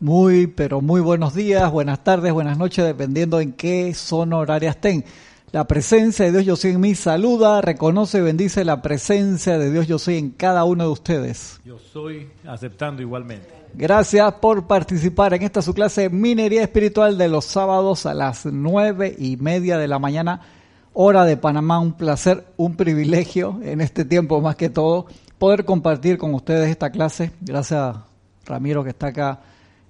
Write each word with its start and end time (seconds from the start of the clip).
Muy, 0.00 0.46
pero 0.46 0.80
muy 0.80 1.02
buenos 1.02 1.34
días, 1.34 1.70
buenas 1.70 2.02
tardes, 2.02 2.32
buenas 2.32 2.56
noches, 2.56 2.86
dependiendo 2.86 3.38
en 3.38 3.52
qué 3.52 3.92
zona 3.92 4.38
horaria 4.38 4.70
estén. 4.70 5.04
La 5.52 5.66
presencia 5.66 6.24
de 6.24 6.32
Dios 6.32 6.46
yo 6.46 6.56
soy 6.56 6.70
en 6.70 6.80
mí 6.80 6.94
saluda, 6.94 7.60
reconoce 7.60 8.16
y 8.16 8.22
bendice 8.22 8.64
la 8.64 8.80
presencia 8.80 9.58
de 9.58 9.70
Dios 9.70 9.86
yo 9.86 9.98
soy 9.98 10.16
en 10.16 10.30
cada 10.30 10.64
uno 10.64 10.84
de 10.84 10.88
ustedes. 10.88 11.60
Yo 11.66 11.78
soy 11.78 12.30
aceptando 12.46 13.02
igualmente. 13.02 13.50
Gracias 13.74 14.32
por 14.40 14.66
participar 14.66 15.34
en 15.34 15.42
esta 15.42 15.60
su 15.60 15.74
clase 15.74 16.08
Minería 16.08 16.62
Espiritual 16.62 17.18
de 17.18 17.28
los 17.28 17.44
sábados 17.44 18.06
a 18.06 18.14
las 18.14 18.46
nueve 18.46 19.14
y 19.18 19.36
media 19.36 19.76
de 19.76 19.86
la 19.86 19.98
mañana, 19.98 20.40
hora 20.94 21.26
de 21.26 21.36
Panamá. 21.36 21.78
Un 21.78 21.92
placer, 21.92 22.46
un 22.56 22.74
privilegio 22.74 23.60
en 23.62 23.82
este 23.82 24.06
tiempo 24.06 24.40
más 24.40 24.56
que 24.56 24.70
todo 24.70 25.08
poder 25.36 25.66
compartir 25.66 26.16
con 26.16 26.32
ustedes 26.32 26.70
esta 26.70 26.88
clase. 26.88 27.32
Gracias 27.42 27.96
Ramiro 28.46 28.82
que 28.82 28.90
está 28.90 29.08
acá 29.08 29.40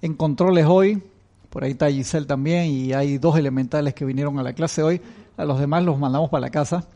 en 0.01 0.15
controles 0.15 0.65
hoy. 0.65 1.01
Por 1.49 1.63
ahí 1.63 1.71
está 1.71 1.89
Giselle 1.89 2.25
también 2.25 2.65
y 2.65 2.93
hay 2.93 3.17
dos 3.17 3.37
elementales 3.37 3.93
que 3.93 4.05
vinieron 4.05 4.39
a 4.39 4.43
la 4.43 4.53
clase 4.53 4.83
hoy. 4.83 5.01
A 5.37 5.45
los 5.45 5.59
demás 5.59 5.83
los 5.83 5.99
mandamos 5.99 6.29
para 6.29 6.41
la 6.41 6.49
casa, 6.49 6.87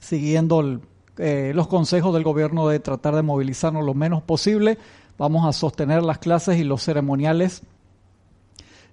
siguiendo 0.00 0.80
eh, 1.18 1.52
los 1.54 1.66
consejos 1.66 2.14
del 2.14 2.22
gobierno 2.22 2.68
de 2.68 2.80
tratar 2.80 3.14
de 3.14 3.22
movilizarnos 3.22 3.84
lo 3.84 3.94
menos 3.94 4.22
posible. 4.22 4.78
Vamos 5.18 5.46
a 5.46 5.52
sostener 5.52 6.02
las 6.02 6.18
clases 6.18 6.58
y 6.58 6.64
los 6.64 6.82
ceremoniales 6.82 7.62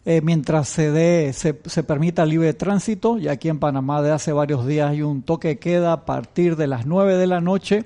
eh, 0.05 0.21
mientras 0.21 0.67
se, 0.67 0.91
dé, 0.91 1.31
se, 1.31 1.61
se, 1.65 1.83
permita 1.83 2.25
libre 2.25 2.53
tránsito. 2.53 3.17
Y 3.17 3.29
aquí 3.29 3.47
en 3.47 3.59
Panamá 3.59 4.01
de 4.01 4.11
hace 4.11 4.33
varios 4.33 4.65
días 4.65 4.91
hay 4.91 5.01
un 5.01 5.21
toque 5.21 5.59
queda 5.59 5.93
a 5.93 6.05
partir 6.05 6.57
de 6.57 6.67
las 6.67 6.85
9 6.85 7.17
de 7.17 7.27
la 7.27 7.39
noche 7.39 7.85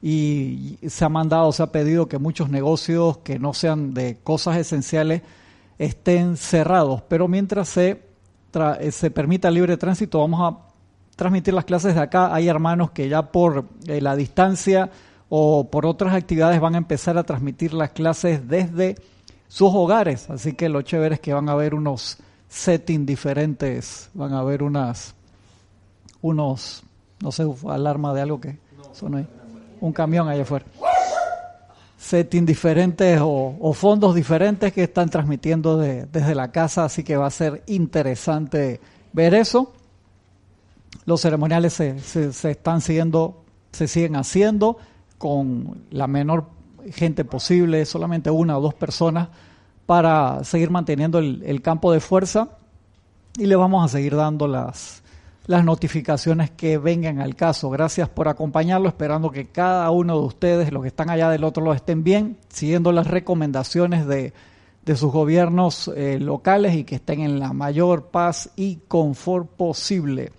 y 0.00 0.78
se 0.86 1.04
ha 1.04 1.08
mandado, 1.08 1.52
se 1.52 1.62
ha 1.62 1.72
pedido 1.72 2.08
que 2.08 2.18
muchos 2.18 2.50
negocios 2.50 3.18
que 3.18 3.38
no 3.38 3.52
sean 3.52 3.94
de 3.94 4.18
cosas 4.22 4.56
esenciales 4.56 5.22
estén 5.78 6.36
cerrados, 6.36 7.02
pero 7.08 7.28
mientras 7.28 7.68
se, 7.68 8.02
eh, 8.80 8.92
se 8.92 9.10
permita 9.10 9.50
libre 9.50 9.76
tránsito 9.76 10.20
vamos 10.20 10.40
a 10.40 10.58
transmitir 11.16 11.54
las 11.54 11.64
clases 11.64 11.96
de 11.96 12.00
acá. 12.00 12.32
Hay 12.32 12.48
hermanos 12.48 12.92
que 12.92 13.08
ya 13.08 13.32
por 13.32 13.66
eh, 13.86 14.00
la 14.00 14.14
distancia 14.14 14.90
o 15.28 15.68
por 15.68 15.84
otras 15.84 16.14
actividades 16.14 16.60
van 16.60 16.74
a 16.74 16.78
empezar 16.78 17.18
a 17.18 17.24
transmitir 17.24 17.74
las 17.74 17.90
clases 17.90 18.46
desde 18.48 18.96
sus 19.48 19.70
hogares, 19.72 20.28
así 20.30 20.52
que 20.52 20.68
lo 20.68 20.82
chévere 20.82 21.16
es 21.16 21.20
que 21.20 21.32
van 21.32 21.48
a 21.48 21.54
ver 21.54 21.74
unos 21.74 22.18
settings 22.48 23.06
diferentes, 23.06 24.10
van 24.14 24.34
a 24.34 24.42
ver 24.42 24.62
unas, 24.62 25.14
unos, 26.20 26.82
no 27.20 27.32
sé, 27.32 27.44
alarma 27.66 28.12
de 28.14 28.20
algo 28.20 28.40
que 28.40 28.58
son 28.92 29.16
ahí 29.16 29.26
un 29.80 29.92
camión 29.92 30.28
allá 30.28 30.42
afuera. 30.42 30.64
Settings 31.96 32.46
diferentes 32.46 33.18
o, 33.22 33.72
fondos 33.74 34.14
diferentes 34.14 34.72
que 34.72 34.84
están 34.84 35.08
transmitiendo 35.08 35.76
desde 35.78 36.34
la 36.34 36.50
casa, 36.52 36.84
así 36.84 37.02
que 37.02 37.16
va 37.16 37.26
a 37.26 37.30
ser 37.30 37.62
interesante 37.66 38.80
ver 39.12 39.34
eso. 39.34 39.72
Los 41.04 41.20
ceremoniales 41.20 41.72
se, 41.72 41.98
se, 41.98 42.50
están 42.50 42.80
siguiendo, 42.80 43.42
se 43.72 43.88
siguen 43.88 44.16
haciendo 44.16 44.78
con 45.18 45.84
la 45.90 46.06
menor 46.06 46.46
gente 46.92 47.24
posible, 47.24 47.84
solamente 47.84 48.30
una 48.30 48.56
o 48.58 48.60
dos 48.60 48.74
personas, 48.74 49.28
para 49.86 50.44
seguir 50.44 50.70
manteniendo 50.70 51.18
el, 51.18 51.42
el 51.44 51.62
campo 51.62 51.92
de 51.92 52.00
fuerza 52.00 52.50
y 53.36 53.46
le 53.46 53.56
vamos 53.56 53.84
a 53.84 53.88
seguir 53.88 54.14
dando 54.14 54.46
las, 54.46 55.02
las 55.48 55.64
notificaciones 55.64 56.50
que 56.50 56.76
vengan 56.76 57.20
al 57.20 57.34
caso. 57.34 57.70
Gracias 57.70 58.10
por 58.10 58.28
acompañarlo, 58.28 58.86
esperando 58.86 59.30
que 59.30 59.46
cada 59.46 59.90
uno 59.90 60.20
de 60.20 60.26
ustedes, 60.26 60.70
los 60.70 60.82
que 60.82 60.88
están 60.88 61.08
allá 61.08 61.30
del 61.30 61.42
otro 61.42 61.64
lado, 61.64 61.74
estén 61.74 62.04
bien, 62.04 62.36
siguiendo 62.50 62.92
las 62.92 63.06
recomendaciones 63.06 64.06
de, 64.06 64.32
sus 64.94 65.10
gobiernos 65.10 65.90
eh, 65.96 66.18
locales 66.18 66.74
y 66.74 66.84
que 66.84 66.94
estén 66.96 67.20
en 67.20 67.38
la 67.38 67.52
mayor 67.52 68.06
paz 68.06 68.50
y 68.56 68.76
confort 68.88 69.48
posible. 69.48 70.32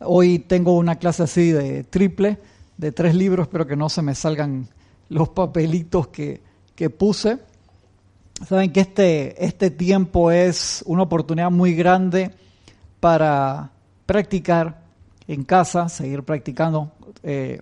Hoy 0.00 0.38
tengo 0.38 0.76
una 0.76 0.96
clase 0.96 1.22
así 1.22 1.50
de 1.50 1.84
triple, 1.84 2.38
de 2.78 2.92
tres 2.92 3.14
libros, 3.14 3.46
espero 3.46 3.66
que 3.66 3.76
no 3.76 3.90
se 3.90 4.00
me 4.00 4.14
salgan 4.14 4.68
los 5.10 5.30
papelitos 5.30 6.08
que, 6.08 6.40
que 6.74 6.88
puse. 6.88 7.38
Saben 8.46 8.72
que 8.72 8.80
este, 8.80 9.44
este 9.44 9.70
tiempo 9.70 10.30
es 10.30 10.82
una 10.86 11.02
oportunidad 11.02 11.50
muy 11.50 11.74
grande 11.74 12.32
para 13.00 13.70
practicar 14.06 14.80
en 15.26 15.44
casa, 15.44 15.88
seguir 15.88 16.22
practicando 16.22 16.92
eh, 17.22 17.60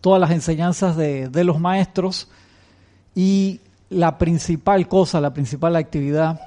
todas 0.00 0.20
las 0.20 0.30
enseñanzas 0.30 0.96
de, 0.96 1.28
de, 1.28 1.44
los 1.44 1.58
maestros. 1.58 2.28
Y 3.14 3.60
la 3.88 4.18
principal 4.18 4.88
cosa, 4.88 5.20
la 5.20 5.32
principal 5.32 5.76
actividad 5.76 6.40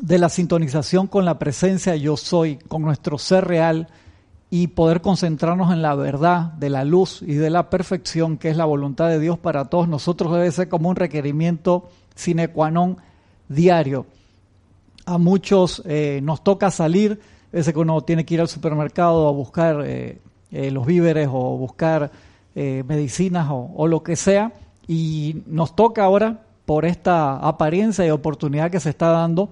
de 0.00 0.18
la 0.18 0.28
sintonización 0.28 1.06
con 1.06 1.24
la 1.24 1.38
presencia 1.38 1.96
yo 1.96 2.16
soy, 2.16 2.56
con 2.56 2.82
nuestro 2.82 3.18
ser 3.18 3.46
real 3.46 3.88
y 4.50 4.68
poder 4.68 5.00
concentrarnos 5.00 5.72
en 5.72 5.82
la 5.82 5.94
verdad 5.94 6.52
de 6.52 6.70
la 6.70 6.84
luz 6.84 7.22
y 7.22 7.34
de 7.34 7.50
la 7.50 7.70
perfección 7.70 8.38
que 8.38 8.50
es 8.50 8.56
la 8.56 8.64
voluntad 8.64 9.08
de 9.08 9.18
Dios 9.18 9.38
para 9.38 9.64
todos 9.64 9.88
nosotros 9.88 10.32
debe 10.32 10.50
ser 10.52 10.68
como 10.68 10.88
un 10.88 10.96
requerimiento 10.96 11.88
sine 12.14 12.48
qua 12.48 12.70
non 12.70 12.98
diario 13.48 14.06
a 15.06 15.18
muchos 15.18 15.82
eh, 15.86 16.20
nos 16.22 16.42
toca 16.42 16.70
salir, 16.70 17.20
veces 17.52 17.72
que 17.72 17.78
uno 17.78 18.00
tiene 18.02 18.24
que 18.24 18.34
ir 18.34 18.40
al 18.40 18.48
supermercado 18.48 19.28
a 19.28 19.32
buscar 19.32 19.82
eh, 19.84 20.18
eh, 20.50 20.70
los 20.70 20.86
víveres 20.86 21.28
o 21.30 21.56
buscar 21.56 22.10
medicinas 22.56 23.48
o, 23.50 23.88
lo 23.88 24.04
que 24.04 24.14
sea, 24.14 24.52
y 24.86 25.42
nos 25.46 25.74
toca 25.74 26.04
ahora, 26.04 26.44
por 26.66 26.84
esta 26.84 27.36
apariencia 27.36 28.06
y 28.06 28.10
oportunidad 28.10 28.70
que 28.70 28.78
se 28.78 28.90
está 28.90 29.08
dando, 29.08 29.50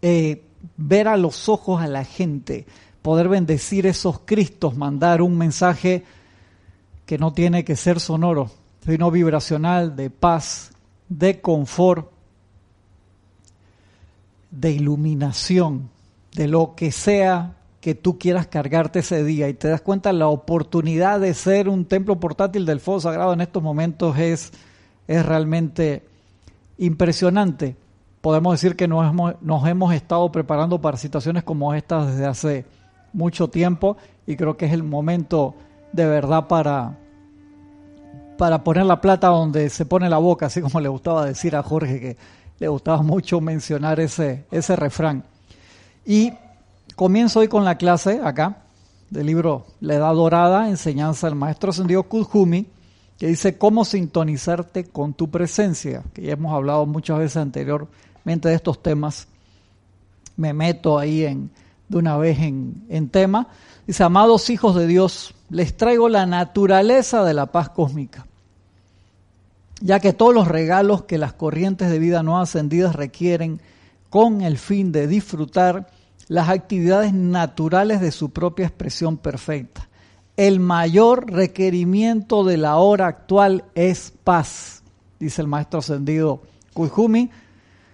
ver 0.00 1.08
a 1.08 1.16
los 1.16 1.48
ojos 1.48 1.82
a 1.82 1.88
la 1.88 2.04
gente, 2.04 2.64
poder 3.02 3.28
bendecir 3.28 3.86
esos 3.86 4.20
Cristos, 4.20 4.76
mandar 4.76 5.20
un 5.20 5.36
mensaje 5.36 6.04
que 7.06 7.18
no 7.18 7.32
tiene 7.32 7.64
que 7.64 7.74
ser 7.74 7.98
sonoro, 7.98 8.52
sino 8.86 9.10
vibracional, 9.10 9.96
de 9.96 10.10
paz, 10.10 10.70
de 11.08 11.40
confort, 11.40 12.08
de 14.50 14.72
iluminación, 14.72 15.90
de 16.34 16.48
lo 16.48 16.74
que 16.74 16.92
sea 16.92 17.56
que 17.80 17.94
tú 17.94 18.18
quieras 18.18 18.46
cargarte 18.46 18.98
ese 18.98 19.24
día 19.24 19.48
y 19.48 19.54
te 19.54 19.68
das 19.68 19.80
cuenta 19.80 20.12
la 20.12 20.28
oportunidad 20.28 21.18
de 21.20 21.32
ser 21.34 21.68
un 21.68 21.86
templo 21.86 22.20
portátil 22.20 22.66
del 22.66 22.80
fuego 22.80 23.00
sagrado 23.00 23.32
en 23.32 23.40
estos 23.40 23.62
momentos 23.62 24.18
es, 24.18 24.52
es 25.08 25.24
realmente 25.24 26.04
impresionante. 26.76 27.76
Podemos 28.20 28.52
decir 28.52 28.76
que 28.76 28.86
nos 28.86 29.08
hemos, 29.08 29.34
nos 29.40 29.66
hemos 29.66 29.94
estado 29.94 30.30
preparando 30.30 30.80
para 30.80 30.98
situaciones 30.98 31.42
como 31.42 31.72
estas 31.72 32.08
desde 32.08 32.26
hace 32.26 32.66
mucho 33.14 33.48
tiempo 33.48 33.96
y 34.26 34.36
creo 34.36 34.56
que 34.56 34.66
es 34.66 34.72
el 34.72 34.82
momento 34.82 35.54
de 35.92 36.04
verdad 36.04 36.48
para, 36.48 36.98
para 38.36 38.62
poner 38.62 38.84
la 38.84 39.00
plata 39.00 39.28
donde 39.28 39.70
se 39.70 39.86
pone 39.86 40.10
la 40.10 40.18
boca, 40.18 40.46
así 40.46 40.60
como 40.60 40.80
le 40.80 40.88
gustaba 40.88 41.24
decir 41.24 41.56
a 41.56 41.62
Jorge 41.62 41.98
que 41.98 42.16
le 42.60 42.68
gustaba 42.68 43.02
mucho 43.02 43.40
mencionar 43.40 43.98
ese, 44.00 44.44
ese 44.50 44.76
refrán. 44.76 45.24
Y 46.04 46.32
comienzo 46.94 47.40
hoy 47.40 47.48
con 47.48 47.64
la 47.64 47.76
clase 47.78 48.20
acá 48.22 48.58
del 49.08 49.26
libro 49.26 49.66
La 49.80 49.94
Edad 49.94 50.14
Dorada, 50.14 50.68
enseñanza 50.68 51.26
del 51.26 51.36
maestro 51.36 51.70
ascendido 51.70 52.02
Kudjumi, 52.02 52.66
que 53.18 53.28
dice 53.28 53.56
cómo 53.56 53.84
sintonizarte 53.84 54.84
con 54.84 55.14
tu 55.14 55.30
presencia, 55.30 56.02
que 56.12 56.22
ya 56.22 56.34
hemos 56.34 56.52
hablado 56.52 56.84
muchas 56.84 57.18
veces 57.18 57.38
anteriormente 57.38 58.50
de 58.50 58.54
estos 58.54 58.82
temas. 58.82 59.26
Me 60.36 60.52
meto 60.52 60.98
ahí 60.98 61.24
en, 61.24 61.50
de 61.88 61.96
una 61.96 62.18
vez 62.18 62.38
en, 62.40 62.84
en 62.90 63.08
tema. 63.08 63.48
Dice, 63.86 64.04
amados 64.04 64.50
hijos 64.50 64.76
de 64.76 64.86
Dios, 64.86 65.34
les 65.48 65.76
traigo 65.76 66.10
la 66.10 66.26
naturaleza 66.26 67.24
de 67.24 67.34
la 67.34 67.46
paz 67.46 67.70
cósmica 67.70 68.26
ya 69.80 69.98
que 69.98 70.12
todos 70.12 70.34
los 70.34 70.46
regalos 70.46 71.04
que 71.04 71.18
las 71.18 71.32
corrientes 71.32 71.90
de 71.90 71.98
vida 71.98 72.22
no 72.22 72.38
ascendidas 72.38 72.94
requieren 72.94 73.60
con 74.10 74.42
el 74.42 74.58
fin 74.58 74.92
de 74.92 75.06
disfrutar 75.06 75.88
las 76.28 76.48
actividades 76.48 77.12
naturales 77.12 78.00
de 78.00 78.12
su 78.12 78.30
propia 78.30 78.66
expresión 78.66 79.16
perfecta. 79.16 79.88
El 80.36 80.60
mayor 80.60 81.30
requerimiento 81.30 82.44
de 82.44 82.56
la 82.56 82.76
hora 82.76 83.06
actual 83.06 83.64
es 83.74 84.12
paz, 84.22 84.82
dice 85.18 85.42
el 85.42 85.48
maestro 85.48 85.80
ascendido 85.80 86.42
Kujumi, 86.72 87.30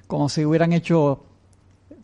como 0.06 0.28
si 0.28 0.44
hubieran 0.44 0.72
hecho, 0.72 1.24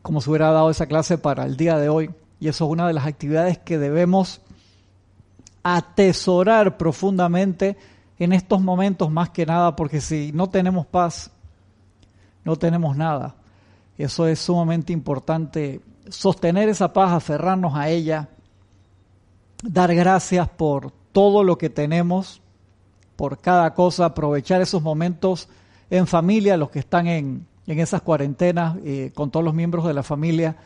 como 0.01 0.21
si 0.21 0.31
hubiera 0.31 0.51
dado 0.51 0.71
esa 0.71 0.87
clase 0.87 1.19
para 1.19 1.45
el 1.45 1.57
día 1.57 1.79
de 1.79 1.89
hoy. 1.89 2.11
Y 2.41 2.49
eso 2.49 2.65
es 2.65 2.71
una 2.71 2.87
de 2.87 2.93
las 2.93 3.07
actividades 3.07 3.59
que 3.59 3.79
debemos 3.79 4.41
atesorar 5.63 6.77
profundamente 6.77 7.77
en 8.19 8.33
estos 8.33 8.61
momentos 8.61 9.11
más 9.11 9.31
que 9.31 9.47
nada, 9.47 9.77
porque 9.77 10.01
si 10.01 10.33
no 10.33 10.49
tenemos 10.49 10.87
paz, 10.87 11.31
no 12.45 12.57
tenemos 12.57 12.97
nada. 12.97 13.37
Eso 13.99 14.27
es 14.27 14.39
sumamente 14.41 14.93
importante, 14.93 15.81
sostener 16.09 16.69
esa 16.69 16.93
paz, 16.93 17.13
aferrarnos 17.13 17.75
a 17.75 17.89
ella, 17.89 18.29
dar 19.63 19.95
gracias 19.95 20.49
por 20.49 20.93
todo 21.13 21.45
lo 21.45 21.59
que 21.59 21.71
tenemos, 21.71 22.41
por 23.17 23.39
cada 23.39 23.75
cosa, 23.75 24.07
aprovechar 24.07 24.61
esos 24.61 24.83
momentos 24.83 25.49
en 25.91 26.07
familia, 26.07 26.57
los 26.57 26.71
que 26.71 26.79
están 26.79 27.07
en, 27.07 27.47
en 27.67 27.79
esas 27.79 28.03
cuarentenas 28.03 28.77
eh, 28.85 29.13
con 29.15 29.31
todos 29.31 29.45
los 29.45 29.55
miembros 29.55 29.87
de 29.87 29.95
la 29.95 30.03
familia 30.03 30.57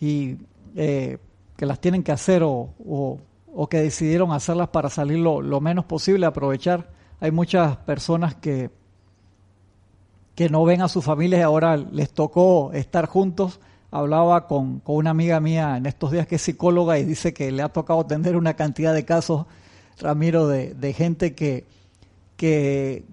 y 0.00 0.36
eh, 0.74 1.18
que 1.56 1.66
las 1.66 1.80
tienen 1.80 2.02
que 2.02 2.12
hacer 2.12 2.42
o, 2.42 2.70
o, 2.84 3.18
o, 3.54 3.68
que 3.68 3.78
decidieron 3.78 4.32
hacerlas 4.32 4.68
para 4.68 4.90
salir 4.90 5.18
lo, 5.18 5.60
menos 5.60 5.84
posible, 5.84 6.26
aprovechar. 6.26 6.90
Hay 7.20 7.30
muchas 7.30 7.76
personas 7.78 8.34
que, 8.34 8.70
que 10.34 10.48
no 10.48 10.64
ven 10.64 10.82
a 10.82 10.88
sus 10.88 11.04
familias 11.04 11.40
y 11.40 11.42
ahora 11.42 11.76
les 11.76 12.12
tocó 12.12 12.72
estar 12.72 13.06
juntos. 13.06 13.60
Hablaba 13.90 14.46
con, 14.46 14.80
con, 14.80 14.96
una 14.96 15.10
amiga 15.10 15.40
mía 15.40 15.76
en 15.76 15.86
estos 15.86 16.10
días 16.10 16.26
que 16.26 16.36
es 16.36 16.42
psicóloga 16.42 16.98
y 16.98 17.04
dice 17.04 17.32
que 17.32 17.52
le 17.52 17.62
ha 17.62 17.68
tocado 17.68 18.00
atender 18.00 18.36
una 18.36 18.54
cantidad 18.54 18.92
de 18.92 19.04
casos, 19.04 19.46
Ramiro, 20.00 20.48
de, 20.48 20.74
de 20.74 20.92
gente 20.92 21.34
que, 21.34 21.64
que, 22.36 23.04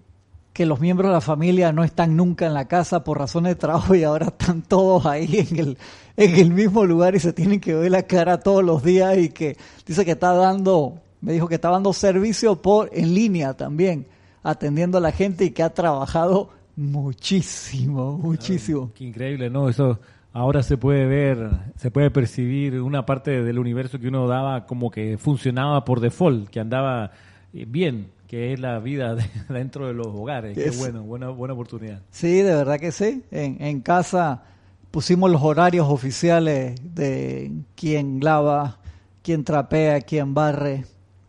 que 0.54 0.66
los 0.66 0.80
miembros 0.80 1.10
de 1.10 1.14
la 1.14 1.22
familia 1.22 1.72
no 1.72 1.84
están 1.84 2.16
nunca 2.18 2.46
en 2.46 2.54
la 2.54 2.68
casa 2.68 3.04
por 3.04 3.18
razones 3.18 3.52
de 3.52 3.56
trabajo 3.56 3.96
y 3.96 4.04
ahora 4.04 4.28
están 4.28 4.62
todos 4.62 5.06
ahí 5.06 5.48
en 5.50 5.60
el, 5.60 5.78
en 6.18 6.36
el 6.36 6.52
mismo 6.52 6.86
lugar 6.86 7.16
y 7.16 7.20
se 7.20 7.34
tienen 7.34 7.60
que 7.60 7.74
ver 7.74 7.92
la 7.92 8.04
cara 8.04 8.40
todos 8.40 8.64
los 8.64 8.84
días 8.84 9.18
y 9.18 9.30
que 9.30 9.58
dice 9.86 10.04
que 10.04 10.12
está 10.12 10.34
dando, 10.34 11.00
me 11.22 11.34
dijo 11.34 11.48
que 11.48 11.56
está 11.56 11.70
dando 11.70 11.94
servicio 11.94 12.62
por 12.62 12.90
en 12.94 13.14
línea 13.14 13.54
también, 13.54 14.08
atendiendo 14.44 14.98
a 14.98 15.02
la 15.02 15.12
gente 15.12 15.46
y 15.46 15.52
que 15.52 15.64
ha 15.64 15.74
trabajado 15.74 16.50
muchísimo, 16.76 18.18
muchísimo. 18.18 18.92
Qué 18.94 19.06
increíble, 19.06 19.50
¿no? 19.50 19.70
Eso 19.70 20.00
ahora 20.34 20.64
se 20.64 20.78
puede 20.78 21.06
ver, 21.06 21.50
se 21.76 21.92
puede 21.92 22.12
percibir 22.12 22.82
una 22.82 23.06
parte 23.06 23.44
del 23.44 23.60
universo 23.60 24.00
que 24.00 24.08
uno 24.08 24.28
daba 24.28 24.66
como 24.66 24.92
que 24.92 25.18
funcionaba 25.18 25.86
por 25.86 26.00
default, 26.00 26.50
que 26.50 26.60
andaba 26.60 27.12
bien, 27.54 28.08
que 28.32 28.54
es 28.54 28.62
la 28.62 28.80
vida 28.80 29.14
de, 29.16 29.26
dentro 29.50 29.88
de 29.88 29.94
los 29.94 30.08
hogares. 30.08 30.58
Qué 30.58 30.72
bueno, 30.72 31.04
buena, 31.04 31.28
buena 31.32 31.54
oportunidad. 31.54 32.02
Sí, 32.12 32.42
de 32.42 32.56
verdad 32.56 32.80
que 32.80 32.94
sí. 32.94 33.26
En, 33.30 33.62
en 33.62 33.82
casa 33.82 34.44
pusimos 34.90 35.30
los 35.30 35.42
horarios 35.42 35.90
oficiales 35.90 36.76
de 36.96 37.52
quién 37.76 38.22
lava, 38.22 38.80
quién 39.22 39.44
trapea, 39.44 40.00
quién 40.00 40.34
barre, 40.34 40.86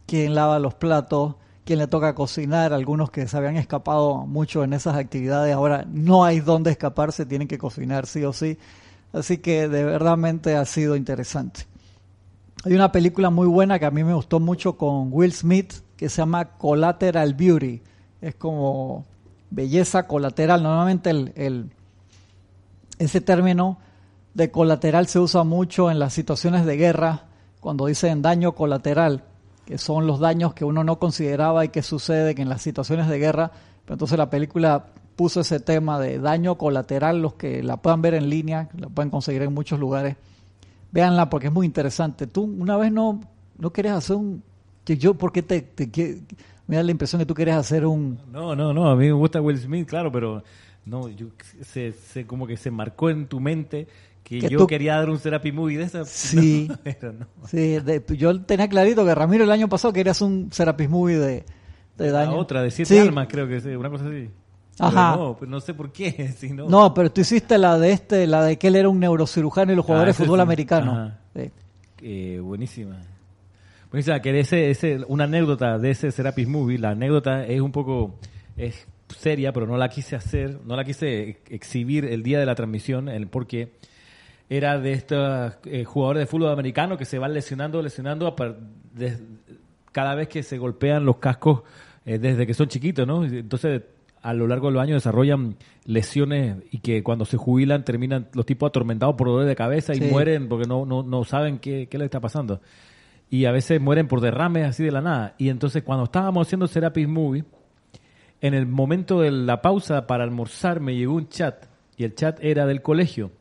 quién 0.07 0.37
lava 0.37 0.61
los 0.61 0.75
platos, 0.75 1.35
quién 1.65 1.81
le 1.81 1.89
toca 1.89 2.15
cocinar. 2.15 2.73
Algunos 2.73 3.11
que 3.11 3.27
se 3.27 3.37
habían 3.37 3.57
escapado 3.57 4.19
mucho 4.25 4.63
en 4.63 4.73
esas 4.73 4.95
actividades, 4.95 5.53
ahora 5.53 5.85
no 5.91 6.25
hay 6.25 6.39
dónde 6.39 6.71
escaparse, 6.71 7.27
tienen 7.27 7.49
que 7.49 7.59
cocinar 7.59 8.07
sí 8.07 8.23
o 8.23 8.33
sí. 8.33 8.59
Así 9.13 9.39
que 9.39 9.67
de 9.67 9.83
verdad 9.83 10.17
ha 10.57 10.65
sido 10.67 10.95
interesante. 10.95 11.63
Hay 12.65 12.75
una 12.75 12.93
película 12.93 13.29
muy 13.31 13.49
buena 13.49 13.81
que 13.81 13.87
a 13.87 13.91
mí 13.91 14.05
me 14.05 14.15
gustó 14.15 14.39
mucho 14.39 14.77
con 14.77 15.09
Will 15.11 15.33
Smith 15.33 15.83
que 16.03 16.09
se 16.09 16.21
llama 16.21 16.57
Collateral 16.59 17.35
Beauty. 17.35 17.81
Es 18.21 18.35
como 18.35 19.05
belleza 19.51 20.09
colateral. 20.09 20.61
Normalmente 20.61 21.11
el, 21.11 21.33
el, 21.37 21.71
ese 22.99 23.21
término 23.21 23.79
de 24.35 24.51
colateral 24.51 25.07
se 25.07 25.21
usa 25.21 25.45
mucho 25.45 25.93
en 25.93 26.01
las 26.01 26.13
situaciones 26.13 26.67
de 26.67 26.77
guerra, 26.77 27.27
cuando 27.61 27.87
dicen 27.87 28.21
daño 28.21 28.57
colateral, 28.57 29.23
que 29.65 29.79
son 29.79 30.09
los 30.09 30.19
daños 30.19 30.55
que 30.55 30.65
uno 30.65 30.83
no 30.83 30.99
consideraba 30.99 31.65
y 31.65 31.69
que 31.69 31.83
suceden 31.83 32.41
en 32.41 32.49
las 32.49 32.63
situaciones 32.63 33.07
de 33.07 33.21
guerra. 33.21 33.53
Pero 33.85 33.95
entonces 33.95 34.19
la 34.19 34.29
película 34.29 34.87
puso 35.15 35.43
ese 35.43 35.61
tema 35.61 36.01
de 36.01 36.19
daño 36.19 36.59
colateral, 36.59 37.23
los 37.23 37.35
que 37.35 37.63
la 37.63 37.77
puedan 37.77 38.03
ver 38.03 38.15
en 38.15 38.29
línea, 38.29 38.71
la 38.77 38.89
pueden 38.89 39.11
conseguir 39.11 39.43
en 39.43 39.55
muchos 39.55 39.79
lugares. 39.79 40.17
Véanla 40.91 41.31
porque 41.31 41.47
es 41.47 41.53
muy 41.53 41.65
interesante. 41.65 42.27
Tú 42.27 42.43
una 42.43 42.77
vez 42.77 42.91
no, 42.91 43.21
no 43.57 43.73
quieres 43.73 43.93
hacer 43.93 44.17
un 44.17 44.43
yo, 44.87 45.15
¿por 45.15 45.33
qué 45.33 45.43
te, 45.43 45.65
me 46.67 46.77
da 46.77 46.83
la 46.83 46.91
impresión 46.91 47.21
que 47.21 47.27
tú 47.27 47.35
quieres 47.35 47.55
hacer 47.55 47.87
un... 47.87 48.19
No, 48.31 48.55
no, 48.55 48.73
no, 48.73 48.91
a 48.91 48.97
mí 48.97 49.07
me 49.07 49.13
gusta 49.13 49.41
Will 49.41 49.59
Smith, 49.59 49.89
claro, 49.89 50.11
pero 50.11 50.43
no, 50.85 51.09
yo 51.09 51.29
se, 51.63 51.93
se 51.93 52.27
como 52.27 52.47
que 52.47 52.57
se 52.57 52.71
marcó 52.71 53.11
en 53.11 53.27
tu 53.27 53.41
mente 53.41 53.87
que, 54.23 54.49
yo 54.49 54.67
quería 54.67 54.97
dar 54.97 55.11
un 55.11 55.19
therapy 55.19 55.53
movie 55.53 55.79
de 55.79 55.85
esa. 55.85 56.05
Sí, 56.05 56.69
no, 57.03 57.27
sí 57.47 57.79
yo 58.17 58.41
tenía 58.43 58.69
clarito 58.69 59.05
que 59.05 59.15
Ramiro 59.15 59.45
el 59.45 59.51
año 59.51 59.69
pasado 59.69 59.93
quería 59.93 60.13
hacer 60.13 60.29
un 60.29 60.49
therapy 60.49 60.89
movie 60.89 61.19
de, 61.19 61.45
de 61.99 62.11
daño. 62.11 62.37
otra, 62.37 62.63
de 62.63 62.71
siete 62.71 63.01
almas, 63.01 63.27
creo 63.29 63.47
que 63.49 63.57
es 63.57 63.65
una 63.65 63.91
cosa 63.91 64.07
así. 64.07 64.31
Ajá. 64.79 65.17
no, 65.17 65.37
no 65.47 65.61
sé 65.61 65.75
por 65.75 65.93
qué. 65.93 66.33
Si 66.39 66.51
no. 66.51 66.69
no, 66.69 66.95
pero 66.95 67.13
tú 67.13 67.21
hiciste 67.21 67.59
la 67.59 67.79
de 67.79 67.93
este, 67.93 68.27
la 68.27 68.45
de 68.45 68.59
que 68.59 68.69
él 68.69 68.77
era 68.77 68.89
un 68.89 68.99
neurocirujano 68.99 69.73
y 69.73 69.77
los 69.77 69.85
jugadores 69.85 70.17
ah, 70.17 70.19
de 70.19 70.25
fútbol 70.25 70.41
americano. 70.41 71.13
Sí. 71.35 71.51
Eh, 72.01 72.41
buenísima. 72.41 73.01
Pues, 73.93 74.11
que 74.23 74.41
ese, 74.41 74.71
ese, 74.71 75.01
una 75.07 75.25
anécdota 75.25 75.79
de 75.79 75.91
ese 75.91 76.11
Serapis 76.11 76.49
Movie, 76.49 76.79
la 76.79 76.93
anécdota 76.93 77.45
es 77.45 77.61
un 77.61 77.73
poco 77.73 78.19
es 78.57 78.89
seria, 79.09 79.53
pero 79.53 79.67
no 79.67 79.77
la 79.77 79.91
quise 79.91 80.17
hacer, 80.17 80.61
no 80.65 80.77
la 80.77 80.85
quise 80.85 81.43
exhibir 81.51 82.07
el 82.07 82.23
día 82.23 82.41
de 82.41 82.47
la 82.47 82.55
transmisión, 82.55 83.11
el, 83.11 83.27
porque 83.27 83.75
era 84.49 84.79
de 84.79 84.93
estos 84.93 85.59
eh, 85.67 85.85
jugadores 85.85 86.23
de 86.23 86.27
fútbol 86.27 86.53
americano 86.53 86.97
que 86.97 87.05
se 87.05 87.19
van 87.19 87.35
lesionando, 87.35 87.83
lesionando 87.83 88.35
cada 89.93 90.15
vez 90.15 90.29
que 90.29 90.43
se 90.43 90.57
golpean 90.57 91.05
los 91.05 91.19
cascos 91.19 91.61
eh, 92.07 92.19
desde 92.19 92.47
que 92.47 92.55
son 92.55 92.69
chiquitos, 92.69 93.07
¿no? 93.07 93.27
Entonces, 93.27 93.83
a 94.23 94.33
lo 94.33 94.47
largo 94.47 94.69
de 94.69 94.73
los 94.73 94.83
años 94.83 95.03
desarrollan 95.03 95.57
lesiones 95.85 96.57
y 96.71 96.79
que 96.79 97.03
cuando 97.03 97.27
se 97.27 97.37
jubilan 97.37 97.85
terminan 97.85 98.29
los 98.33 98.47
tipos 98.47 98.69
atormentados 98.69 99.17
por 99.17 99.27
dolores 99.27 99.49
de 99.49 99.57
cabeza 99.57 99.95
y 99.95 100.01
mueren 100.01 100.49
porque 100.49 100.67
no, 100.67 100.87
no, 100.87 101.03
no 101.03 101.25
saben 101.25 101.59
qué, 101.59 101.89
qué 101.91 101.99
les 101.99 102.07
está 102.07 102.21
pasando 102.21 102.63
y 103.33 103.47
a 103.47 103.51
veces 103.51 103.81
mueren 103.81 104.09
por 104.09 104.21
derrames 104.21 104.67
así 104.67 104.85
de 104.85 104.93
la 104.93 105.01
nada. 105.01 105.35
Y 105.39 105.49
entonces 105.49 105.83
cuando 105.83 106.05
estábamos 106.05 106.47
haciendo 106.47 106.69
Serapis 106.69 107.09
Movie, 107.09 107.45
en 108.43 108.53
el 108.53 108.67
momento 108.67 109.23
de 109.23 109.31
la 109.31 109.63
pausa 109.63 110.07
para 110.07 110.23
almorzar 110.23 110.81
me 110.81 110.95
llegó 110.95 111.15
un 111.15 111.31
chat 111.31 111.65
y 111.97 112.05
el 112.05 112.15
chat 112.15 112.39
era 112.45 112.67
del 112.67 112.83
colegio. 112.83 113.33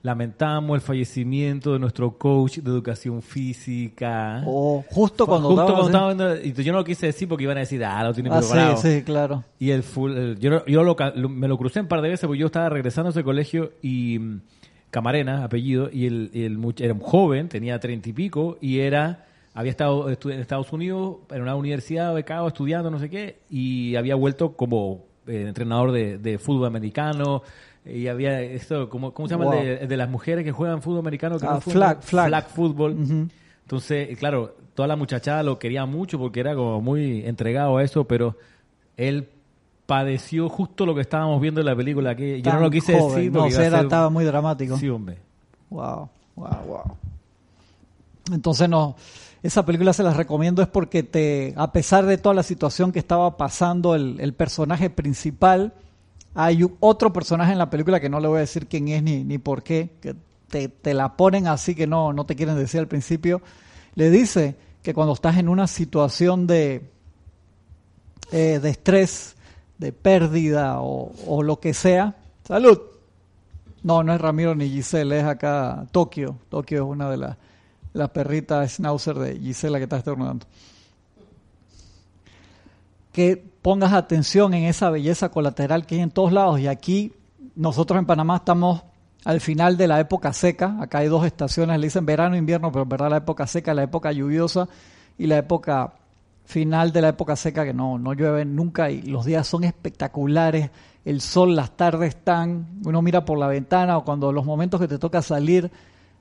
Lamentamos 0.00 0.76
el 0.76 0.80
fallecimiento 0.80 1.74
de 1.74 1.78
nuestro 1.78 2.16
coach 2.16 2.60
de 2.60 2.70
educación 2.70 3.20
física. 3.20 4.42
Oh, 4.46 4.82
justo 4.88 5.26
cuando 5.26 5.48
justo 5.48 5.66
cuando 5.66 5.86
estaba 5.88 6.14
viendo, 6.14 6.60
y 6.62 6.64
yo 6.64 6.72
no 6.72 6.78
lo 6.78 6.84
quise 6.84 7.04
decir 7.04 7.28
porque 7.28 7.44
iban 7.44 7.58
a 7.58 7.60
decir, 7.60 7.84
ah, 7.84 8.02
lo 8.04 8.14
tiene 8.14 8.30
ah, 8.32 8.38
preparado. 8.38 8.76
Sí, 8.78 8.96
sí, 8.96 9.02
claro. 9.02 9.44
Y 9.58 9.72
el, 9.72 9.82
full, 9.82 10.36
yo, 10.38 10.64
yo 10.64 10.82
lo, 10.82 10.96
me 11.28 11.48
lo 11.48 11.58
crucé 11.58 11.80
un 11.80 11.86
par 11.86 12.00
de 12.00 12.08
veces 12.08 12.26
porque 12.26 12.40
yo 12.40 12.46
estaba 12.46 12.70
regresando 12.70 13.08
a 13.08 13.10
ese 13.10 13.22
colegio 13.22 13.72
y 13.82 14.18
Camarena, 14.90 15.44
apellido, 15.44 15.90
y 15.92 16.06
el, 16.06 16.30
el, 16.32 16.74
era 16.78 16.94
un 16.94 17.00
joven, 17.00 17.48
tenía 17.48 17.78
treinta 17.78 18.08
y 18.08 18.12
pico, 18.12 18.58
y 18.60 18.80
era 18.80 19.26
había 19.58 19.72
estado 19.72 20.08
en 20.08 20.40
Estados 20.40 20.72
Unidos 20.72 21.16
en 21.30 21.42
una 21.42 21.56
universidad 21.56 22.14
becado 22.14 22.46
estudiando 22.46 22.92
no 22.92 23.00
sé 23.00 23.10
qué 23.10 23.38
y 23.50 23.96
había 23.96 24.14
vuelto 24.14 24.52
como 24.52 25.04
eh, 25.26 25.46
entrenador 25.48 25.90
de, 25.90 26.38
fútbol 26.38 26.68
americano 26.68 27.42
y 27.84 28.06
había 28.06 28.40
esto 28.40 28.88
como 28.88 29.12
cómo 29.12 29.26
se 29.26 29.34
llama 29.34 29.58
el 29.58 29.88
de, 29.88 29.96
las 29.96 30.08
mujeres 30.08 30.44
que 30.44 30.52
juegan 30.52 30.80
fútbol 30.80 31.00
americano 31.00 31.38
ah, 31.42 31.60
flag, 31.60 32.02
flag. 32.02 32.28
flag 32.28 32.48
fútbol. 32.48 33.28
Entonces 33.62 34.16
claro 34.16 34.54
toda 34.74 34.86
la 34.86 34.94
muchachada 34.94 35.42
lo 35.42 35.58
quería 35.58 35.86
mucho 35.86 36.20
porque 36.20 36.38
era 36.38 36.54
como 36.54 36.80
muy 36.80 37.26
entregado 37.26 37.78
a 37.78 37.82
eso 37.82 38.04
pero 38.04 38.36
él 38.96 39.28
padeció 39.88 40.50
justo 40.50 40.84
lo 40.84 40.94
que 40.94 41.00
estábamos 41.00 41.40
viendo 41.40 41.60
en 41.60 41.66
la 41.66 41.74
película 41.74 42.14
que 42.14 42.42
yo 42.42 42.52
no 42.52 42.60
lo 42.60 42.70
quise 42.70 42.92
decir 42.92 43.32
no, 43.32 43.46
era, 43.46 43.80
estaba 43.80 44.10
muy 44.10 44.22
dramático. 44.22 44.76
Sí 44.76 44.86
hombre. 44.86 45.16
Wow 45.70 46.10
wow 46.36 46.58
wow 46.66 46.96
entonces 48.30 48.68
no 48.68 48.96
esa 49.42 49.64
película 49.64 49.94
se 49.94 50.02
las 50.02 50.14
recomiendo 50.14 50.60
es 50.60 50.68
porque 50.68 51.04
te 51.04 51.54
a 51.56 51.72
pesar 51.72 52.04
de 52.04 52.18
toda 52.18 52.34
la 52.34 52.42
situación 52.42 52.92
que 52.92 52.98
estaba 52.98 53.38
pasando 53.38 53.94
el, 53.94 54.20
el 54.20 54.34
personaje 54.34 54.90
principal 54.90 55.72
hay 56.34 56.68
otro 56.80 57.10
personaje 57.10 57.52
en 57.52 57.58
la 57.58 57.70
película 57.70 57.98
que 57.98 58.10
no 58.10 58.20
le 58.20 58.28
voy 58.28 58.36
a 58.36 58.40
decir 58.40 58.66
quién 58.66 58.88
es 58.88 59.02
ni, 59.02 59.24
ni 59.24 59.38
por 59.38 59.62
qué 59.62 59.88
que 60.02 60.14
te, 60.50 60.68
te 60.68 60.92
la 60.92 61.16
ponen 61.16 61.46
así 61.46 61.74
que 61.74 61.86
no 61.86 62.12
no 62.12 62.26
te 62.26 62.36
quieren 62.36 62.56
decir 62.56 62.80
al 62.80 62.88
principio. 62.88 63.40
Le 63.94 64.10
dice 64.10 64.54
que 64.82 64.92
cuando 64.92 65.14
estás 65.14 65.38
en 65.38 65.48
una 65.48 65.66
situación 65.66 66.46
de 66.46 66.90
eh, 68.30 68.60
de 68.60 68.68
estrés 68.68 69.34
de 69.78 69.92
pérdida 69.92 70.80
o, 70.80 71.42
lo 71.42 71.60
que 71.60 71.72
sea. 71.72 72.16
Salud. 72.44 72.78
No, 73.82 74.02
no 74.02 74.12
es 74.12 74.20
Ramiro 74.20 74.54
ni 74.54 74.68
Giselle, 74.68 75.20
es 75.20 75.24
acá 75.24 75.86
Tokio. 75.92 76.36
Tokio 76.48 76.78
es 76.84 76.90
una 76.90 77.08
de 77.08 77.16
las, 77.16 77.36
las 77.92 78.10
perritas 78.10 78.72
schnauzer 78.72 79.16
de 79.16 79.38
Gisela 79.38 79.78
que 79.78 79.84
está 79.84 79.98
estornudando. 79.98 80.46
Que 83.12 83.36
pongas 83.62 83.92
atención 83.92 84.52
en 84.54 84.64
esa 84.64 84.90
belleza 84.90 85.30
colateral 85.30 85.86
que 85.86 85.94
hay 85.96 86.00
en 86.02 86.10
todos 86.10 86.32
lados. 86.32 86.58
Y 86.60 86.66
aquí 86.66 87.12
nosotros 87.54 87.98
en 87.98 88.06
Panamá 88.06 88.36
estamos 88.36 88.82
al 89.24 89.40
final 89.40 89.76
de 89.76 89.88
la 89.88 90.00
época 90.00 90.32
seca. 90.32 90.76
Acá 90.80 90.98
hay 90.98 91.08
dos 91.08 91.24
estaciones, 91.24 91.78
le 91.78 91.86
dicen 91.86 92.06
verano 92.06 92.34
e 92.34 92.38
invierno, 92.38 92.72
pero 92.72 92.82
en 92.82 92.88
verdad 92.88 93.10
la 93.10 93.16
época 93.18 93.46
seca, 93.46 93.74
la 93.74 93.84
época 93.84 94.12
lluviosa 94.12 94.68
y 95.16 95.26
la 95.26 95.38
época 95.38 95.92
final 96.48 96.92
de 96.92 97.02
la 97.02 97.08
época 97.08 97.36
seca 97.36 97.62
que 97.62 97.74
no, 97.74 97.98
no 97.98 98.14
llueve 98.14 98.46
nunca 98.46 98.90
y 98.90 99.02
los 99.02 99.26
días 99.26 99.46
son 99.46 99.64
espectaculares, 99.64 100.70
el 101.04 101.20
sol, 101.20 101.54
las 101.54 101.76
tardes 101.76 102.14
están, 102.14 102.80
uno 102.86 103.02
mira 103.02 103.26
por 103.26 103.36
la 103.36 103.48
ventana 103.48 103.98
o 103.98 104.04
cuando 104.04 104.32
los 104.32 104.46
momentos 104.46 104.80
que 104.80 104.88
te 104.88 104.98
toca 104.98 105.20
salir, 105.20 105.70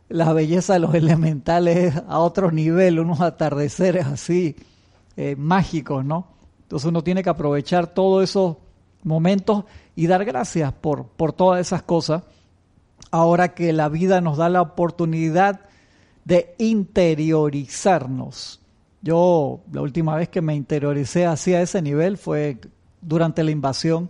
la 0.09 0.33
belleza 0.33 0.73
de 0.73 0.79
los 0.79 0.93
elementales 0.95 1.95
a 2.09 2.19
otro 2.19 2.51
nivel, 2.51 2.99
unos 2.99 3.21
atardeceres 3.21 4.05
así 4.05 4.57
eh, 5.15 5.37
mágicos, 5.37 6.03
¿no? 6.03 6.27
Entonces 6.63 6.89
uno 6.89 7.05
tiene 7.05 7.23
que 7.23 7.29
aprovechar 7.29 7.87
todo 7.87 8.21
eso 8.21 8.59
momentos 9.03 9.63
y 9.95 10.07
dar 10.07 10.25
gracias 10.25 10.73
por, 10.73 11.07
por 11.07 11.31
todas 11.31 11.61
esas 11.61 11.83
cosas. 11.83 12.23
Ahora 13.11 13.53
que 13.53 13.71
la 13.71 13.87
vida 13.87 14.19
nos 14.19 14.35
da 14.35 14.49
la 14.49 14.61
oportunidad 14.61 15.61
de 16.25 16.53
interiorizarnos. 16.57 18.59
Yo 19.01 19.61
la 19.71 19.81
última 19.81 20.15
vez 20.15 20.29
que 20.29 20.41
me 20.41 20.55
interioricé 20.55 21.25
hacia 21.25 21.61
ese 21.61 21.81
nivel 21.81 22.17
fue 22.17 22.57
durante 23.01 23.43
la 23.43 23.51
invasión, 23.51 24.09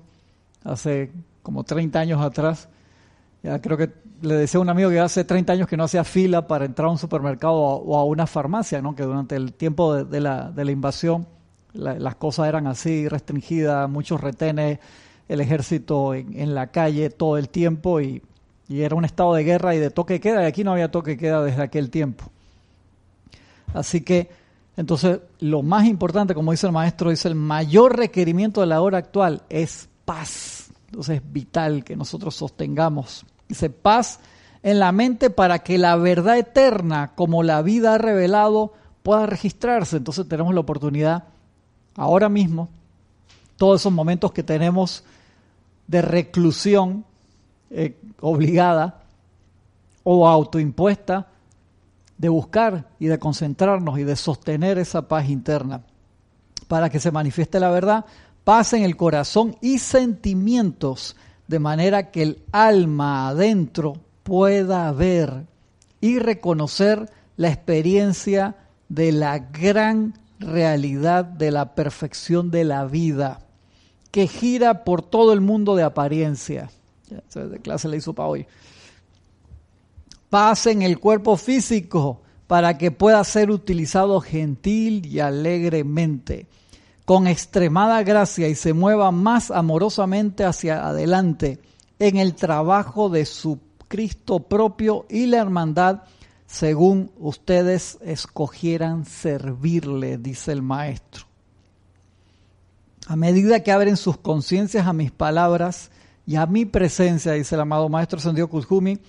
hace 0.63 1.12
como 1.44 1.63
30 1.63 2.00
años 2.00 2.22
atrás. 2.22 2.70
Ya 3.44 3.62
creo 3.62 3.77
que 3.77 3.91
le 4.22 4.36
decía 4.36 4.60
a 4.60 4.62
un 4.62 4.70
amigo 4.70 4.89
que 4.89 5.00
hace 5.00 5.24
30 5.24 5.53
años 5.53 5.67
que 5.67 5.77
no 5.77 5.84
hacía 5.84 6.03
fila 6.03 6.48
para 6.48 6.65
entrar 6.65 6.88
a 6.88 6.91
un 6.91 6.98
supermercado 6.98 7.56
o 7.56 7.98
a 7.98 8.03
una 8.03 8.27
farmacia, 8.27 8.82
¿no? 8.82 8.96
que 8.96 9.03
durante 9.03 9.36
el 9.36 9.53
tiempo 9.53 10.03
de, 10.03 10.20
la, 10.20 10.51
invasión 10.70 11.27
las 11.74 12.15
cosas 12.15 12.48
eran 12.48 12.67
así, 12.67 13.08
restringidas, 13.08 13.89
muchos 13.89 14.20
retenes, 14.20 14.79
el 15.27 15.41
ejército 15.41 16.15
en, 16.15 16.56
la 16.56 16.67
calle 16.67 17.10
todo 17.10 17.38
el 17.38 17.50
tiempo 17.50 18.01
y, 18.01 18.24
y, 18.67 18.82
era 18.82 18.96
un 18.96 19.06
estado 19.06 19.36
de 19.36 19.44
guerra 19.44 19.75
y 19.75 19.79
de 19.79 19.91
toque 19.91 20.15
de 20.15 20.20
queda, 20.20 20.44
y 20.44 20.46
aquí 20.46 20.63
no 20.63 20.72
había 20.72 20.89
toque 20.89 21.12
de 21.12 21.17
queda 21.17 21.44
desde 21.44 21.62
aquel 21.62 21.89
tiempo. 21.91 22.25
Así 23.74 24.01
que, 24.01 24.29
entonces, 24.77 25.19
lo 25.39 25.63
más 25.63 25.86
importante, 25.86 26.36
como 26.36 26.51
dice 26.51 26.67
el 26.67 26.74
maestro, 26.74 27.10
dice 27.10 27.27
el 27.27 27.36
mayor 27.36 27.98
requerimiento 27.98 28.62
de 28.62 28.67
la 28.67 28.81
hora 28.81 29.00
actual 29.00 29.41
es 29.50 29.89
paz. 30.05 30.69
Entonces 30.86 31.17
es 31.17 31.34
vital 31.34 31.84
que 31.84 31.98
nosotros 31.98 32.36
sostengamos 32.36 33.25
Dice, 33.48 33.69
paz 33.69 34.19
en 34.63 34.79
la 34.79 34.91
mente 34.91 35.29
para 35.29 35.60
que 35.60 35.77
la 35.77 35.96
verdad 35.96 36.38
eterna, 36.38 37.13
como 37.15 37.43
la 37.43 37.62
vida 37.62 37.93
ha 37.93 37.98
revelado, 37.98 38.74
pueda 39.03 39.25
registrarse. 39.25 39.98
Entonces 39.98 40.27
tenemos 40.27 40.53
la 40.53 40.60
oportunidad 40.60 41.25
ahora 41.96 42.29
mismo, 42.29 42.69
todos 43.55 43.81
esos 43.81 43.93
momentos 43.93 44.31
que 44.31 44.43
tenemos 44.43 45.03
de 45.88 46.01
reclusión 46.01 47.05
eh, 47.69 47.98
obligada 48.19 49.03
o 50.03 50.27
autoimpuesta, 50.27 51.27
de 52.17 52.29
buscar 52.29 52.89
y 53.00 53.07
de 53.07 53.19
concentrarnos 53.19 54.00
y 54.00 54.03
de 54.03 54.15
sostener 54.15 54.77
esa 54.77 55.07
paz 55.07 55.29
interna 55.29 55.83
para 56.67 56.89
que 56.89 57.00
se 57.00 57.12
manifieste 57.12 57.59
la 57.59 57.69
verdad, 57.69 58.05
paz 58.43 58.74
en 58.74 58.83
el 58.83 58.97
corazón 58.97 59.55
y 59.62 59.79
sentimientos 59.79 61.15
de 61.47 61.59
manera 61.59 62.12
que 62.12 62.24
el 62.24 62.43
alma 62.51 63.29
adentro 63.29 63.93
pueda 64.24 64.91
ver 64.91 65.45
y 66.01 66.19
reconocer 66.19 67.09
la 67.38 67.50
experiencia 67.50 68.55
de 68.89 69.12
la 69.12 69.39
gran 69.39 70.13
realidad 70.39 71.25
de 71.25 71.51
la 71.51 71.74
perfección 71.74 72.51
de 72.51 72.63
la 72.63 72.86
vida 72.86 73.39
que 74.12 74.27
gira 74.27 74.83
por 74.83 75.01
todo 75.01 75.33
el 75.33 75.41
mundo 75.41 75.75
de 75.75 75.83
apariencia. 75.83 76.69
De 77.33 77.59
clase 77.59 77.88
le 77.88 77.97
hizo 77.97 78.13
para 78.13 78.29
hoy. 78.29 78.47
Paz 80.29 80.67
en 80.67 80.81
el 80.81 81.00
cuerpo 81.00 81.38
físico 81.38 82.22
para 82.48 82.77
que 82.77 82.91
pueda 82.91 83.24
ser 83.24 83.51
utilizado 83.51 84.22
gentil 84.22 85.05
y 85.05 85.19
alegremente 85.19 86.48
con 87.05 87.27
extremada 87.27 88.03
gracia 88.03 88.50
y 88.50 88.55
se 88.55 88.74
mueva 88.74 89.12
más 89.12 89.51
amorosamente 89.51 90.43
hacia 90.43 90.86
adelante 90.86 91.60
en 92.00 92.17
el 92.17 92.36
trabajo 92.36 93.10
de 93.10 93.25
su 93.25 93.60
Cristo 93.88 94.39
propio 94.39 95.05
y 95.10 95.27
la 95.27 95.38
hermandad 95.38 96.01
según 96.48 97.12
ustedes 97.17 97.98
escogieran 98.01 99.05
servirle, 99.05 100.17
dice 100.17 100.53
el 100.53 100.62
maestro. 100.62 101.25
A 103.05 103.15
medida 103.15 103.62
que 103.63 103.72
abren 103.72 103.98
sus 103.98 104.17
conciencias 104.17 104.88
a 104.88 104.93
mis 104.93 105.12
palabras 105.12 105.91
y 106.25 106.36
a 106.36 106.46
mi 106.46 106.65
presencia, 106.65 107.34
dice 107.34 107.55
el 107.55 107.62
amado 107.62 107.89
maestro 107.89 108.19
Sendio 108.19 108.50
Kuzhumi, 108.50 109.00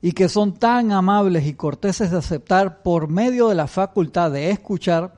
y 0.00 0.12
que 0.12 0.28
son 0.28 0.54
tan 0.54 0.92
amables 0.92 1.46
y 1.46 1.54
corteses 1.54 2.10
de 2.10 2.18
aceptar 2.18 2.82
por 2.82 3.08
medio 3.08 3.48
de 3.48 3.54
la 3.54 3.66
facultad 3.66 4.30
de 4.30 4.50
escuchar, 4.50 5.14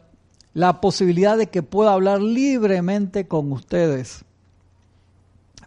la 0.55 0.81
posibilidad 0.81 1.37
de 1.37 1.49
que 1.49 1.63
pueda 1.63 1.93
hablar 1.93 2.21
libremente 2.21 3.29
con 3.29 3.53
ustedes. 3.53 4.25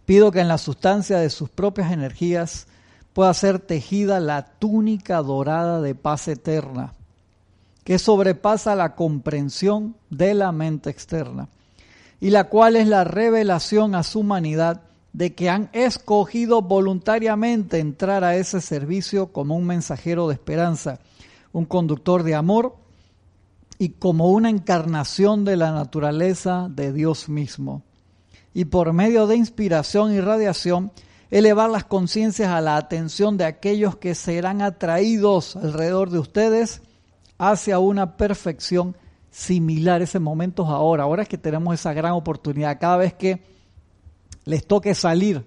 Pido 0.05 0.31
que 0.31 0.41
en 0.41 0.47
la 0.47 0.57
sustancia 0.57 1.19
de 1.19 1.29
sus 1.29 1.49
propias 1.49 1.91
energías 1.91 2.67
pueda 3.13 3.33
ser 3.33 3.59
tejida 3.59 4.19
la 4.19 4.43
túnica 4.43 5.21
dorada 5.21 5.79
de 5.79 5.95
paz 5.95 6.27
eterna, 6.27 6.93
que 7.83 7.99
sobrepasa 7.99 8.75
la 8.75 8.95
comprensión 8.95 9.95
de 10.09 10.33
la 10.33 10.51
mente 10.51 10.89
externa, 10.89 11.47
y 12.19 12.31
la 12.31 12.45
cual 12.45 12.75
es 12.75 12.87
la 12.87 13.03
revelación 13.03 13.95
a 13.95 14.03
su 14.03 14.21
humanidad 14.21 14.81
de 15.13 15.35
que 15.35 15.49
han 15.49 15.69
escogido 15.73 16.61
voluntariamente 16.63 17.79
entrar 17.79 18.23
a 18.23 18.35
ese 18.35 18.61
servicio 18.61 19.31
como 19.31 19.55
un 19.55 19.65
mensajero 19.65 20.27
de 20.27 20.33
esperanza, 20.33 20.99
un 21.51 21.65
conductor 21.65 22.23
de 22.23 22.33
amor 22.33 22.75
y 23.77 23.89
como 23.89 24.31
una 24.31 24.49
encarnación 24.49 25.45
de 25.45 25.55
la 25.55 25.71
naturaleza 25.71 26.67
de 26.69 26.91
Dios 26.91 27.29
mismo. 27.29 27.83
Y 28.55 28.65
por 28.65 28.91
medio 28.93 29.27
de 29.27 29.35
inspiración 29.35 30.13
y 30.13 30.19
radiación, 30.19 30.91
elevar 31.29 31.69
las 31.69 31.83
conciencias 31.83 32.49
a 32.49 32.61
la 32.61 32.77
atención 32.77 33.37
de 33.37 33.45
aquellos 33.45 33.95
que 33.95 34.15
serán 34.15 34.61
atraídos 34.61 35.55
alrededor 35.55 36.09
de 36.09 36.19
ustedes 36.19 36.81
hacia 37.37 37.79
una 37.79 38.17
perfección 38.17 38.95
similar. 39.31 40.01
Ese 40.01 40.19
momento 40.19 40.63
es 40.63 40.69
ahora. 40.69 41.03
Ahora 41.03 41.23
es 41.23 41.29
que 41.29 41.37
tenemos 41.37 41.73
esa 41.73 41.93
gran 41.93 42.13
oportunidad. 42.13 42.79
Cada 42.79 42.97
vez 42.97 43.13
que 43.13 43.52
les 44.45 44.65
toque 44.65 44.95
salir 44.95 45.45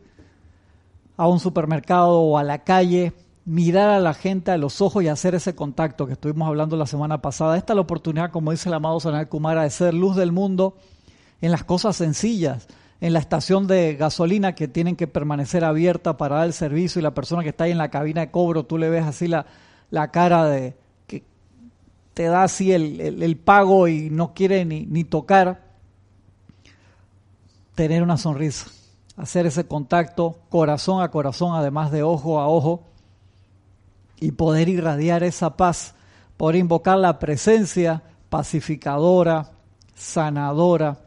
a 1.17 1.29
un 1.29 1.41
supermercado 1.41 2.21
o 2.21 2.39
a 2.39 2.45
la 2.45 2.65
calle, 2.65 3.13
mirar 3.45 3.91
a 3.91 4.01
la 4.01 4.13
gente 4.13 4.51
a 4.51 4.59
los 4.59 4.81
ojos 4.81 5.03
y 5.03 5.09
hacer 5.09 5.35
ese 5.35 5.55
contacto 5.55 6.07
que 6.07 6.15
estuvimos 6.15 6.49
hablando 6.49 6.77
la 6.77 6.87
semana 6.87 7.23
pasada. 7.23 7.57
Esta 7.57 7.73
es 7.73 7.77
la 7.77 7.83
oportunidad, 7.83 8.31
como 8.31 8.51
dice 8.51 8.69
el 8.69 8.75
amado 8.75 9.01
Sanal 9.01 9.29
Kumara, 9.29 9.63
de 9.63 9.71
ser 9.71 9.95
luz 9.95 10.17
del 10.17 10.33
mundo 10.33 10.77
en 11.41 11.51
las 11.51 11.65
cosas 11.65 11.97
sencillas, 11.97 12.67
en 13.01 13.13
la 13.13 13.19
estación 13.19 13.67
de 13.67 13.95
gasolina 13.95 14.55
que 14.55 14.69
tienen 14.69 14.97
que 14.97 15.07
permanecer 15.07 15.65
abierta 15.65 16.17
para 16.17 16.37
dar 16.37 16.47
el 16.47 16.53
servicio 16.53 16.99
y 16.99 17.03
la 17.03 17.15
persona 17.15 17.43
que 17.43 17.51
está 17.51 17.65
ahí 17.65 17.73
en 17.73 17.79
la 17.79 17.91
cabina 17.91 18.23
de 18.23 18.31
cobro, 18.31 18.65
tú 18.65 18.79
le 18.79 18.89
ves 18.89 19.05
así 19.05 19.29
la, 19.29 19.47
la 19.91 20.11
cara 20.11 20.47
de 20.47 20.77
que 21.07 21.23
te 22.15 22.25
da 22.25 22.45
así 22.45 22.73
el, 22.73 23.01
el, 23.01 23.37
pago 23.37 23.87
y 23.87 24.11
no 24.11 24.33
quiere 24.33 24.65
ni, 24.65 24.87
ni 24.87 25.05
tocar, 25.05 25.63
tener 27.75 28.03
una 28.03 28.17
sonrisa, 28.17 28.71
hacer 29.17 29.47
ese 29.47 29.67
contacto 29.67 30.39
corazón 30.51 31.03
a 31.03 31.11
corazón, 31.11 31.55
además 31.55 31.91
de 31.91 32.03
ojo 32.03 32.41
a 32.41 32.49
ojo 32.49 32.83
y 34.19 34.33
poder 34.33 34.69
irradiar 34.69 35.23
esa 35.23 35.57
paz, 35.57 35.95
por 36.37 36.55
invocar 36.55 36.99
la 36.99 37.19
presencia 37.19 38.03
pacificadora, 38.29 39.51
sanadora, 39.95 40.99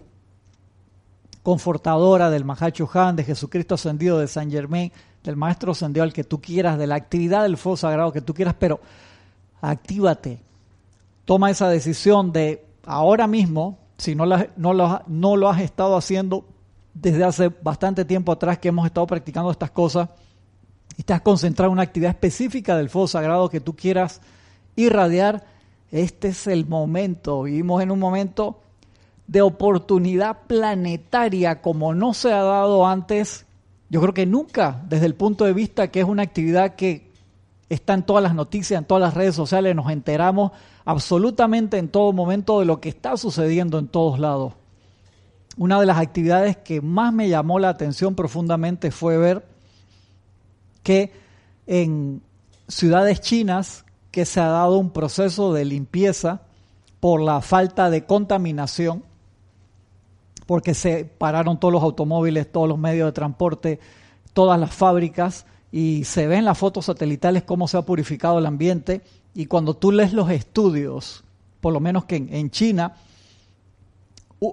confortadora 1.44 2.30
del 2.30 2.46
Mahacho 2.46 2.90
Han, 2.94 3.16
de 3.16 3.24
Jesucristo 3.24 3.76
ascendido, 3.76 4.20
de 4.20 4.28
San 4.28 4.52
Germain, 4.52 4.92
del 5.24 5.36
Maestro 5.36 5.72
ascendido 5.72 6.04
al 6.04 6.14
que 6.14 6.24
tú 6.24 6.42
quieras, 6.42 6.78
de 6.78 6.88
la 6.88 6.96
actividad 6.96 7.44
del 7.44 7.58
fuego 7.58 7.78
sagrado 7.78 8.12
que 8.12 8.22
tú 8.22 8.34
quieras, 8.34 8.56
pero 8.58 8.80
actívate, 9.62 10.42
toma 11.26 11.52
esa 11.52 11.70
decisión 11.70 12.32
de 12.32 12.66
ahora 12.86 13.28
mismo, 13.28 13.78
si 13.98 14.16
no, 14.16 14.26
no, 14.26 14.74
lo, 14.74 15.02
no 15.08 15.36
lo 15.36 15.50
has 15.50 15.62
estado 15.62 15.96
haciendo 15.96 16.46
desde 17.02 17.24
hace 17.24 17.50
bastante 17.50 18.06
tiempo 18.06 18.32
atrás 18.32 18.60
que 18.60 18.70
hemos 18.70 18.86
estado 18.86 19.08
practicando 19.08 19.52
estas 19.52 19.72
cosas, 19.72 20.10
estás 20.98 21.22
concentrado 21.22 21.70
en 21.70 21.74
una 21.74 21.84
actividad 21.84 22.12
específica 22.12 22.76
del 22.76 22.90
fuego 22.90 23.08
sagrado 23.08 23.50
que 23.50 23.62
tú 23.62 23.76
quieras 23.76 24.22
irradiar, 24.76 25.46
este 25.92 26.30
es 26.30 26.48
el 26.48 26.68
momento. 26.68 27.44
Vivimos 27.44 27.82
en 27.82 27.92
un 27.92 28.00
momento 28.00 28.60
de 29.28 29.42
oportunidad 29.42 30.40
planetaria 30.48 31.62
como 31.62 31.94
no 31.94 32.14
se 32.14 32.34
ha 32.34 32.44
dado 32.44 32.86
antes, 32.86 33.46
yo 33.90 34.02
creo 34.02 34.14
que 34.14 34.26
nunca, 34.26 34.84
desde 34.88 35.06
el 35.06 35.16
punto 35.16 35.46
de 35.46 35.54
vista 35.54 35.90
que 35.90 36.02
es 36.02 36.06
una 36.06 36.24
actividad 36.24 36.76
que 36.76 37.10
está 37.70 37.94
en 37.94 38.04
todas 38.04 38.24
las 38.24 38.36
noticias, 38.36 38.78
en 38.78 38.86
todas 38.86 39.02
las 39.02 39.14
redes 39.14 39.36
sociales, 39.36 39.76
nos 39.76 39.92
enteramos 39.92 40.52
absolutamente 40.86 41.78
en 41.78 41.88
todo 41.88 42.12
momento 42.12 42.60
de 42.60 42.66
lo 42.66 42.82
que 42.82 42.90
está 42.90 43.16
sucediendo 43.16 43.80
en 43.80 43.88
todos 43.88 44.20
lados. 44.20 44.54
Una 45.60 45.78
de 45.78 45.86
las 45.86 45.98
actividades 45.98 46.56
que 46.56 46.80
más 46.80 47.12
me 47.14 47.28
llamó 47.28 47.60
la 47.60 47.68
atención 47.68 48.16
profundamente 48.16 48.92
fue 48.92 49.18
ver 49.18 49.46
que 50.84 51.12
en 51.68 52.22
ciudades 52.70 53.20
chinas 53.20 53.84
que 54.10 54.24
se 54.24 54.40
ha 54.40 54.48
dado 54.48 54.78
un 54.78 54.92
proceso 54.92 55.52
de 55.54 55.66
limpieza 55.66 56.44
por 57.02 57.20
la 57.20 57.42
falta 57.42 57.90
de 57.90 58.06
contaminación, 58.06 59.04
porque 60.46 60.74
se 60.74 61.04
pararon 61.04 61.60
todos 61.60 61.74
los 61.74 61.84
automóviles, 61.84 62.50
todos 62.50 62.70
los 62.70 62.78
medios 62.80 63.08
de 63.08 63.12
transporte, 63.12 63.80
todas 64.32 64.58
las 64.58 64.74
fábricas, 64.74 65.46
y 65.74 66.06
se 66.06 66.26
ven 66.26 66.46
las 66.46 66.58
fotos 66.58 66.86
satelitales 66.86 67.44
cómo 67.44 67.68
se 67.68 67.76
ha 67.76 67.82
purificado 67.82 68.40
el 68.40 68.46
ambiente, 68.46 69.02
y 69.36 69.48
cuando 69.48 69.74
tú 69.76 69.92
lees 69.92 70.14
los 70.14 70.32
estudios, 70.32 71.26
por 71.60 71.74
lo 71.74 71.82
menos 71.82 72.06
que 72.06 72.16
en, 72.16 72.50
China, 72.50 72.96
u- 72.96 73.09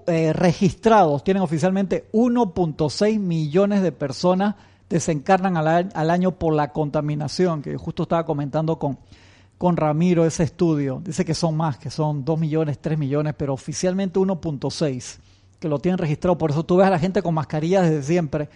eh, 0.07 0.33
registrados, 0.33 1.23
tienen 1.23 1.43
oficialmente 1.43 2.09
1.6 2.13 3.21
millones 3.21 3.83
de 3.83 3.93
personas 3.93 4.57
desencarnan 4.89 5.57
al, 5.57 6.11
año 6.11 6.33
por 6.33 6.55
la 6.55 6.73
contaminación, 6.73 7.63
que 7.63 7.77
justo 7.77 8.05
estaba 8.05 8.25
comentando 8.25 8.79
con, 8.79 8.99
con 9.59 9.77
Ramiro 9.77 10.25
ese 10.25 10.45
estudio. 10.45 11.01
Dice 11.05 11.25
que 11.25 11.35
son 11.35 11.57
más, 11.57 11.79
que 11.79 11.91
son 11.91 12.25
2 12.25 12.39
millones, 12.39 12.79
3 12.81 12.99
millones, 12.99 13.35
pero 13.37 13.55
oficialmente 13.55 14.19
1.6, 14.19 15.19
que 15.59 15.69
lo 15.69 15.79
tienen 15.79 15.99
registrado. 15.99 16.39
Por 16.39 16.51
eso 16.51 16.65
tú 16.65 16.77
ves 16.77 16.87
a 16.87 16.91
la 16.91 16.99
gente 16.99 17.23
con 17.23 17.35
mascarillas 17.35 17.89
desde 17.89 18.03
siempre. 18.03 18.49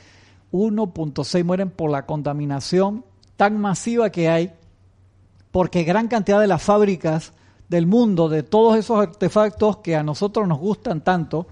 1.6 0.52 1.44
mueren 1.44 1.70
por 1.70 1.90
la 1.90 2.06
contaminación 2.06 3.04
tan 3.37 3.58
masiva 3.60 4.10
que 4.10 4.28
hay, 4.28 4.52
porque 5.50 5.84
gran 5.84 6.08
cantidad 6.08 6.40
de 6.40 6.46
las 6.46 6.62
fábricas 6.62 7.32
del 7.71 7.87
mundo, 7.87 8.29
de 8.29 8.43
todos 8.43 8.77
esos 8.77 8.99
artefactos 8.99 9.77
que 9.77 9.95
a 9.95 10.03
nosotros 10.03 10.47
nos 10.49 10.59
gustan 10.59 11.03
tanto, 11.03 11.47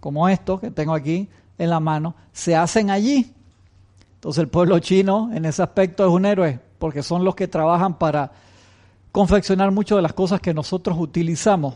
como 0.00 0.26
estos 0.26 0.58
que 0.58 0.70
tengo 0.70 0.94
aquí 0.94 1.28
en 1.58 1.68
la 1.68 1.80
mano, 1.80 2.14
se 2.32 2.56
hacen 2.56 2.88
allí. 2.88 3.34
Entonces 4.14 4.40
el 4.40 4.48
pueblo 4.48 4.78
chino 4.78 5.30
en 5.34 5.44
ese 5.44 5.62
aspecto 5.62 6.06
es 6.06 6.10
un 6.10 6.24
héroe, 6.24 6.58
porque 6.78 7.02
son 7.02 7.24
los 7.24 7.34
que 7.34 7.46
trabajan 7.46 7.98
para 7.98 8.32
confeccionar 9.12 9.70
muchas 9.70 9.96
de 9.96 10.02
las 10.02 10.14
cosas 10.14 10.40
que 10.40 10.54
nosotros 10.54 10.96
utilizamos. 10.98 11.74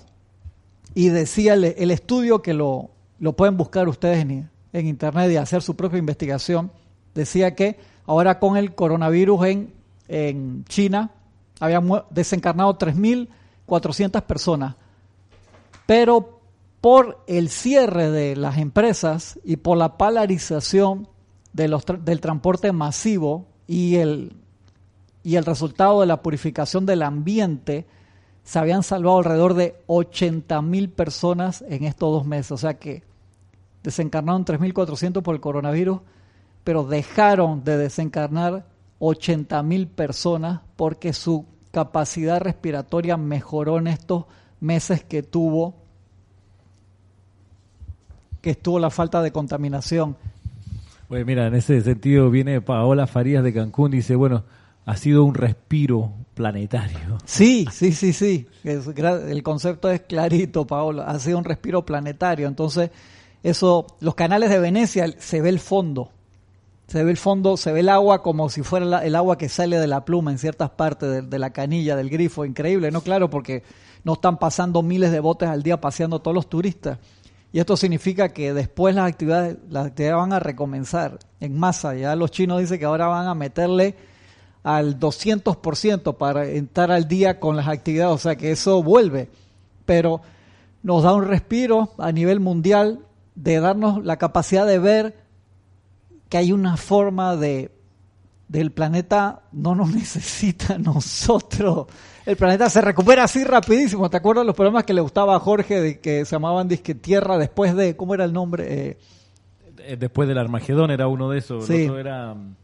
Y 0.95 1.11
decía 1.11 1.53
el, 1.53 1.91
estudio 1.91 2.41
que 2.41 2.55
lo, 2.55 2.89
lo, 3.19 3.35
pueden 3.35 3.59
buscar 3.59 3.87
ustedes 3.87 4.21
en, 4.21 4.49
internet 4.73 5.31
y 5.31 5.37
hacer 5.37 5.61
su 5.61 5.77
propia 5.77 5.99
investigación, 5.99 6.71
decía 7.15 7.55
que 7.55 7.79
ahora 8.07 8.39
con 8.39 8.57
el 8.57 8.75
coronavirus 8.75 9.45
en, 9.45 9.73
en 10.09 10.65
China 10.65 11.11
había 11.61 11.83
desencarnado 12.11 12.79
3.000 12.79 13.29
400 13.73 14.21
personas, 14.25 14.77
pero 15.87 16.43
por 16.83 17.25
el 17.27 17.49
cierre 17.49 18.11
de 18.11 18.37
las 18.37 18.59
empresas 18.59 19.41
y 19.45 19.57
por 19.57 19.79
la 19.79 19.97
polarización 19.97 21.09
del 21.55 22.21
transporte 22.21 22.71
masivo 22.73 23.47
y 23.67 23.97
el, 23.97 24.37
y 25.23 25.37
el 25.37 25.47
resultado 25.47 26.03
de 26.03 26.07
la 26.07 26.21
purificación 26.21 26.85
del 26.85 27.01
ambiente, 27.01 27.87
se 28.45 28.59
habían 28.59 28.83
salvado 28.83 29.17
alrededor 29.17 29.55
de 29.55 29.83
80 29.87 30.61
mil 30.61 30.91
personas 30.91 31.65
en 31.67 31.85
estos 31.85 32.13
dos 32.13 32.27
meses. 32.27 32.53
O 32.53 32.59
sea 32.59 32.75
que 32.75 33.05
desencarnaron 33.83 34.45
3.400 34.45 35.23
por 35.23 35.35
el 35.35 35.41
coronavirus, 35.41 36.01
pero 36.63 36.85
dejaron 36.85 37.65
de 37.65 37.79
desencarnar 37.79 38.67
80 38.99 39.63
mil 39.63 39.89
personas 39.89 40.61
porque 40.77 41.15
su 41.15 41.47
capacidad 41.73 42.41
respiratoria 42.41 43.17
mejoró 43.17 43.79
en 43.79 43.89
estos 43.89 44.27
meses 44.61 45.03
que 45.03 45.25
tuvo 45.25 45.75
que 48.41 48.51
estuvo 48.51 48.79
la 48.79 48.91
falta 48.91 49.23
de 49.23 49.31
contaminación. 49.31 50.17
Pues 51.09 51.25
mira, 51.25 51.47
en 51.47 51.55
ese 51.55 51.81
sentido 51.81 52.31
viene 52.31 52.61
Paola 52.61 53.07
Farías 53.07 53.45
de 53.45 53.53
Cancún, 53.53 53.93
dice, 53.93 54.17
bueno, 54.17 54.45
ha 54.85 54.97
sido 54.97 55.25
un 55.25 55.35
respiro 55.35 56.13
planetario. 56.35 57.19
Sí, 57.25 57.67
sí, 57.71 57.93
sí, 57.93 58.13
sí. 58.13 58.49
Es 58.65 58.89
el 58.89 59.43
concepto 59.43 59.91
es 59.91 60.01
clarito, 60.01 60.67
Paola. 60.67 61.05
Ha 61.05 61.19
sido 61.19 61.39
un 61.39 61.45
respiro 61.45 61.87
planetario. 61.87 62.49
Entonces, 62.49 62.91
eso, 63.43 63.87
los 64.01 64.15
canales 64.15 64.51
de 64.51 64.59
Venecia 64.59 65.15
se 65.19 65.41
ve 65.41 65.51
el 65.51 65.61
fondo. 65.61 66.11
Se 66.87 67.05
ve 67.05 67.11
el 67.11 67.17
fondo, 67.17 67.57
se 67.57 67.73
ve 67.73 67.81
el 67.81 67.89
agua 67.89 68.23
como 68.23 68.49
si 68.51 68.63
fuera 68.63 69.05
el 69.05 69.15
agua 69.15 69.39
que 69.39 69.49
sale 69.49 69.79
de 69.79 69.87
la 69.87 70.05
pluma 70.05 70.31
en 70.31 70.39
ciertas 70.39 70.71
partes 70.71 71.09
de, 71.09 71.23
de 71.23 71.39
la 71.39 71.51
canilla, 71.51 71.97
del 71.97 72.11
grifo. 72.11 72.45
Increíble, 72.45 72.91
¿no? 72.91 73.01
Claro, 73.01 73.31
porque 73.31 73.63
no 74.05 74.15
están 74.15 74.39
pasando 74.39 74.83
miles 74.83 75.13
de 75.13 75.21
botes 75.21 75.49
al 75.49 75.63
día 75.63 75.81
paseando 75.81 76.21
todos 76.21 76.35
los 76.35 76.49
turistas. 76.49 76.99
Y 77.53 77.61
esto 77.61 77.77
significa 77.77 78.31
que 78.31 78.55
después 78.55 78.95
las 78.95 79.09
actividades, 79.09 79.59
las 79.69 79.87
actividades 79.87 80.17
van 80.17 80.33
a 80.33 80.41
recomenzar 80.41 81.19
en 81.39 81.59
masa. 81.59 81.95
Ya 81.95 82.17
los 82.17 82.31
chinos 82.31 82.61
dicen 82.61 82.79
que 82.79 82.87
ahora 82.87 83.07
van 83.09 83.27
a 83.29 83.35
meterle 83.35 83.95
al 84.63 84.99
200% 84.99 86.17
para 86.17 86.45
estar 86.45 86.91
al 86.91 87.09
día 87.09 87.41
con 87.41 87.57
las 87.57 87.69
actividades, 87.69 88.15
o 88.15 88.19
sea 88.19 88.37
que 88.37 88.53
eso 88.53 88.83
vuelve, 88.83 89.29
pero 89.85 90.23
nos 90.83 91.03
da 91.03 91.13
un 91.15 91.25
respiro 91.25 91.91
a 91.99 92.13
nivel 92.13 92.41
mundial 92.41 93.01
de 93.35 93.61
darnos 93.61 94.05
la 94.05 94.19
capacidad 94.19 94.67
de 94.67 94.79
ver 94.79 95.22
que 96.33 96.39
hay 96.39 96.51
una 96.51 96.79
forma 96.79 97.37
de 97.37 97.71
del 98.49 98.73
planeta 98.73 99.43
no 99.53 99.75
nos 99.75 99.91
necesita 99.95 100.77
a 100.77 100.79
nosotros. 100.79 101.89
El 102.25 102.39
planeta 102.39 102.71
se 102.71 102.81
recupera 102.81 103.25
así 103.25 103.45
rapidísimo. 103.45 104.09
¿Te 104.09 104.17
acuerdas 104.17 104.47
los 104.47 104.55
problemas 104.57 104.85
que 104.85 104.95
le 104.95 105.03
gustaba 105.03 105.37
a 105.37 105.41
Jorge 105.41 105.79
de 105.79 106.01
que 106.01 106.25
se 106.25 106.31
llamaban 106.35 106.69
disque 106.69 106.95
tierra 106.95 107.37
después 107.37 107.77
de 107.77 107.97
cómo 107.97 108.15
era 108.15 108.25
el 108.25 108.33
nombre? 108.33 108.89
Eh, 108.89 108.99
Eh, 109.81 109.97
Después 110.01 110.27
del 110.27 110.39
Armagedón 110.39 110.91
era 110.91 111.07
uno 111.07 111.29
de 111.29 111.39
esos, 111.39 111.67
Sí. 111.67 111.83
el 111.85 111.91
otro 111.91 111.99
era... 112.01 112.33
mm, 112.33 112.57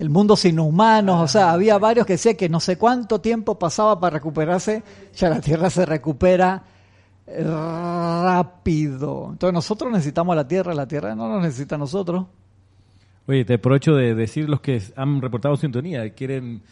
el 0.00 0.10
mundo 0.10 0.34
sin 0.34 0.58
humanos, 0.58 1.20
o 1.22 1.28
sea, 1.28 1.52
había 1.52 1.78
varios 1.78 2.04
que 2.06 2.14
decían 2.14 2.34
que 2.34 2.48
no 2.48 2.58
sé 2.58 2.76
cuánto 2.76 3.20
tiempo 3.20 3.56
pasaba 3.56 4.00
para 4.00 4.14
recuperarse, 4.14 4.82
ya 5.14 5.28
la 5.28 5.40
Tierra 5.40 5.70
se 5.70 5.86
recupera 5.86 6.64
rápido. 7.40 9.28
Entonces 9.32 9.54
nosotros 9.54 9.92
necesitamos 9.92 10.32
a 10.32 10.36
la 10.36 10.48
Tierra, 10.48 10.74
la 10.74 10.86
Tierra 10.86 11.14
no 11.14 11.28
nos 11.28 11.42
necesita 11.42 11.76
a 11.76 11.78
nosotros. 11.78 12.26
Oye, 13.26 13.44
te 13.44 13.54
aprovecho 13.54 13.94
de 13.94 14.14
decir 14.14 14.48
los 14.48 14.60
que 14.60 14.82
han 14.96 15.22
reportado 15.22 15.56
sintonía, 15.56 16.10
quieren 16.10 16.62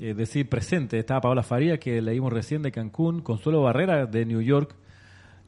eh, 0.00 0.14
decir 0.14 0.48
presente. 0.48 0.98
Estaba 0.98 1.20
Paola 1.20 1.42
Faría, 1.42 1.78
que 1.78 2.02
leímos 2.02 2.32
recién 2.32 2.62
de 2.62 2.72
Cancún, 2.72 3.20
Consuelo 3.20 3.62
Barrera 3.62 4.06
de 4.06 4.26
New 4.26 4.40
York, 4.40 4.74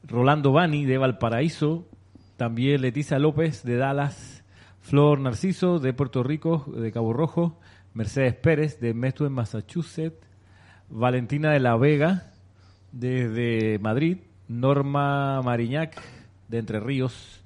Rolando 0.04 0.52
Bani 0.52 0.84
de 0.84 0.98
Valparaíso, 0.98 1.86
también 2.36 2.82
Leticia 2.82 3.18
López 3.18 3.64
de 3.64 3.76
Dallas, 3.76 4.44
Flor 4.80 5.18
Narciso 5.18 5.78
de 5.78 5.92
Puerto 5.92 6.22
Rico, 6.22 6.64
de 6.76 6.92
Cabo 6.92 7.12
Rojo, 7.12 7.58
Mercedes 7.94 8.34
Pérez 8.34 8.78
de 8.80 8.94
Methuen, 8.94 9.32
Massachusetts, 9.32 10.24
Valentina 10.88 11.50
de 11.50 11.60
la 11.60 11.76
Vega 11.76 12.32
desde 12.92 13.78
Madrid, 13.80 14.18
Norma 14.48 15.40
Mariñac 15.42 16.00
de 16.48 16.58
Entre 16.58 16.80
Ríos, 16.80 17.40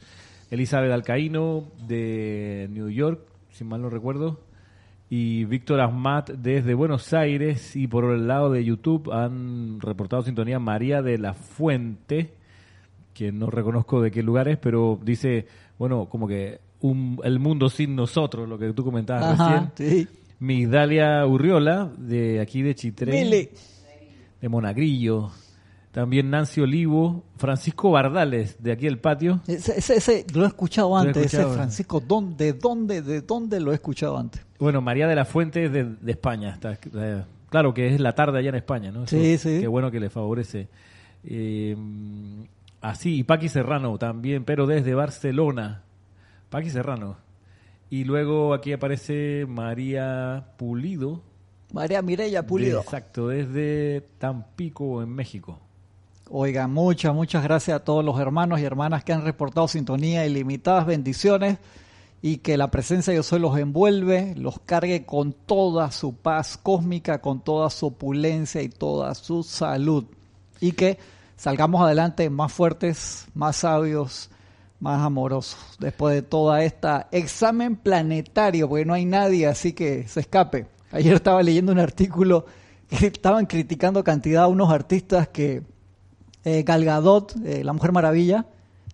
Elizabeth 0.51 0.91
Alcaíno 0.93 1.65
de 1.87 2.69
New 2.71 2.89
York, 2.89 3.21
si 3.51 3.65
mal 3.65 3.81
no 3.83 3.91
recuerdo, 3.91 4.41
y 5.11 5.45
Víctor 5.45 5.81
Ahmad 5.81 6.25
desde 6.25 6.75
Buenos 6.75 7.13
Aires, 7.15 7.77
y 7.77 7.87
por 7.87 8.05
el 8.13 8.27
lado 8.29 8.51
de 8.51 8.65
YouTube 8.65 9.11
han 9.13 9.81
reportado 9.81 10.23
sintonía 10.23 10.59
María 10.59 11.01
de 11.03 11.19
la 11.19 11.35
Fuente, 11.35 12.35
que 13.15 13.33
no 13.33 13.49
reconozco 13.51 14.01
de 14.03 14.11
qué 14.11 14.23
lugar 14.23 14.49
es, 14.49 14.59
pero 14.59 14.99
dice, 15.03 15.47
bueno, 15.79 16.07
como 16.07 16.29
que 16.29 16.61
un- 16.81 17.19
el 17.25 17.39
mundo 17.41 17.69
sin 17.69 17.97
nosotros, 17.97 18.49
lo 18.49 18.59
que 18.59 18.73
tú 18.73 18.85
comentabas 18.85 19.41
Ajá, 19.41 19.71
recién. 19.77 20.07
sí. 20.07 20.09
Migdalia 20.41 21.27
Urriola, 21.27 21.91
de 21.99 22.41
aquí 22.41 22.63
de 22.63 22.75
Chitré, 22.77 23.11
Mili. 23.25 23.49
de 24.41 24.49
Monagrillo. 24.49 25.31
También 25.92 26.31
Nancy 26.31 26.61
Olivo, 26.61 27.24
Francisco 27.38 27.90
Bardales, 27.90 28.62
de 28.62 28.72
aquí 28.72 28.85
del 28.85 28.98
patio. 28.98 29.40
Ese, 29.46 29.79
ese, 29.79 29.96
ese 29.96 30.27
lo 30.35 30.44
he 30.44 30.48
escuchado 30.48 30.96
he 30.96 31.01
antes, 31.09 31.24
escuchado. 31.27 31.48
ese 31.48 31.57
Francisco, 31.57 32.01
¿dónde, 32.07 32.53
¿de 32.53 32.59
dónde, 32.59 33.03
de 33.03 33.20
dónde 33.22 33.59
lo 33.61 33.72
he 33.72 33.74
escuchado 33.74 34.18
antes? 34.18 34.44
Bueno, 34.59 34.81
María 34.81 35.07
de 35.09 35.14
la 35.16 35.24
Fuente 35.24 35.64
es 35.64 35.72
de, 35.72 35.85
de 35.85 36.12
España. 36.12 36.51
Está, 36.51 36.79
eh, 36.94 37.24
claro 37.48 37.72
que 37.74 37.88
es 37.94 38.01
la 38.01 38.14
tarde 38.14 38.38
allá 38.38 38.51
en 38.51 38.55
España, 38.57 38.90
¿no? 38.92 39.05
Eso- 39.05 39.16
Sí, 39.16 39.38
sí. 39.38 39.61
Qué 39.61 39.66
bueno 39.66 39.90
que 39.90 39.98
le 39.98 40.11
favorece. 40.11 40.68
Eh, 41.24 41.74
así, 42.81 43.18
y 43.18 43.22
Paqui 43.24 43.48
Serrano 43.48 43.96
también, 43.98 44.44
pero 44.44 44.66
desde 44.66 44.94
Barcelona. 44.94 45.83
Paqui 46.51 46.70
Serrano. 46.70 47.16
Y 47.90 48.05
luego 48.05 48.53
aquí 48.53 48.72
aparece 48.72 49.46
María 49.48 50.48
Pulido. 50.59 51.22
María 51.72 52.03
Mireya 52.03 52.46
Pulido. 52.46 52.77
de- 52.79 52.83
exacto, 52.85 53.29
desde 53.29 54.07
Tampico, 54.18 55.03
en 55.03 55.09
México. 55.11 55.61
Oiga, 56.31 56.67
muchas, 56.67 57.14
muchas 57.14 57.43
gracias 57.43 57.75
a 57.75 57.85
todos 57.85 58.05
los 58.05 58.21
hermanos 58.21 58.61
y 58.61 58.64
hermanas 58.64 59.03
que 59.03 59.14
han 59.14 59.25
reportado 59.25 59.67
sintonía, 59.67 60.27
ilimitadas 60.27 60.85
bendiciones 60.85 61.57
y 62.21 62.38
que 62.38 62.59
la 62.59 62.71
presencia 62.71 63.14
de 63.14 63.23
Soy 63.23 63.41
los 63.41 63.57
envuelve, 63.57 64.35
los 64.37 64.61
cargue 64.61 65.07
con 65.07 65.33
toda 65.33 65.91
su 65.91 66.17
paz 66.17 66.59
cósmica, 66.59 67.23
con 67.23 67.41
toda 67.41 67.71
su 67.71 67.87
opulencia 67.87 68.61
y 68.61 68.69
toda 68.69 69.14
su 69.14 69.43
salud. 69.43 70.05
Y 70.61 70.73
que 70.73 70.99
salgamos 71.37 71.81
adelante 71.81 72.29
más 72.29 72.53
fuertes, 72.53 73.27
más 73.35 73.57
sabios, 73.57 74.29
más 74.81 75.01
amorosos, 75.01 75.79
después 75.79 76.14
de 76.14 76.21
toda 76.21 76.62
esta 76.62 77.09
examen 77.11 77.77
planetario, 77.77 78.69
porque 78.69 78.85
no 78.85 78.93
hay 78.93 79.07
nadie 79.07 79.47
así 79.47 79.73
que 79.73 80.07
se 80.07 80.21
escape. 80.21 80.67
Ayer 80.93 81.14
estaba 81.14 81.43
leyendo 81.43 81.73
un 81.73 81.79
artículo 81.79 82.45
que 82.87 83.07
estaban 83.07 83.47
criticando 83.47 84.05
cantidad 84.05 84.43
a 84.43 84.49
unos 84.49 84.71
artistas 84.71 85.29
que 85.29 85.62
eh, 86.49 86.63
Gal 86.63 86.85
Gadot, 86.85 87.35
eh, 87.45 87.63
la 87.63 87.73
Mujer 87.73 87.93
Maravilla, 87.93 88.47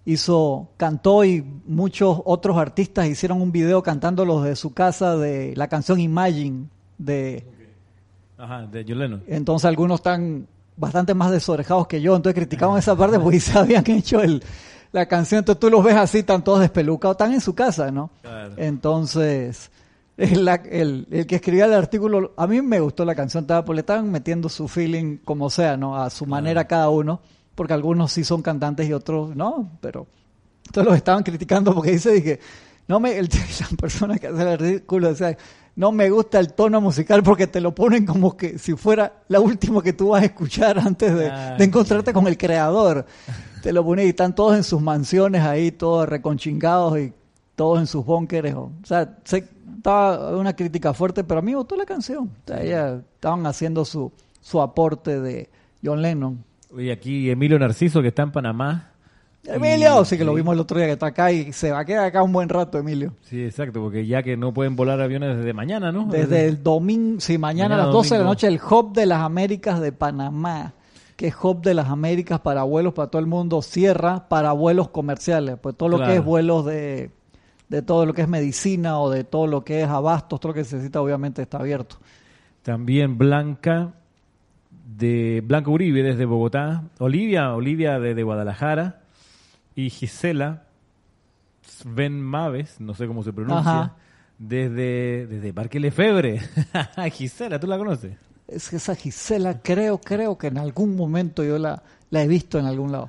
hizo, 0.05 0.69
cantó 0.77 1.25
y 1.25 1.43
muchos 1.67 2.21
otros 2.25 2.57
artistas 2.59 3.07
hicieron 3.07 3.41
un 3.41 3.53
video 3.53 3.83
cantándolos 3.83 4.45
de 4.45 4.57
su 4.57 4.75
casa 4.75 5.17
de 5.17 5.55
la 5.57 5.69
canción 5.69 6.01
Imagine 6.01 6.67
de 6.99 7.45
Ajá, 8.37 8.67
de 8.67 8.85
Yoleno. 8.85 9.21
entonces 9.27 9.67
algunos 9.67 10.01
están 10.01 10.47
bastante 10.77 11.15
más 11.15 11.31
desorejados 11.31 11.87
que 11.87 12.01
yo, 12.01 12.17
entonces 12.17 12.35
criticaban 12.35 12.79
esa 12.79 12.97
parte 12.97 13.19
porque 13.19 13.41
se 13.49 13.57
habían 13.59 13.89
hecho 13.89 14.21
el, 14.21 14.43
la 14.93 15.07
canción, 15.07 15.39
entonces 15.39 15.61
tú 15.61 15.71
los 15.71 15.83
ves 15.85 15.97
así, 15.97 16.19
están 16.19 16.43
todos 16.45 16.61
despelucados, 16.61 17.15
están 17.15 17.33
en 17.33 17.41
su 17.41 17.55
casa, 17.55 17.91
¿no? 17.91 18.11
Claro. 18.23 18.55
Entonces, 18.57 19.71
el, 20.17 20.47
el, 20.71 21.07
el 21.11 21.27
que 21.27 21.37
escribía 21.37 21.65
el 21.65 21.75
artículo, 21.75 22.33
a 22.37 22.47
mí 22.47 22.61
me 22.63 22.79
gustó 22.81 23.05
la 23.05 23.15
canción, 23.15 23.45
estaba, 23.45 23.65
porque 23.65 23.77
le 23.77 23.81
estaban 23.81 24.11
metiendo 24.11 24.49
su 24.49 24.69
feeling 24.69 25.19
como 25.25 25.49
sea, 25.51 25.77
¿no? 25.77 25.97
A 25.97 26.11
su 26.11 26.27
manera 26.27 26.67
cada 26.67 26.91
uno, 26.91 27.21
porque 27.55 27.73
algunos 27.75 28.13
sí 28.13 28.25
son 28.25 28.43
cantantes 28.43 28.89
y 28.89 28.93
otros 28.93 29.35
no, 29.37 29.71
pero 29.81 30.07
todos 30.73 30.87
los 30.87 30.97
estaban 30.97 31.23
criticando 31.23 31.75
porque 31.75 31.93
dice 31.93 32.23
que 32.23 32.41
no 32.89 33.01
me, 33.01 33.17
el, 33.19 33.29
la 33.71 33.77
persona 33.77 34.19
que 34.19 34.27
hace 34.29 34.43
el 34.43 34.49
artículo 34.49 35.09
decía, 35.09 35.37
no 35.77 35.91
me 35.93 36.09
gusta 36.11 36.39
el 36.39 36.53
tono 36.53 36.81
musical 36.81 37.23
porque 37.23 37.47
te 37.47 37.61
lo 37.61 37.75
ponen 37.75 38.07
como 38.07 38.37
que 38.37 38.59
si 38.59 38.75
fuera 38.75 39.23
la 39.29 39.41
última 39.41 39.83
que 39.83 39.93
tú 39.93 40.09
vas 40.11 40.23
a 40.23 40.27
escuchar 40.27 40.79
antes 40.79 41.15
de, 41.15 41.29
Ah. 41.31 41.57
de 41.59 41.65
encontrarte 41.65 42.13
con 42.13 42.27
el 42.29 42.37
creador. 42.39 43.07
Te 43.63 43.73
lo 43.73 43.83
ponen 43.85 44.07
y 44.07 44.11
están 44.11 44.35
todos 44.35 44.55
en 44.57 44.63
sus 44.63 44.81
mansiones 44.83 45.43
ahí, 45.43 45.73
todos 45.73 46.07
reconchingados 46.09 46.99
y 46.99 47.13
todos 47.57 47.79
en 47.81 47.87
sus 47.87 48.05
búnkeres. 48.05 48.55
O 48.55 48.71
sea, 48.85 49.17
se, 49.25 49.49
estaba 49.77 50.37
una 50.37 50.55
crítica 50.55 50.93
fuerte, 50.93 51.25
pero 51.25 51.39
a 51.41 51.43
mí 51.43 51.53
me 51.53 51.57
gustó 51.59 51.75
la 51.77 51.87
canción. 51.87 52.31
O 52.45 52.47
sea, 52.47 52.63
ella- 52.63 53.01
estaban 53.15 53.47
haciendo 53.47 53.85
su, 53.85 54.13
su 54.41 54.61
aporte 54.61 55.19
de 55.21 55.49
John 55.83 56.03
Lennon. 56.03 56.45
Oye, 56.75 56.91
aquí 56.93 57.31
Emilio 57.31 57.59
Narciso, 57.59 58.03
que 58.03 58.09
está 58.09 58.23
en 58.23 58.33
Panamá. 58.33 58.91
Emilio, 59.47 60.03
Y- 60.03 60.05
sí 60.07 60.17
que 60.19 60.25
lo 60.25 60.35
vimos 60.35 60.55
el 60.55 60.61
otro 60.61 60.79
día 60.79 60.87
que 60.87 60.93
está 60.95 61.07
acá 61.07 61.31
y 61.31 61.53
se 61.53 61.71
va 61.71 61.81
a 61.81 61.85
quedar 61.85 62.07
acá 62.07 62.23
un 62.23 62.33
buen 62.33 62.49
rato, 62.49 62.79
Emilio. 62.79 63.13
Sí, 63.23 63.45
exacto, 63.45 63.81
porque 63.83 64.07
ya 64.07 64.23
que 64.23 64.37
no 64.37 64.55
pueden 64.55 64.75
volar 64.75 65.01
aviones 65.01 65.37
desde 65.37 65.53
mañana, 65.53 65.93
¿no? 65.93 66.07
Desde 66.07 66.49
el 66.49 66.63
domingo, 66.63 67.21
sí, 67.21 67.37
mañana, 67.37 67.69
Mañana 67.69 67.83
a 67.83 67.87
las 67.87 67.93
12 67.93 68.15
de 68.15 68.21
la 68.21 68.27
noche, 68.27 68.47
el 68.49 68.59
Hub 68.59 68.93
de 68.95 69.07
las 69.07 69.21
Américas 69.21 69.81
de 69.81 69.93
Panamá, 69.93 70.73
que 71.17 71.27
es 71.29 71.35
Hub 71.41 71.61
de 71.63 71.75
las 71.75 71.91
Américas 71.91 72.41
para 72.41 72.63
vuelos 72.63 72.95
para 72.95 73.09
todo 73.11 73.21
el 73.21 73.27
mundo, 73.27 73.61
cierra 73.61 74.29
para 74.29 74.53
vuelos 74.53 74.89
comerciales, 74.89 75.59
pues 75.61 75.77
todo 75.77 75.91
lo 75.91 75.99
que 76.03 76.17
es 76.17 76.25
vuelos 76.25 76.65
de, 76.65 77.11
de 77.69 77.83
todo 77.83 78.07
lo 78.07 78.15
que 78.15 78.23
es 78.23 78.29
medicina 78.29 78.99
o 78.99 79.11
de 79.11 79.25
todo 79.25 79.47
lo 79.47 79.63
que 79.63 79.83
es 79.83 79.89
abastos, 79.89 80.41
todo 80.41 80.51
lo 80.53 80.55
que 80.55 80.65
se 80.65 80.77
necesita 80.77 81.03
obviamente 81.03 81.43
está 81.43 81.59
abierto. 81.59 81.97
También 82.63 83.19
Blanca 83.19 83.93
de 84.85 85.43
Blanca 85.45 85.71
Uribe 85.71 86.03
desde 86.03 86.25
Bogotá, 86.27 86.85
Olivia, 86.99 87.55
Olivia 87.55 87.99
desde 87.99 88.23
Guadalajara 88.23 89.01
y 89.75 89.91
Gisela 89.91 90.65
Sven 91.63 92.21
Maves, 92.21 92.81
no 92.81 92.95
sé 92.95 93.07
cómo 93.07 93.23
se 93.23 93.33
pronuncia, 93.33 93.71
Ajá. 93.81 93.97
desde 94.39 95.27
desde 95.27 95.53
Parque 95.53 95.81
Lefebre. 95.81 96.41
Gisela, 97.13 97.59
¿tú 97.59 97.67
la 97.67 97.79
conoces? 97.79 98.17
Es 98.47 98.69
que 98.69 98.77
esa 98.77 98.95
Gisela 98.95 99.61
creo, 99.63 99.99
creo 99.99 100.37
que 100.37 100.49
en 100.49 100.59
algún 100.59 100.97
momento 100.97 101.43
yo 101.43 101.59
la, 101.59 101.83
la 102.11 102.23
he 102.23 102.29
visto 102.29 102.59
en 102.59 102.67
algún 102.67 102.93
lado. 102.93 103.09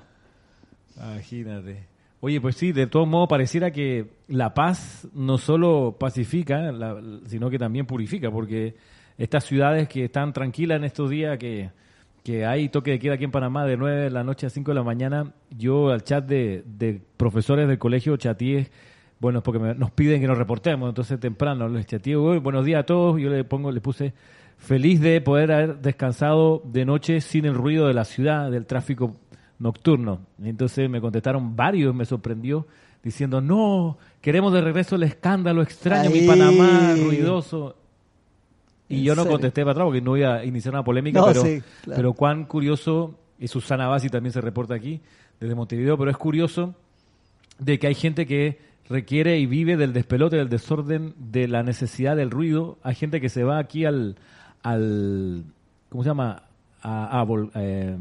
Imagínate. 0.95 1.83
Oye, 2.21 2.39
pues 2.41 2.55
sí, 2.55 2.71
de 2.71 2.87
todo 2.87 3.05
modo 3.05 3.27
pareciera 3.27 3.69
que 3.71 4.07
la 4.29 4.53
paz 4.53 5.07
no 5.13 5.37
solo 5.37 5.95
pacifica, 5.99 6.71
la- 6.71 6.99
sino 7.27 7.49
que 7.49 7.59
también 7.59 7.85
purifica, 7.85 8.31
porque 8.31 8.75
estas 9.17 9.43
ciudades 9.45 9.87
que 9.87 10.05
están 10.05 10.33
tranquilas 10.33 10.77
en 10.77 10.83
estos 10.83 11.09
días, 11.09 11.37
que, 11.37 11.69
que 12.23 12.45
hay 12.45 12.69
toque 12.69 12.91
de 12.91 12.99
queda 12.99 13.13
aquí 13.15 13.23
en 13.23 13.31
Panamá 13.31 13.65
de 13.65 13.77
9 13.77 14.01
de 14.03 14.09
la 14.09 14.23
noche 14.23 14.47
a 14.47 14.49
5 14.49 14.71
de 14.71 14.75
la 14.75 14.83
mañana, 14.83 15.31
yo 15.57 15.89
al 15.89 16.03
chat 16.03 16.25
de, 16.25 16.63
de 16.65 17.01
profesores 17.17 17.67
del 17.67 17.77
colegio 17.77 18.17
chatíes, 18.17 18.69
bueno, 19.19 19.39
es 19.39 19.43
porque 19.43 19.59
me- 19.59 19.75
nos 19.75 19.91
piden 19.91 20.19
que 20.21 20.27
nos 20.27 20.37
reportemos, 20.37 20.89
entonces 20.89 21.19
temprano 21.19 21.67
les 21.69 21.85
chateé, 21.85 22.17
"Uy, 22.17 22.39
buenos 22.39 22.65
días 22.65 22.81
a 22.81 22.85
todos, 22.85 23.19
yo 23.21 23.29
le 23.29 23.43
pongo, 23.45 23.71
le 23.71 23.79
puse 23.81 24.13
feliz 24.57 24.99
de 25.01 25.21
poder 25.21 25.51
haber 25.51 25.77
descansado 25.79 26.61
de 26.65 26.85
noche 26.85 27.21
sin 27.21 27.45
el 27.45 27.53
ruido 27.55 27.87
de 27.87 27.93
la 27.93 28.03
ciudad, 28.05 28.49
del 28.51 28.65
tráfico 28.65 29.15
nocturno. 29.59 30.21
Entonces 30.43 30.89
me 30.89 30.99
contestaron 30.99 31.55
varios, 31.55 31.93
me 31.95 32.05
sorprendió, 32.05 32.67
diciendo, 33.03 33.39
no, 33.41 33.97
queremos 34.21 34.51
de 34.53 34.61
regreso 34.61 34.95
el 34.97 35.03
escándalo 35.03 35.61
extraño, 35.61 36.09
mi 36.09 36.19
Ahí. 36.19 36.27
Panamá, 36.27 36.95
ruidoso. 37.01 37.75
Y 38.87 38.99
¿En 38.99 39.03
yo 39.03 39.15
no 39.15 39.25
contesté 39.25 39.61
para 39.61 39.71
atrás 39.71 39.85
porque 39.85 40.01
no 40.01 40.15
iba 40.15 40.35
a 40.35 40.45
iniciar 40.45 40.73
una 40.73 40.83
polémica, 40.83 41.19
No, 41.19 41.27
pero, 41.27 41.41
sí, 41.41 41.61
claro. 41.83 41.97
pero 41.97 42.13
cuán 42.13 42.45
curioso, 42.45 43.15
y 43.39 43.47
Susana 43.47 43.87
Bassi 43.87 44.09
también 44.09 44.31
se 44.31 44.41
reporta 44.41 44.75
aquí, 44.75 45.01
desde 45.39 45.55
Montevideo, 45.55 45.97
pero 45.97 46.11
es 46.11 46.17
curioso 46.17 46.75
de 47.59 47.79
que 47.79 47.87
hay 47.87 47.95
gente 47.95 48.25
que 48.25 48.59
requiere 48.89 49.39
y 49.39 49.45
vive 49.45 49.77
del 49.77 49.93
despelote, 49.93 50.35
del 50.37 50.49
desorden, 50.49 51.13
de 51.17 51.47
la 51.47 51.63
necesidad 51.63 52.15
del 52.15 52.31
ruido. 52.31 52.77
Hay 52.83 52.95
gente 52.95 53.19
que 53.19 53.29
se 53.29 53.43
va 53.43 53.57
aquí 53.59 53.85
al, 53.85 54.15
al 54.63 55.43
¿cómo 55.89 56.03
se 56.03 56.09
llama? 56.09 56.43
A, 56.83 57.25
eh, 57.55 57.97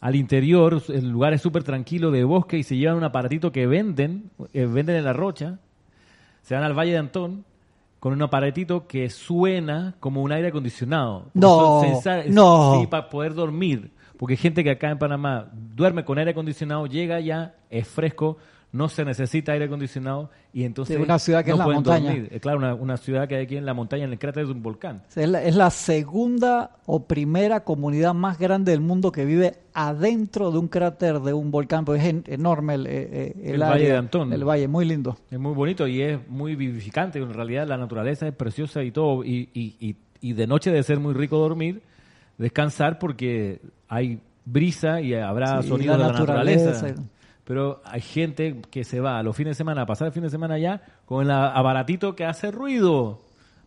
al 0.00 0.14
interior, 0.14 0.82
en 0.88 1.10
lugares 1.10 1.42
súper 1.42 1.64
tranquilos 1.64 2.12
de 2.12 2.24
bosque 2.24 2.56
y 2.56 2.62
se 2.62 2.76
llevan 2.76 2.96
un 2.96 3.04
aparatito 3.04 3.52
que 3.52 3.66
venden, 3.66 4.30
eh, 4.54 4.64
venden 4.66 4.96
en 4.96 5.04
la 5.04 5.12
rocha, 5.12 5.58
se 6.42 6.54
van 6.54 6.64
al 6.64 6.72
Valle 6.72 6.92
de 6.92 6.98
Antón 6.98 7.44
con 8.00 8.12
un 8.12 8.22
aparatito 8.22 8.86
que 8.86 9.10
suena 9.10 9.94
como 10.00 10.22
un 10.22 10.32
aire 10.32 10.48
acondicionado. 10.48 11.26
No, 11.34 11.82
no. 12.28 12.80
Sí, 12.80 12.86
para 12.86 13.08
poder 13.08 13.34
dormir. 13.34 13.92
Porque 14.16 14.34
hay 14.34 14.38
gente 14.38 14.64
que 14.64 14.70
acá 14.70 14.90
en 14.90 14.98
Panamá 14.98 15.50
duerme 15.52 16.04
con 16.04 16.18
aire 16.18 16.30
acondicionado, 16.30 16.86
llega 16.86 17.20
ya, 17.20 17.56
es 17.68 17.86
fresco, 17.86 18.38
no 18.76 18.88
se 18.88 19.04
necesita 19.04 19.52
aire 19.52 19.64
acondicionado 19.64 20.30
y 20.52 20.64
entonces 20.64 20.96
De 20.96 21.02
una 21.02 21.18
ciudad 21.18 21.44
que 21.44 21.50
no 21.50 21.54
es 21.56 21.58
la 21.58 21.64
pueden 21.64 21.76
montaña. 21.78 22.10
dormir. 22.10 22.28
Eh, 22.30 22.40
Claro, 22.40 22.58
una, 22.58 22.74
una 22.74 22.96
ciudad 22.96 23.26
que 23.26 23.36
hay 23.36 23.44
aquí 23.44 23.56
en 23.56 23.66
la 23.66 23.74
montaña, 23.74 24.04
en 24.04 24.12
el 24.12 24.18
cráter 24.18 24.46
de 24.46 24.52
un 24.52 24.62
volcán. 24.62 25.02
Es 25.16 25.28
la, 25.28 25.42
es 25.42 25.56
la 25.56 25.70
segunda 25.70 26.76
o 26.86 27.04
primera 27.04 27.64
comunidad 27.64 28.14
más 28.14 28.38
grande 28.38 28.72
del 28.72 28.80
mundo 28.80 29.10
que 29.10 29.24
vive 29.24 29.54
adentro 29.74 30.50
de 30.52 30.58
un 30.58 30.68
cráter 30.68 31.20
de 31.20 31.32
un 31.32 31.50
volcán, 31.50 31.84
porque 31.84 32.00
es 32.02 32.06
en- 32.08 32.24
enorme 32.26 32.74
el, 32.74 32.86
eh, 32.86 32.90
eh, 33.12 33.34
el, 33.44 33.54
El 33.54 33.62
área, 33.62 33.74
Valle 33.74 33.88
de 33.90 33.96
Antón. 33.96 34.32
El 34.32 34.44
valle, 34.44 34.68
muy 34.68 34.84
lindo. 34.84 35.16
Es 35.30 35.38
muy 35.38 35.54
bonito 35.54 35.86
y 35.88 36.02
es 36.02 36.18
muy 36.28 36.54
vivificante. 36.54 37.18
En 37.18 37.32
realidad 37.34 37.66
la 37.66 37.76
naturaleza 37.76 38.26
es 38.28 38.34
preciosa 38.34 38.82
y 38.82 38.90
todo. 38.90 39.24
Y, 39.24 39.48
y, 39.54 39.74
y, 39.80 39.96
y 40.20 40.32
de 40.32 40.46
noche 40.46 40.70
debe 40.70 40.82
ser 40.82 41.00
muy 41.00 41.14
rico 41.14 41.38
dormir, 41.38 41.82
descansar 42.38 42.98
porque 42.98 43.60
hay 43.88 44.20
brisa 44.44 45.00
y 45.00 45.14
habrá 45.14 45.62
Sí, 45.62 45.68
sonidos 45.68 45.98
la 45.98 46.06
de 46.06 46.12
la 46.12 46.18
naturaleza. 46.20 46.70
naturaleza. 46.72 47.02
Pero 47.46 47.80
hay 47.84 48.00
gente 48.00 48.60
que 48.70 48.82
se 48.84 49.00
va 49.00 49.18
a 49.18 49.22
los 49.22 49.36
fines 49.36 49.52
de 49.52 49.54
semana, 49.54 49.82
a 49.82 49.86
pasar 49.86 50.08
el 50.08 50.12
fin 50.12 50.24
de 50.24 50.30
semana 50.30 50.54
allá 50.54 50.82
con 51.04 51.24
el 51.24 51.30
aparatito 51.30 52.16
que 52.16 52.24
hace 52.24 52.50
ruido 52.50 53.20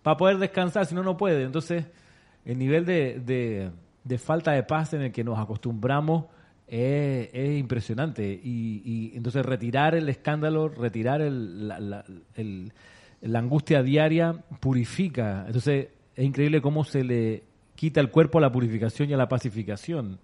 para 0.04 0.18
poder 0.18 0.38
descansar, 0.38 0.86
si 0.86 0.94
no, 0.94 1.02
no 1.02 1.16
puede. 1.16 1.44
Entonces, 1.44 1.86
el 2.46 2.58
nivel 2.60 2.86
de, 2.86 3.72
de, 4.04 4.18
falta 4.18 4.52
de 4.52 4.64
paz 4.64 4.94
en 4.94 5.02
el 5.04 5.12
que 5.14 5.24
nos 5.24 5.40
acostumbramos 5.40 6.26
es, 6.68 7.30
es 7.32 7.58
impresionante. 7.58 8.28
Y, 8.44 8.82
y 8.84 9.18
entonces 9.18 9.46
retirar 9.46 9.96
el 9.96 10.10
escándalo, 10.10 10.68
retirar 10.68 11.22
el, 11.22 11.68
la, 11.70 11.80
la- 11.80 12.06
el- 12.36 12.74
la 13.22 13.40
angustia 13.40 13.82
diaria, 13.84 14.34
purifica. 14.60 15.44
Entonces, 15.48 15.88
es 16.16 16.26
increíble 16.26 16.62
cómo 16.62 16.84
se 16.84 17.04
le 17.04 17.44
quita 17.76 18.00
el 18.02 18.12
cuerpo 18.12 18.38
a 18.38 18.42
la 18.42 18.52
purificación 18.52 19.10
y 19.10 19.14
a 19.14 19.18
la 19.18 19.28
pacificación 19.30 20.20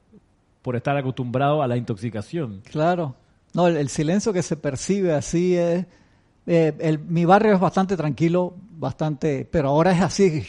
por 0.61 0.75
estar 0.75 0.95
acostumbrado 0.97 1.61
a 1.61 1.67
la 1.67 1.77
intoxicación. 1.77 2.61
Claro. 2.69 3.15
No, 3.55 3.67
el, 3.67 3.87
silencio 3.87 4.33
que 4.33 4.43
se 4.43 4.57
percibe 4.57 5.13
así 5.13 5.55
es... 5.55 5.85
eh, 6.45 6.99
mi 7.07 7.23
barrio 7.23 7.53
es 7.53 7.59
bastante 7.59 7.95
tranquilo, 7.95 8.53
bastante... 8.77 9.47
Pero 9.49 9.69
ahora 9.69 9.93
es 9.93 10.01
así... 10.01 10.43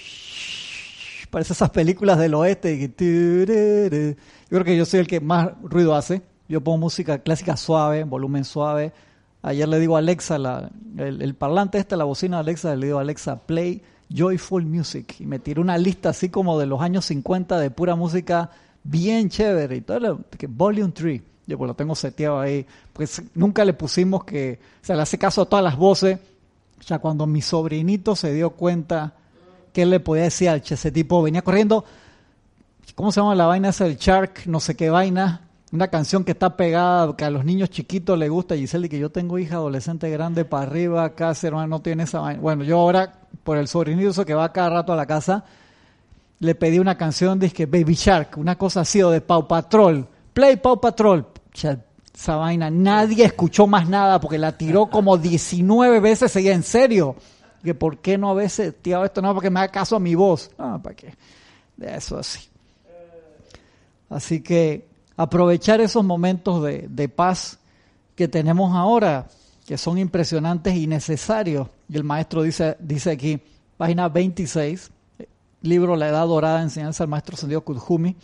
Parece 1.31 1.53
esas 1.53 1.71
películas 1.71 2.19
del 2.19 2.35
oeste. 2.35 2.79
Yo 2.79 4.17
creo 4.49 4.65
que 4.65 4.77
yo 4.77 4.85
soy 4.85 5.01
el 5.01 5.07
que 5.07 5.21
más 5.21 5.51
ruido 5.63 5.95
hace. 5.95 6.23
Yo 6.49 6.61
pongo 6.61 6.79
música 6.79 7.19
clásica 7.19 7.57
suave, 7.57 8.05
volumen 8.05 8.45
suave. 8.45 8.93
Ayer 9.43 9.69
le 9.69 9.79
digo 9.79 9.97
a 9.97 9.99
Alexa, 9.99 10.39
la, 10.39 10.71
el, 10.97 11.35
parlante 11.35 11.79
este, 11.79 11.97
la 11.97 12.05
bocina 12.05 12.39
de 12.39 12.41
Alexa, 12.41 12.75
le 12.75 12.87
digo 12.87 12.99
a 12.99 13.03
Alexa, 13.03 13.47
play 13.47 13.83
Joyful 14.09 14.65
Music. 14.65 15.17
Y 15.21 15.27
me 15.27 15.39
tiró 15.39 15.63
una 15.63 15.79
lista 15.79 16.09
así 16.09 16.29
como 16.29 16.59
de 16.59 16.67
los 16.67 16.81
años 16.81 17.05
50 17.05 17.59
de 17.59 17.71
pura 17.71 17.95
música 17.95 18.51
bien 18.83 19.29
chévere. 19.29 19.77
Y 19.77 19.81
todo 19.83 20.21
que 20.39 20.47
Volume 20.47 20.93
3. 20.93 21.23
Yo 21.47 21.57
pues 21.57 21.69
lo 21.69 21.75
tengo 21.75 21.95
seteado 21.95 22.41
ahí. 22.41 22.67
Pues 22.93 23.23
nunca 23.35 23.65
le 23.65 23.73
pusimos 23.73 24.25
que, 24.25 24.59
o 24.83 24.87
sea, 24.87 24.97
le 24.97 25.03
hace 25.03 25.19
caso 25.19 25.43
a 25.43 25.47
todas 25.47 25.65
las 25.65 25.77
voces. 25.77 26.19
Sea, 26.81 26.99
cuando 26.99 27.27
mi 27.27 27.41
sobrinito 27.41 28.15
se 28.17 28.33
dio 28.33 28.51
cuenta 28.51 29.15
que 29.73 29.83
él 29.83 29.91
le 29.91 30.01
podía 30.01 30.25
decir 30.25 30.49
al 30.49 30.63
che, 30.63 30.75
ese 30.75 30.91
tipo, 30.91 31.23
venía 31.23 31.43
corriendo, 31.43 31.85
¿cómo 32.95 33.13
se 33.13 33.21
llama 33.21 33.35
la 33.35 33.47
vaina 33.47 33.71
esa 33.71 33.85
del 33.85 33.97
Shark? 33.97 34.47
No 34.47 34.61
sé 34.61 34.75
qué 34.75 34.91
vaina. 34.91 35.43
Una 35.73 35.89
canción 35.89 36.25
que 36.25 36.33
está 36.33 36.57
pegada, 36.57 37.17
que 37.17 37.25
a 37.25 37.31
los 37.31 37.45
niños 37.45 37.71
chiquitos 37.71 38.19
les 38.19 38.31
gusta. 38.31 38.57
Giselle, 38.57 38.87
y 38.87 38.89
que 38.89 38.99
yo 38.99 39.11
tengo 39.11 39.39
hija 39.39 39.57
adolescente 39.57 40.11
grande 40.11 40.45
para 40.45 40.65
arriba, 40.65 41.15
casa, 41.15 41.49
hermano, 41.49 41.67
no 41.69 41.83
tiene 41.83 42.05
esa 42.05 42.21
vaina. 42.21 42.41
Bueno, 42.41 42.65
yo 42.65 42.79
ahora, 42.79 43.13
por 43.43 43.59
el 43.59 43.69
sobrinito 43.69 44.11
ese 44.11 44.25
que 44.25 44.35
va 44.35 44.53
cada 44.53 44.71
rato 44.71 44.93
a 44.93 44.97
la 44.97 45.07
casa, 45.07 45.45
le 46.39 46.55
pedí 46.55 46.79
una 46.79 46.97
canción, 46.97 47.39
dije 47.39 47.67
Baby 47.67 47.95
Shark, 47.95 48.37
una 48.37 48.57
cosa 48.57 48.81
así, 48.83 49.03
o 49.03 49.11
de 49.11 49.21
Pau 49.21 49.49
Patrol. 49.49 50.07
Play 50.33 50.57
Pau 50.57 50.81
Patrol. 50.81 51.27
Esa 51.57 52.37
vaina, 52.37 52.71
nadie 52.71 53.25
escuchó 53.25 53.67
más 53.67 53.89
nada 53.89 54.21
porque 54.21 54.39
la 54.39 54.57
tiró 54.57 54.87
como 54.87 55.19
19 55.19 56.01
veces, 56.01 56.33
seguía 56.33 56.55
en 56.55 56.63
serio. 56.63 57.17
Que 57.63 57.75
por 57.75 57.99
qué 57.99 58.17
no 58.17 58.31
a 58.31 58.35
veces, 58.35 58.75
tío, 58.81 59.05
esto 59.05 59.21
no, 59.21 59.35
porque 59.35 59.51
me 59.51 59.61
haga 59.61 59.73
caso 59.73 59.97
a 59.97 60.01
mi 60.01 60.15
voz. 60.15 60.51
No, 60.59 60.83
para 60.83 60.95
qué. 60.95 61.15
Eso 61.81 62.19
así. 62.19 62.49
Así 64.09 64.41
que 64.41 64.87
aprovechar 65.17 65.81
esos 65.81 66.05
momentos 66.05 66.63
de, 66.63 66.87
de 66.89 67.09
paz 67.09 67.59
que 68.15 68.29
tenemos 68.29 68.75
ahora, 68.75 69.27
que 69.67 69.77
son 69.77 69.99
impresionantes 69.99 70.75
y 70.77 70.87
necesarios. 70.87 71.69
Y 71.89 71.97
el 71.97 72.05
maestro 72.05 72.43
dice, 72.43 72.77
dice 72.81 73.11
aquí, 73.11 73.41
página 73.77 74.09
26, 74.09 74.91
libro 75.63 75.97
La 75.97 76.09
Edad 76.09 76.27
Dorada, 76.27 76.63
enseñanza 76.63 77.05
al 77.05 77.11
maestro 77.11 77.37
Sendido 77.37 77.63
Kudjumi. 77.63 78.17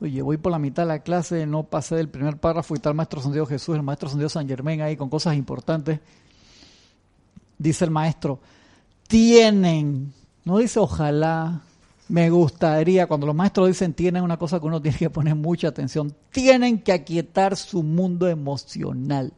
Oye, 0.00 0.22
voy 0.22 0.36
por 0.36 0.52
la 0.52 0.58
mitad 0.58 0.82
de 0.82 0.88
la 0.88 0.98
clase, 1.00 1.46
no 1.46 1.62
pasé 1.62 1.96
del 1.96 2.08
primer 2.08 2.36
párrafo 2.38 2.74
y 2.74 2.80
el 2.82 2.94
maestro 2.94 3.20
Sendido 3.20 3.46
Jesús, 3.46 3.76
el 3.76 3.82
maestro 3.82 4.08
Sendido 4.08 4.28
San 4.28 4.48
Germán 4.48 4.80
ahí 4.80 4.96
con 4.96 5.08
cosas 5.08 5.36
importantes. 5.36 6.00
Dice 7.56 7.84
el 7.84 7.90
maestro, 7.90 8.40
tienen, 9.06 10.12
no 10.44 10.58
dice 10.58 10.80
ojalá, 10.80 11.62
me 12.08 12.28
gustaría, 12.28 13.06
cuando 13.06 13.26
los 13.26 13.36
maestros 13.36 13.68
dicen 13.68 13.94
tienen 13.94 14.24
una 14.24 14.36
cosa 14.36 14.60
que 14.60 14.66
uno 14.66 14.82
tiene 14.82 14.98
que 14.98 15.10
poner 15.10 15.36
mucha 15.36 15.68
atención, 15.68 16.14
tienen 16.30 16.80
que 16.80 16.92
aquietar 16.92 17.56
su 17.56 17.82
mundo 17.82 18.28
emocional. 18.28 19.32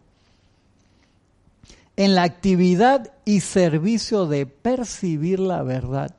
En 1.96 2.14
la 2.14 2.24
actividad 2.24 3.12
y 3.24 3.40
servicio 3.40 4.26
de 4.26 4.46
percibir 4.46 5.38
la 5.38 5.62
verdad, 5.62 6.14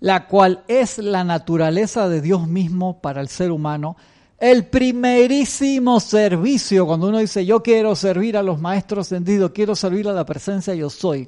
la 0.00 0.26
cual 0.26 0.64
es 0.68 0.98
la 0.98 1.24
naturaleza 1.24 2.08
de 2.08 2.20
Dios 2.20 2.46
mismo 2.46 3.00
para 3.00 3.20
el 3.20 3.28
ser 3.28 3.50
humano, 3.50 3.96
el 4.38 4.66
primerísimo 4.66 6.00
servicio, 6.00 6.86
cuando 6.86 7.08
uno 7.08 7.18
dice 7.18 7.46
yo 7.46 7.62
quiero 7.62 7.94
servir 7.96 8.36
a 8.36 8.42
los 8.42 8.60
maestros 8.60 9.06
sentidos, 9.08 9.52
quiero 9.54 9.74
servir 9.74 10.08
a 10.08 10.12
la 10.12 10.26
presencia 10.26 10.74
yo 10.74 10.90
soy, 10.90 11.26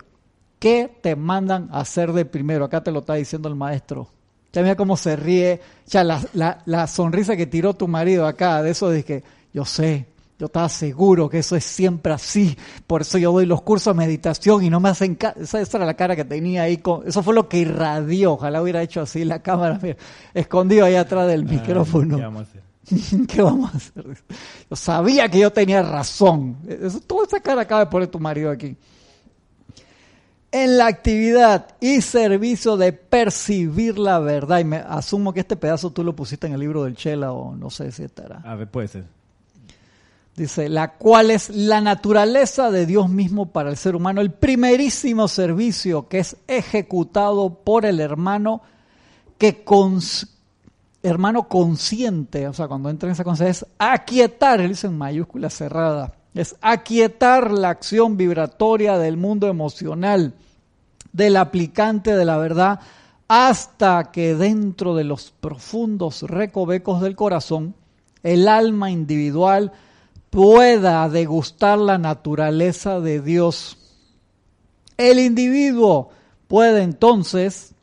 ¿qué 0.58 0.98
te 1.00 1.16
mandan 1.16 1.68
a 1.72 1.80
hacer 1.80 2.12
de 2.12 2.24
primero? 2.24 2.64
Acá 2.64 2.82
te 2.82 2.90
lo 2.90 3.00
está 3.00 3.14
diciendo 3.14 3.48
el 3.48 3.54
maestro. 3.54 4.08
Ya 4.52 4.62
mira 4.62 4.74
cómo 4.74 4.96
se 4.96 5.16
ríe, 5.16 5.60
ya 5.86 6.02
la, 6.02 6.22
la, 6.32 6.62
la 6.64 6.86
sonrisa 6.86 7.36
que 7.36 7.46
tiró 7.46 7.74
tu 7.74 7.88
marido 7.88 8.26
acá, 8.26 8.62
de 8.62 8.70
eso 8.70 8.90
que 8.90 9.22
yo 9.52 9.64
sé, 9.64 10.06
yo 10.38 10.46
estaba 10.46 10.68
seguro 10.68 11.30
que 11.30 11.38
eso 11.38 11.56
es 11.56 11.64
siempre 11.64 12.12
así. 12.12 12.56
Por 12.86 13.00
eso 13.00 13.16
yo 13.16 13.32
doy 13.32 13.46
los 13.46 13.62
cursos 13.62 13.94
de 13.94 13.98
meditación 13.98 14.64
y 14.64 14.70
no 14.70 14.80
me 14.80 14.90
hacen 14.90 15.14
caso. 15.14 15.40
Esa, 15.40 15.78
era 15.78 15.86
la 15.86 15.94
cara 15.94 16.14
que 16.14 16.26
tenía 16.26 16.62
ahí. 16.62 16.82
eso 17.06 17.22
fue 17.22 17.34
lo 17.34 17.48
que 17.48 17.58
irradió. 17.58 18.34
Ojalá 18.34 18.60
hubiera 18.60 18.82
hecho 18.82 19.00
así 19.00 19.24
la 19.24 19.40
cámara, 19.40 19.80
escondido 20.34 20.84
ahí 20.84 20.94
atrás 20.94 21.26
del 21.26 21.46
micrófono. 21.46 22.16
¿Qué 22.16 22.22
vamos 22.22 22.40
a 22.40 22.50
hacer? 22.50 23.26
¿Qué 23.26 23.42
vamos 23.42 23.72
a 23.72 23.76
hacer? 23.78 24.04
Yo 24.68 24.76
sabía 24.76 25.28
que 25.30 25.38
yo 25.38 25.50
tenía 25.50 25.82
razón. 25.82 26.58
Eso, 26.68 27.00
toda 27.00 27.24
esa 27.26 27.40
cara 27.40 27.62
acaba 27.62 27.86
de 27.86 27.90
poner 27.90 28.08
tu 28.08 28.20
marido 28.20 28.50
aquí. 28.50 28.76
En 30.52 30.76
la 30.76 30.86
actividad 30.86 31.76
y 31.80 32.02
servicio 32.02 32.76
de 32.76 32.92
percibir 32.92 33.98
la 33.98 34.18
verdad. 34.18 34.58
Y 34.58 34.64
me 34.64 34.76
asumo 34.76 35.32
que 35.32 35.40
este 35.40 35.56
pedazo 35.56 35.90
tú 35.90 36.04
lo 36.04 36.14
pusiste 36.14 36.46
en 36.46 36.52
el 36.52 36.60
libro 36.60 36.84
del 36.84 36.94
Chela 36.94 37.32
o 37.32 37.56
no 37.56 37.70
sé 37.70 37.90
si 37.90 38.02
estará. 38.02 38.42
A 38.44 38.54
ver, 38.54 38.70
puede 38.70 38.88
ser. 38.88 39.15
Dice, 40.36 40.68
la 40.68 40.92
cual 40.98 41.30
es 41.30 41.48
la 41.48 41.80
naturaleza 41.80 42.70
de 42.70 42.84
Dios 42.84 43.08
mismo 43.08 43.52
para 43.52 43.70
el 43.70 43.78
ser 43.78 43.96
humano, 43.96 44.20
el 44.20 44.32
primerísimo 44.32 45.28
servicio 45.28 46.08
que 46.08 46.18
es 46.18 46.36
ejecutado 46.46 47.54
por 47.64 47.86
el 47.86 48.00
hermano 48.00 48.60
que 49.38 49.64
hermano 51.02 51.48
consciente, 51.48 52.48
o 52.48 52.52
sea, 52.52 52.68
cuando 52.68 52.90
entra 52.90 53.08
en 53.08 53.14
esa 53.14 53.24
conciencia, 53.24 53.66
es 53.66 53.74
aquietar, 53.78 54.60
él 54.60 54.70
dice 54.70 54.88
en 54.88 54.98
mayúscula 54.98 55.48
cerrada, 55.48 56.12
es 56.34 56.54
aquietar 56.60 57.50
la 57.50 57.70
acción 57.70 58.18
vibratoria 58.18 58.98
del 58.98 59.16
mundo 59.16 59.48
emocional 59.48 60.34
del 61.12 61.36
aplicante 61.36 62.14
de 62.14 62.26
la 62.26 62.36
verdad 62.36 62.80
hasta 63.26 64.12
que 64.12 64.34
dentro 64.34 64.94
de 64.94 65.04
los 65.04 65.30
profundos 65.30 66.22
recovecos 66.22 67.00
del 67.00 67.16
corazón, 67.16 67.74
el 68.22 68.48
alma 68.48 68.90
individual 68.90 69.72
pueda 70.30 71.08
degustar 71.08 71.78
la 71.78 71.98
naturaleza 71.98 73.00
de 73.00 73.20
Dios. 73.20 73.78
El 74.96 75.18
individuo 75.18 76.10
puede 76.48 76.82
entonces 76.82 77.74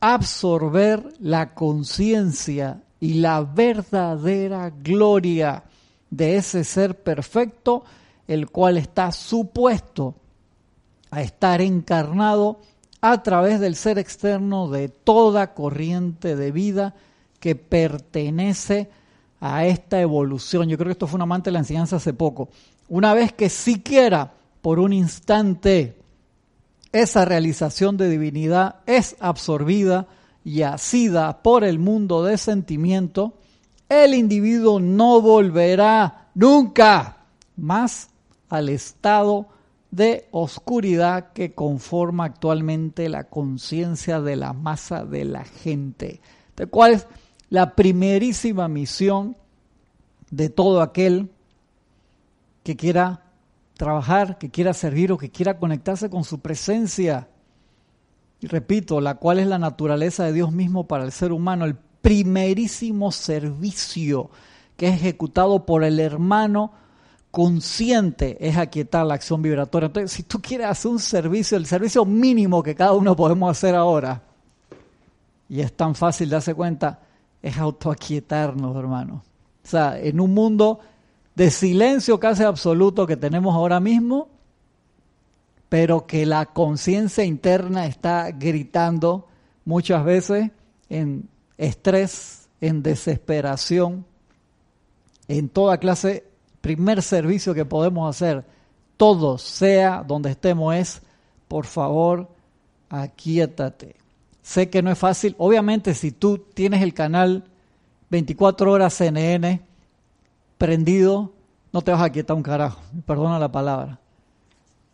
absorber 0.00 1.14
la 1.20 1.54
conciencia 1.54 2.82
y 3.00 3.14
la 3.14 3.42
verdadera 3.42 4.70
gloria 4.70 5.64
de 6.10 6.36
ese 6.36 6.64
ser 6.64 7.02
perfecto, 7.02 7.84
el 8.26 8.50
cual 8.50 8.78
está 8.78 9.12
supuesto 9.12 10.14
a 11.10 11.22
estar 11.22 11.60
encarnado 11.60 12.60
a 13.00 13.22
través 13.22 13.60
del 13.60 13.76
ser 13.76 13.98
externo 13.98 14.68
de 14.68 14.88
toda 14.88 15.54
corriente 15.54 16.36
de 16.36 16.50
vida 16.50 16.94
que 17.40 17.54
pertenece 17.54 18.90
a 19.40 19.66
esta 19.66 20.00
evolución. 20.00 20.68
Yo 20.68 20.76
creo 20.76 20.86
que 20.86 20.92
esto 20.92 21.06
fue 21.06 21.16
un 21.16 21.22
amante 21.22 21.48
de 21.48 21.52
la 21.52 21.60
enseñanza 21.60 21.96
hace 21.96 22.12
poco. 22.12 22.48
Una 22.88 23.14
vez 23.14 23.32
que 23.32 23.48
siquiera 23.48 24.32
por 24.62 24.78
un 24.78 24.92
instante 24.92 25.96
esa 26.92 27.24
realización 27.24 27.96
de 27.96 28.08
divinidad 28.08 28.76
es 28.86 29.16
absorbida 29.20 30.06
y 30.44 30.62
asida 30.62 31.42
por 31.42 31.64
el 31.64 31.78
mundo 31.78 32.24
de 32.24 32.38
sentimiento, 32.38 33.34
el 33.88 34.14
individuo 34.14 34.80
no 34.80 35.20
volverá 35.20 36.28
nunca 36.34 37.18
más 37.56 38.08
al 38.48 38.68
estado 38.68 39.46
de 39.90 40.28
oscuridad 40.30 41.32
que 41.32 41.54
conforma 41.54 42.24
actualmente 42.24 43.08
la 43.08 43.24
conciencia 43.24 44.20
de 44.20 44.36
la 44.36 44.52
masa 44.52 45.04
de 45.04 45.24
la 45.24 45.44
gente. 45.44 46.20
¿De 46.56 46.66
cuál 46.66 46.92
es 46.92 47.06
la 47.50 47.74
primerísima 47.74 48.68
misión 48.68 49.36
de 50.30 50.50
todo 50.50 50.82
aquel 50.82 51.30
que 52.62 52.76
quiera 52.76 53.22
trabajar, 53.76 54.38
que 54.38 54.50
quiera 54.50 54.74
servir 54.74 55.12
o 55.12 55.18
que 55.18 55.30
quiera 55.30 55.58
conectarse 55.58 56.10
con 56.10 56.24
su 56.24 56.40
presencia. 56.40 57.28
Y 58.40 58.46
repito, 58.46 59.00
la 59.00 59.14
cual 59.14 59.38
es 59.38 59.46
la 59.46 59.58
naturaleza 59.58 60.24
de 60.24 60.32
Dios 60.32 60.52
mismo 60.52 60.86
para 60.86 61.04
el 61.04 61.12
ser 61.12 61.32
humano, 61.32 61.64
el 61.64 61.76
primerísimo 61.76 63.10
servicio 63.12 64.30
que 64.76 64.88
es 64.88 64.94
ejecutado 64.94 65.66
por 65.66 65.82
el 65.82 65.98
hermano 65.98 66.72
consciente 67.30 68.36
es 68.40 68.56
aquietar 68.56 69.06
la 69.06 69.14
acción 69.14 69.42
vibratoria. 69.42 69.86
Entonces, 69.86 70.12
si 70.12 70.22
tú 70.22 70.40
quieres 70.40 70.68
hacer 70.68 70.90
un 70.90 70.98
servicio, 70.98 71.56
el 71.56 71.66
servicio 71.66 72.04
mínimo 72.04 72.62
que 72.62 72.74
cada 72.74 72.92
uno 72.92 73.16
podemos 73.16 73.50
hacer 73.50 73.74
ahora, 73.74 74.22
y 75.48 75.60
es 75.60 75.72
tan 75.72 75.94
fácil 75.94 76.30
darse 76.30 76.54
cuenta, 76.54 77.00
es 77.42 77.56
autoaquietarnos, 77.56 78.76
hermano. 78.76 79.22
O 79.64 79.68
sea, 79.68 79.98
en 79.98 80.20
un 80.20 80.34
mundo 80.34 80.80
de 81.34 81.50
silencio 81.50 82.18
casi 82.18 82.42
absoluto 82.42 83.06
que 83.06 83.16
tenemos 83.16 83.54
ahora 83.54 83.80
mismo, 83.80 84.28
pero 85.68 86.06
que 86.06 86.26
la 86.26 86.46
conciencia 86.46 87.24
interna 87.24 87.86
está 87.86 88.30
gritando 88.30 89.26
muchas 89.64 90.04
veces 90.04 90.50
en 90.88 91.28
estrés, 91.58 92.48
en 92.60 92.82
desesperación, 92.82 94.06
en 95.28 95.48
toda 95.48 95.78
clase, 95.78 96.24
primer 96.60 97.02
servicio 97.02 97.54
que 97.54 97.64
podemos 97.64 98.08
hacer, 98.08 98.44
todo 98.96 99.38
sea 99.38 100.02
donde 100.06 100.30
estemos, 100.30 100.74
es, 100.74 101.02
por 101.46 101.66
favor, 101.66 102.28
aquíétate. 102.88 103.97
Sé 104.48 104.70
que 104.70 104.80
no 104.80 104.90
es 104.90 104.98
fácil. 104.98 105.34
Obviamente, 105.36 105.92
si 105.92 106.10
tú 106.10 106.38
tienes 106.38 106.80
el 106.80 106.94
canal 106.94 107.44
24 108.08 108.72
horas 108.72 108.94
CNN 108.94 109.60
prendido, 110.56 111.34
no 111.70 111.82
te 111.82 111.90
vas 111.90 112.00
a 112.00 112.08
quietar 112.08 112.34
un 112.34 112.42
carajo. 112.42 112.80
Perdona 113.04 113.38
la 113.38 113.52
palabra. 113.52 114.00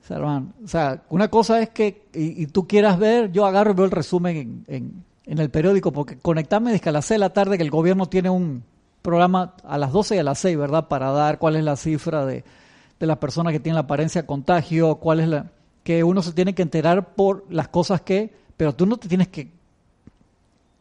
O 0.02 0.06
sea, 0.08 0.18
o 0.18 0.66
sea 0.66 1.02
una 1.08 1.28
cosa 1.28 1.62
es 1.62 1.68
que 1.68 2.08
y, 2.12 2.46
tú 2.46 2.66
quieras 2.66 2.98
ver, 2.98 3.30
yo 3.30 3.46
agarro 3.46 3.70
y 3.70 3.74
veo 3.74 3.84
el 3.84 3.92
resumen 3.92 4.64
en, 4.66 5.04
en, 5.24 5.38
el 5.38 5.50
periódico, 5.50 5.92
porque 5.92 6.18
conectarme 6.18 6.74
es 6.74 6.80
que 6.80 6.88
a 6.88 6.92
las 6.92 7.04
6 7.04 7.14
de 7.14 7.18
la 7.20 7.32
tarde 7.32 7.56
que 7.56 7.62
el 7.62 7.70
gobierno 7.70 8.06
tiene 8.06 8.30
un 8.30 8.64
programa 9.02 9.54
a 9.62 9.78
las 9.78 9.92
12 9.92 10.16
y 10.16 10.18
a 10.18 10.24
las 10.24 10.40
6, 10.40 10.58
¿verdad? 10.58 10.88
Para 10.88 11.12
dar 11.12 11.38
cuál 11.38 11.54
es 11.54 11.62
la 11.62 11.76
cifra 11.76 12.26
de, 12.26 12.42
de 12.98 13.06
las 13.06 13.18
personas 13.18 13.52
que 13.52 13.60
tienen 13.60 13.76
la 13.76 13.82
apariencia 13.82 14.22
de 14.22 14.26
contagio, 14.26 14.96
cuál 14.96 15.20
es 15.20 15.28
la... 15.28 15.52
que 15.84 16.02
uno 16.02 16.22
se 16.22 16.32
tiene 16.32 16.56
que 16.56 16.62
enterar 16.62 17.14
por 17.14 17.44
las 17.50 17.68
cosas 17.68 18.00
que 18.00 18.42
pero 18.56 18.74
tú 18.74 18.86
no 18.86 18.96
te 18.96 19.08
tienes 19.08 19.28
que, 19.28 19.50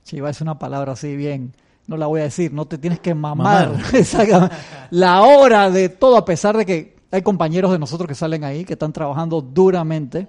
si 0.03 0.17
iba 0.17 0.27
a 0.27 0.31
decir 0.31 0.43
una 0.43 0.59
palabra 0.59 0.93
así 0.93 1.15
bien, 1.15 1.53
no 1.88 1.97
la 1.97 2.07
voy 2.07 2.21
a 2.21 2.23
decir, 2.23 2.53
no 2.53 2.65
te 2.65 2.77
tienes 2.77 2.99
que 2.99 3.13
mamar, 3.13 3.77
la 4.91 5.21
hora 5.21 5.69
de 5.69 5.89
todo, 5.89 6.17
a 6.17 6.25
pesar 6.25 6.55
de 6.57 6.65
que 6.65 6.95
hay 7.12 7.21
compañeros 7.21 7.71
de 7.71 7.79
nosotros 7.79 8.07
que 8.07 8.15
salen 8.15 8.43
ahí, 8.43 8.65
que 8.65 8.73
están 8.73 8.91
trabajando 8.91 9.41
duramente. 9.41 10.27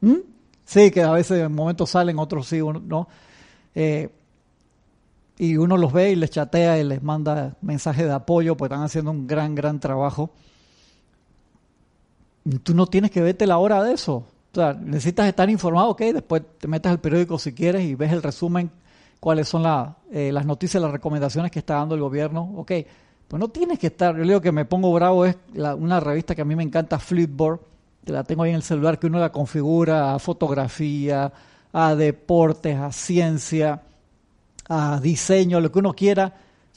¿Mm? 0.00 0.18
Sí, 0.64 0.90
que 0.90 1.02
a 1.02 1.10
veces 1.10 1.42
en 1.42 1.52
momentos 1.52 1.90
salen, 1.90 2.18
otros 2.18 2.46
sí, 2.46 2.60
no. 2.60 3.08
Eh, 3.74 4.08
y 5.38 5.56
uno 5.56 5.76
los 5.76 5.92
ve 5.92 6.12
y 6.12 6.16
les 6.16 6.30
chatea 6.30 6.78
y 6.78 6.84
les 6.84 7.02
manda 7.02 7.56
mensajes 7.60 8.04
de 8.06 8.12
apoyo, 8.12 8.56
pues 8.56 8.70
están 8.70 8.84
haciendo 8.84 9.10
un 9.10 9.26
gran, 9.26 9.54
gran 9.54 9.80
trabajo. 9.80 10.30
Tú 12.62 12.74
no 12.74 12.86
tienes 12.86 13.10
que 13.10 13.20
verte 13.20 13.46
la 13.46 13.58
hora 13.58 13.82
de 13.82 13.94
eso. 13.94 14.24
O 14.54 14.60
sea, 14.60 14.72
necesitas 14.72 15.26
estar 15.26 15.50
informado, 15.50 15.88
ok, 15.90 16.00
después 16.12 16.42
te 16.58 16.68
metes 16.68 16.90
al 16.90 17.00
periódico 17.00 17.38
si 17.38 17.52
quieres 17.52 17.82
y 17.82 17.96
ves 17.96 18.12
el 18.12 18.22
resumen 18.22 18.70
cuáles 19.18 19.48
son 19.48 19.64
eh, 20.12 20.30
las 20.32 20.46
noticias, 20.46 20.80
las 20.80 20.92
recomendaciones 20.92 21.50
que 21.50 21.58
está 21.58 21.74
dando 21.74 21.94
el 21.96 22.00
gobierno. 22.00 22.52
Ok, 22.56 22.70
pues 23.26 23.40
no 23.40 23.48
tienes 23.48 23.78
que 23.80 23.88
estar, 23.88 24.16
yo 24.16 24.22
digo 24.22 24.40
que 24.40 24.52
me 24.52 24.64
pongo 24.64 24.92
bravo, 24.92 25.24
es 25.26 25.36
la- 25.54 25.74
una 25.74 25.98
revista 25.98 26.34
que 26.34 26.42
a 26.42 26.44
mí 26.44 26.54
me 26.54 26.62
encanta, 26.62 26.98
Flipboard, 27.00 27.60
que 28.04 28.12
la 28.12 28.22
tengo 28.22 28.44
ahí 28.44 28.50
en 28.50 28.56
el 28.56 28.62
celular, 28.62 28.98
que 28.98 29.06
uno 29.08 29.18
la 29.18 29.32
configura 29.32 30.14
a 30.14 30.18
fotografía, 30.18 31.32
a 31.72 31.94
deportes, 31.96 32.76
a 32.78 32.92
ciencia, 32.92 33.82
a 34.68 35.00
diseño, 35.00 35.60
lo 35.60 35.72
que 35.72 35.78
uno 35.80 35.94
quiera. 35.94 36.34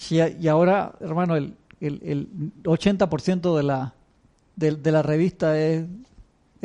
Y, 0.09 0.47
ahora, 0.47 0.93
hermano, 0.99 1.35
el, 1.35 1.53
el, 1.79 1.99
el 2.03 2.27
80% 2.63 3.55
de 3.55 3.63
la, 3.63 3.93
de, 4.55 4.75
de 4.77 4.91
la 4.91 5.01
revista 5.03 5.59
es 5.59 5.85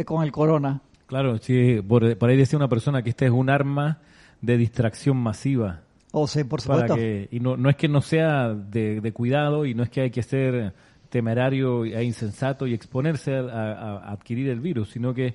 con 0.06 0.22
el 0.22 0.32
corona. 0.32 0.80
Claro, 1.12 1.36
sí, 1.36 1.82
por, 1.86 2.16
por 2.16 2.30
ahí 2.30 2.38
decía 2.38 2.56
una 2.56 2.68
persona 2.70 3.02
que 3.02 3.10
este 3.10 3.26
es 3.26 3.30
un 3.30 3.50
arma 3.50 3.98
de 4.40 4.56
distracción 4.56 5.18
masiva. 5.18 5.80
O 6.10 6.26
sea, 6.26 6.42
por 6.46 6.62
Para 6.62 6.88
supuesto. 6.88 6.94
que, 6.94 7.28
y 7.30 7.38
no, 7.38 7.58
no 7.58 7.68
es 7.68 7.76
que 7.76 7.86
no 7.86 8.00
sea 8.00 8.54
de, 8.54 9.02
de 9.02 9.12
cuidado 9.12 9.66
y 9.66 9.74
no 9.74 9.82
es 9.82 9.90
que 9.90 10.00
hay 10.00 10.10
que 10.10 10.22
ser 10.22 10.72
temerario 11.10 11.84
e 11.84 12.02
insensato 12.02 12.66
y 12.66 12.72
exponerse 12.72 13.34
a, 13.34 13.40
a- 13.42 13.98
a 13.98 14.12
adquirir 14.12 14.48
el 14.48 14.60
virus, 14.60 14.88
sino 14.88 15.12
que 15.12 15.34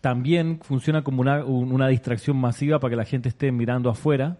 también 0.00 0.58
funciona 0.62 1.02
como 1.04 1.20
una, 1.20 1.44
un- 1.44 1.70
una 1.70 1.86
distracción 1.86 2.36
masiva 2.36 2.80
para 2.80 2.90
que 2.90 2.96
la 2.96 3.04
gente 3.04 3.28
esté 3.28 3.52
mirando 3.52 3.90
afuera 3.90 4.38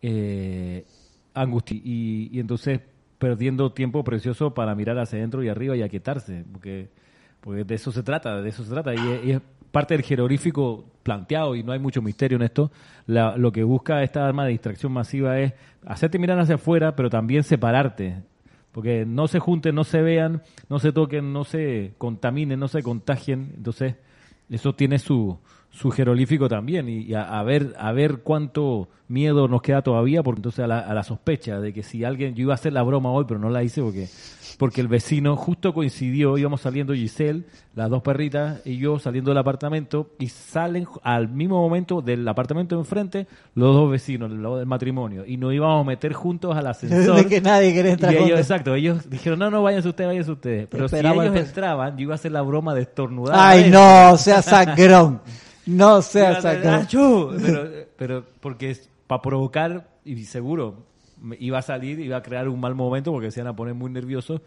eh, 0.00 0.86
angusti 1.34 1.82
y, 1.84 2.30
y 2.34 2.40
entonces 2.40 2.80
perdiendo 3.18 3.72
tiempo 3.72 4.02
precioso 4.04 4.54
para 4.54 4.74
mirar 4.74 4.98
hacia 4.98 5.18
adentro 5.18 5.42
y 5.42 5.50
arriba 5.50 5.76
y 5.76 5.82
aquietarse, 5.82 6.46
porque, 6.50 6.88
porque 7.42 7.64
de 7.64 7.74
eso 7.74 7.92
se 7.92 8.02
trata, 8.02 8.40
de 8.40 8.48
eso 8.48 8.64
se 8.64 8.70
trata, 8.70 8.94
y 8.94 8.98
y 9.28 9.30
es 9.32 9.40
parte 9.76 9.92
del 9.92 10.02
jeroglífico 10.04 10.86
planteado 11.02 11.54
y 11.54 11.62
no 11.62 11.72
hay 11.72 11.78
mucho 11.78 12.00
misterio 12.00 12.36
en 12.36 12.42
esto. 12.44 12.70
La- 13.06 13.36
lo 13.36 13.52
que 13.52 13.62
busca 13.62 14.02
esta 14.02 14.26
arma 14.26 14.44
de 14.44 14.52
distracción 14.52 14.90
masiva 14.90 15.38
es 15.38 15.52
hacerte 15.84 16.18
mirar 16.18 16.38
hacia 16.38 16.54
afuera, 16.54 16.96
pero 16.96 17.10
también 17.10 17.42
separarte, 17.42 18.22
porque 18.72 19.04
no 19.06 19.28
se 19.28 19.38
junten, 19.38 19.74
no 19.74 19.84
se 19.84 20.00
vean, 20.00 20.40
no 20.70 20.78
se 20.78 20.92
toquen, 20.92 21.30
no 21.34 21.44
se 21.44 21.92
contaminen, 21.98 22.58
no 22.58 22.68
se 22.68 22.82
contagien, 22.82 23.52
entonces 23.54 23.96
eso 24.48 24.74
tiene 24.74 24.98
su, 24.98 25.38
su 25.76 25.90
jeroglífico 25.90 26.48
también 26.48 26.88
y, 26.88 27.12
a, 27.14 27.38
a 27.38 27.42
ver 27.42 27.74
a 27.78 27.92
ver 27.92 28.18
cuánto 28.22 28.88
miedo 29.08 29.46
nos 29.46 29.62
queda 29.62 29.82
todavía 29.82 30.22
porque 30.22 30.38
entonces 30.38 30.64
a 30.64 30.66
la, 30.66 30.78
a 30.80 30.94
la 30.94 31.02
sospecha 31.02 31.60
de 31.60 31.72
que 31.72 31.82
si 31.82 32.02
alguien 32.02 32.34
yo 32.34 32.42
iba 32.42 32.54
a 32.54 32.56
hacer 32.56 32.72
la 32.72 32.82
broma 32.82 33.10
hoy 33.10 33.24
pero 33.28 33.38
no 33.38 33.50
la 33.50 33.62
hice 33.62 33.82
porque 33.82 34.08
porque 34.58 34.80
el 34.80 34.88
vecino 34.88 35.36
justo 35.36 35.74
coincidió 35.74 36.38
íbamos 36.38 36.62
saliendo 36.62 36.94
Giselle 36.94 37.44
las 37.74 37.90
dos 37.90 38.02
perritas 38.02 38.62
y 38.64 38.78
yo 38.78 38.98
saliendo 38.98 39.30
del 39.30 39.38
apartamento 39.38 40.10
y 40.18 40.28
salen 40.28 40.86
al 41.02 41.28
mismo 41.28 41.60
momento 41.60 42.00
del 42.00 42.26
apartamento 42.26 42.74
de 42.74 42.80
enfrente 42.80 43.26
los 43.54 43.74
dos 43.74 43.90
vecinos 43.90 44.30
los 44.30 44.58
del 44.58 44.66
matrimonio 44.66 45.24
y 45.26 45.36
nos 45.36 45.52
íbamos 45.52 45.82
a 45.82 45.84
meter 45.84 46.14
juntos 46.14 46.56
al 46.56 46.66
ascensor 46.68 47.16
de 47.16 47.26
que 47.26 47.40
nadie 47.40 47.72
quiere 47.72 47.92
entrar 47.92 48.14
y 48.14 48.16
ellos, 48.16 48.40
exacto, 48.40 48.74
ellos 48.74 49.08
dijeron, 49.08 49.38
no, 49.38 49.50
no, 49.50 49.62
váyanse 49.62 49.88
ustedes, 49.88 50.08
váyanse 50.08 50.32
ustedes. 50.32 50.68
Pero 50.70 50.86
Esperaba 50.86 51.22
si 51.22 51.28
el 51.28 51.34
ellos 51.34 51.48
entraban, 51.48 51.96
yo 51.96 52.02
iba 52.02 52.14
a 52.14 52.16
hacer 52.16 52.32
la 52.32 52.42
broma 52.42 52.74
de 52.74 52.82
estornudar. 52.82 53.34
Ay, 53.38 53.70
no, 53.70 54.16
sea 54.16 54.42
sangrón. 54.42 55.20
No 55.66 55.88
Iba 55.90 56.02
sea 56.02 56.28
a 56.28 56.38
hacer, 56.38 56.62
sangrón. 56.62 56.74
"Achú", 56.74 57.30
Pero, 57.42 57.68
pero 57.96 58.24
porque 58.40 58.70
es 58.70 58.88
para 59.06 59.22
provocar, 59.22 59.88
y 60.04 60.24
seguro, 60.24 60.84
iba 61.38 61.58
a 61.58 61.62
salir, 61.62 62.00
iba 62.00 62.16
a 62.16 62.22
crear 62.22 62.48
un 62.48 62.60
mal 62.60 62.74
momento 62.74 63.12
porque 63.12 63.30
se 63.30 63.40
iban 63.40 63.52
a 63.52 63.56
poner 63.56 63.74
muy 63.74 63.90
nerviosos. 63.90 64.40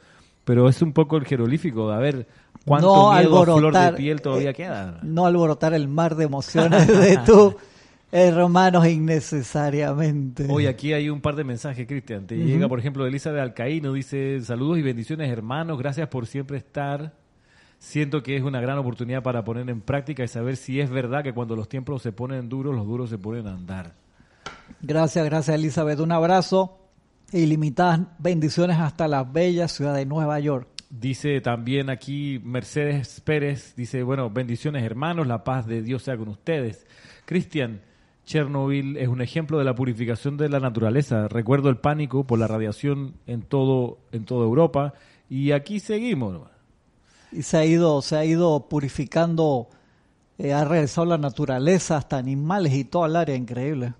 Pero 0.45 0.67
es 0.67 0.81
un 0.81 0.93
poco 0.93 1.17
el 1.17 1.25
jeroglífico, 1.25 1.91
a 1.91 1.99
ver 1.99 2.25
cuánto 2.65 2.87
No 2.87 3.13
miedo 3.13 3.43
flor 3.43 3.73
de 3.73 3.93
piel 3.93 4.21
todavía 4.21 4.51
eh, 4.51 4.55
queda. 4.55 4.99
No 5.03 5.25
alborotar 5.25 5.73
el 5.73 5.87
mar 5.87 6.15
de 6.15 6.25
emociones 6.25 6.87
de 6.87 7.17
tus 7.25 7.55
hermanos 8.11 8.87
innecesariamente. 8.87 10.47
Hoy 10.49 10.65
aquí 10.65 10.93
hay 10.93 11.09
un 11.09 11.21
par 11.21 11.35
de 11.35 11.43
mensajes, 11.43 11.85
Cristian. 11.85 12.25
Te 12.25 12.35
llega, 12.35 12.67
por 12.67 12.79
ejemplo, 12.79 13.05
Elisa 13.05 13.31
de 13.31 13.41
Alcaíno, 13.41 13.93
dice, 13.93 14.41
saludos 14.41 14.79
y 14.79 14.81
bendiciones 14.81 15.29
hermanos, 15.29 15.77
gracias 15.77 16.07
por 16.07 16.25
siempre 16.25 16.57
estar. 16.57 17.13
Siento 17.79 18.21
que 18.21 18.35
es 18.35 18.43
una 18.43 18.59
gran 18.59 18.77
oportunidad 18.77 19.23
para 19.23 19.43
poner 19.45 19.69
en 19.69 19.79
práctica 19.79 20.23
y 20.23 20.27
saber 20.27 20.57
si 20.57 20.81
es 20.81 20.89
verdad 20.89 21.23
que 21.23 21.33
cuando 21.33 21.55
los 21.55 21.69
tiempos 21.69 22.01
se 22.01 22.11
ponen 22.11 22.49
duros, 22.49 22.75
los 22.75 22.85
duros 22.85 23.09
se 23.09 23.17
ponen 23.17 23.47
a 23.47 23.53
andar. 23.53 23.93
Gracias, 24.81 25.25
gracias 25.25 25.55
Elizabeth. 25.55 25.99
Un 25.99 26.11
abrazo 26.11 26.77
e 27.31 27.39
ilimitadas 27.39 28.01
bendiciones 28.19 28.77
hasta 28.77 29.07
la 29.07 29.23
bella 29.23 29.69
ciudad 29.69 29.95
de 29.95 30.05
Nueva 30.05 30.39
York. 30.41 30.67
Dice 30.89 31.39
también 31.39 31.89
aquí 31.89 32.41
Mercedes 32.43 33.21
Pérez, 33.21 33.75
dice, 33.75 34.03
bueno, 34.03 34.29
bendiciones 34.29 34.83
hermanos, 34.83 35.25
la 35.25 35.43
paz 35.43 35.65
de 35.65 35.81
Dios 35.81 36.03
sea 36.03 36.17
con 36.17 36.27
ustedes. 36.27 36.85
Cristian, 37.25 37.81
Chernobyl 38.25 38.97
es 38.97 39.07
un 39.07 39.21
ejemplo 39.21 39.57
de 39.57 39.63
la 39.63 39.75
purificación 39.75 40.35
de 40.35 40.49
la 40.49 40.59
naturaleza. 40.59 41.29
Recuerdo 41.29 41.69
el 41.69 41.77
pánico 41.77 42.27
por 42.27 42.39
la 42.39 42.47
radiación 42.47 43.15
en 43.25 43.41
todo 43.41 43.99
en 44.11 44.25
toda 44.25 44.45
Europa 44.45 44.93
y 45.29 45.51
aquí 45.51 45.79
seguimos. 45.79 46.41
Y 47.31 47.43
se 47.43 47.57
ha 47.57 47.65
ido, 47.65 48.01
se 48.01 48.15
ha 48.17 48.25
ido 48.25 48.67
purificando, 48.69 49.67
eh, 50.37 50.53
ha 50.53 50.65
regresado 50.65 51.05
la 51.05 51.17
naturaleza 51.17 51.97
hasta 51.97 52.17
animales 52.17 52.73
y 52.73 52.83
toda 52.85 53.07
el 53.07 53.15
área, 53.15 53.35
increíble. 53.35 53.93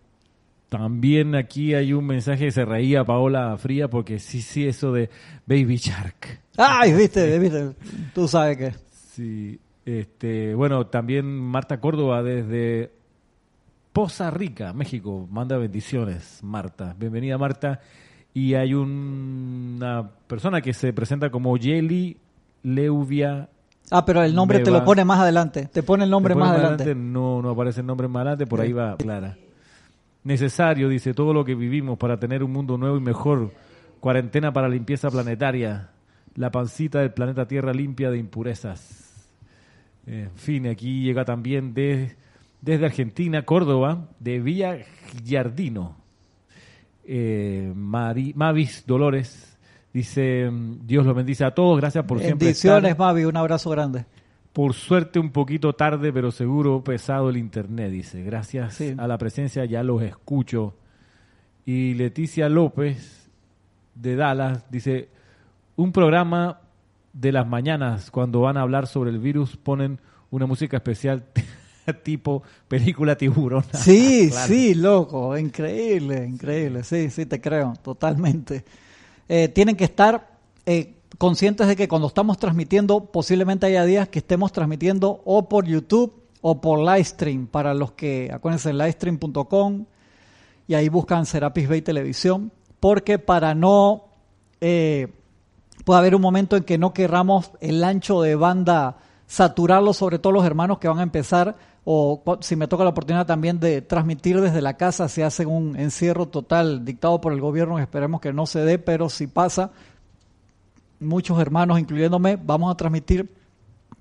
También 0.69 1.35
aquí 1.35 1.73
hay 1.73 1.93
un 1.93 2.05
mensaje 2.05 2.45
que 2.45 2.51
se 2.51 2.63
reía 2.65 3.03
Paola 3.03 3.57
Fría 3.57 3.87
porque 3.89 4.19
sí, 4.19 4.41
sí, 4.41 4.67
eso 4.67 4.91
de 4.91 5.09
Baby 5.47 5.77
Shark. 5.77 6.41
Ay, 6.57 6.93
viste, 6.97 7.39
viste, 7.39 7.71
tú 8.13 8.27
sabes 8.27 8.57
que. 8.57 8.73
Sí, 9.13 9.59
este, 9.85 10.53
bueno, 10.53 10.85
también 10.87 11.25
Marta 11.25 11.79
Córdoba 11.79 12.21
desde 12.21 12.91
Poza 13.93 14.29
Rica, 14.29 14.71
México, 14.73 15.27
manda 15.31 15.57
bendiciones, 15.57 16.39
Marta. 16.43 16.95
Bienvenida, 16.97 17.37
Marta. 17.39 17.81
Y 18.33 18.53
hay 18.53 18.75
un- 18.75 19.73
una 19.77 20.07
persona 20.27 20.61
que 20.61 20.73
se 20.73 20.93
presenta 20.93 21.31
como 21.31 21.57
Yeli 21.57 22.15
Leuvia. 22.63 23.49
Ah, 23.91 24.05
pero 24.05 24.21
el 24.23 24.35
nombre 24.35 24.59
te 24.59 24.69
lo 24.71 24.83
pone 24.85 25.03
más 25.03 25.19
adelante. 25.19 25.65
Te 25.71 25.81
pone 25.83 26.03
el 26.03 26.09
nombre 26.09 26.35
Después 26.35 26.49
más 26.51 26.59
adelante. 26.59 26.93
No, 26.95 27.41
no 27.41 27.49
aparece 27.51 27.81
el 27.81 27.87
nombre 27.87 28.07
más 28.07 28.21
adelante, 28.21 28.45
por 28.45 28.61
ahí 28.61 28.71
va 28.71 28.95
Clara. 28.97 29.35
Necesario, 30.23 30.89
dice, 30.89 31.13
todo 31.13 31.33
lo 31.33 31.43
que 31.45 31.55
vivimos 31.55 31.97
para 31.97 32.19
tener 32.19 32.43
un 32.43 32.51
mundo 32.51 32.77
nuevo 32.77 32.97
y 32.97 33.01
mejor. 33.01 33.51
Cuarentena 33.99 34.53
para 34.53 34.69
limpieza 34.69 35.09
planetaria. 35.09 35.89
La 36.35 36.51
pancita 36.51 36.99
del 36.99 37.11
planeta 37.13 37.47
Tierra 37.47 37.73
limpia 37.73 38.11
de 38.11 38.17
impurezas. 38.19 39.27
En 40.05 40.29
fin, 40.35 40.67
aquí 40.67 41.01
llega 41.03 41.25
también 41.25 41.73
de- 41.73 42.15
desde 42.61 42.85
Argentina, 42.85 43.43
Córdoba, 43.43 44.07
de 44.19 44.39
Villa 44.39 44.77
Giardino. 45.23 45.95
Eh, 47.05 47.71
Mari- 47.75 48.33
Mavis 48.35 48.83
Dolores 48.85 49.48
dice, 49.93 50.49
Dios 50.85 51.05
los 51.05 51.15
bendice 51.15 51.43
a 51.45 51.51
todos, 51.53 51.79
gracias 51.79 52.05
por 52.05 52.19
siempre 52.19 52.49
estar. 52.49 52.73
Bendiciones, 52.73 52.97
Mavi, 52.97 53.25
un 53.25 53.37
abrazo 53.37 53.69
grande. 53.69 54.05
Por 54.53 54.73
suerte 54.73 55.19
un 55.19 55.31
poquito 55.31 55.73
tarde, 55.73 56.11
pero 56.11 56.31
seguro 56.31 56.83
pesado 56.83 57.29
el 57.29 57.37
internet, 57.37 57.91
dice. 57.91 58.23
Gracias 58.23 58.73
Sí. 58.75 58.95
a 58.97 59.07
la 59.07 59.17
presencia 59.17 59.63
ya 59.65 59.83
los 59.83 60.01
escucho. 60.01 60.73
Y 61.65 61.93
Leticia 61.93 62.49
López 62.49 63.29
de 63.95 64.15
Dallas 64.15 64.65
dice, 64.71 65.09
un 65.75 65.91
programa 65.91 66.59
de 67.13 67.31
las 67.31 67.47
mañanas 67.47 68.11
cuando 68.11 68.41
van 68.41 68.57
a 68.57 68.61
hablar 68.61 68.87
sobre 68.87 69.11
el 69.11 69.19
virus 69.19 69.55
ponen 69.57 69.99
una 70.31 70.45
música 70.45 70.77
especial 70.77 71.23
tipo 72.03 72.43
película 72.67 73.15
tiburón. 73.15 73.63
Sí, 73.73 74.27
Claro. 74.31 74.47
sí, 74.47 74.73
loco, 74.75 75.37
increíble, 75.37 76.25
increíble, 76.25 76.83
sí, 76.83 77.09
sí, 77.09 77.25
te 77.27 77.39
creo, 77.39 77.73
totalmente. 77.83 78.63
Eh, 79.29 79.47
tienen 79.47 79.75
que 79.75 79.83
estar 79.83 80.39
eh, 80.65 80.95
conscientes 81.19 81.67
de 81.67 81.75
que 81.75 81.87
cuando 81.87 82.07
estamos 82.07 82.39
transmitiendo, 82.39 83.05
posiblemente 83.05 83.67
haya 83.67 83.85
días 83.85 84.09
que 84.09 84.19
estemos 84.19 84.51
transmitiendo 84.51 85.21
o 85.23 85.47
por 85.47 85.65
YouTube 85.65 86.13
o 86.41 86.59
por 86.61 86.79
Livestream, 86.79 87.47
para 87.47 87.73
los 87.73 87.91
que, 87.91 88.31
acuérdense, 88.33 88.73
livestream.com 88.73 89.85
y 90.67 90.73
ahí 90.73 90.89
buscan 90.89 91.25
Serapis 91.25 91.69
Bay 91.69 91.81
Televisión, 91.81 92.51
porque 92.79 93.19
para 93.19 93.53
no, 93.53 94.05
eh, 94.61 95.07
puede 95.85 95.99
haber 95.99 96.15
un 96.15 96.21
momento 96.21 96.55
en 96.55 96.63
que 96.63 96.77
no 96.77 96.93
querramos 96.93 97.51
el 97.59 97.83
ancho 97.83 98.21
de 98.21 98.35
banda 98.35 98.97
saturarlo, 99.27 99.93
sobre 99.93 100.17
todo 100.17 100.33
los 100.33 100.45
hermanos 100.45 100.79
que 100.79 100.87
van 100.87 100.99
a 100.99 101.03
empezar, 101.03 101.55
o 101.91 102.21
si 102.41 102.55
me 102.55 102.67
toca 102.67 102.83
la 102.83 102.91
oportunidad 102.91 103.25
también 103.25 103.59
de 103.59 103.81
transmitir 103.81 104.39
desde 104.39 104.61
la 104.61 104.77
casa, 104.77 105.09
si 105.09 105.23
hacen 105.23 105.47
un 105.47 105.75
encierro 105.75 106.27
total 106.27 106.85
dictado 106.85 107.19
por 107.19 107.33
el 107.33 107.41
gobierno, 107.41 107.79
esperemos 107.79 108.21
que 108.21 108.31
no 108.31 108.45
se 108.45 108.59
dé, 108.59 108.77
pero 108.77 109.09
si 109.09 109.25
pasa, 109.25 109.71
muchos 110.99 111.39
hermanos, 111.39 111.79
incluyéndome, 111.79 112.35
vamos 112.35 112.71
a 112.71 112.77
transmitir 112.77 113.27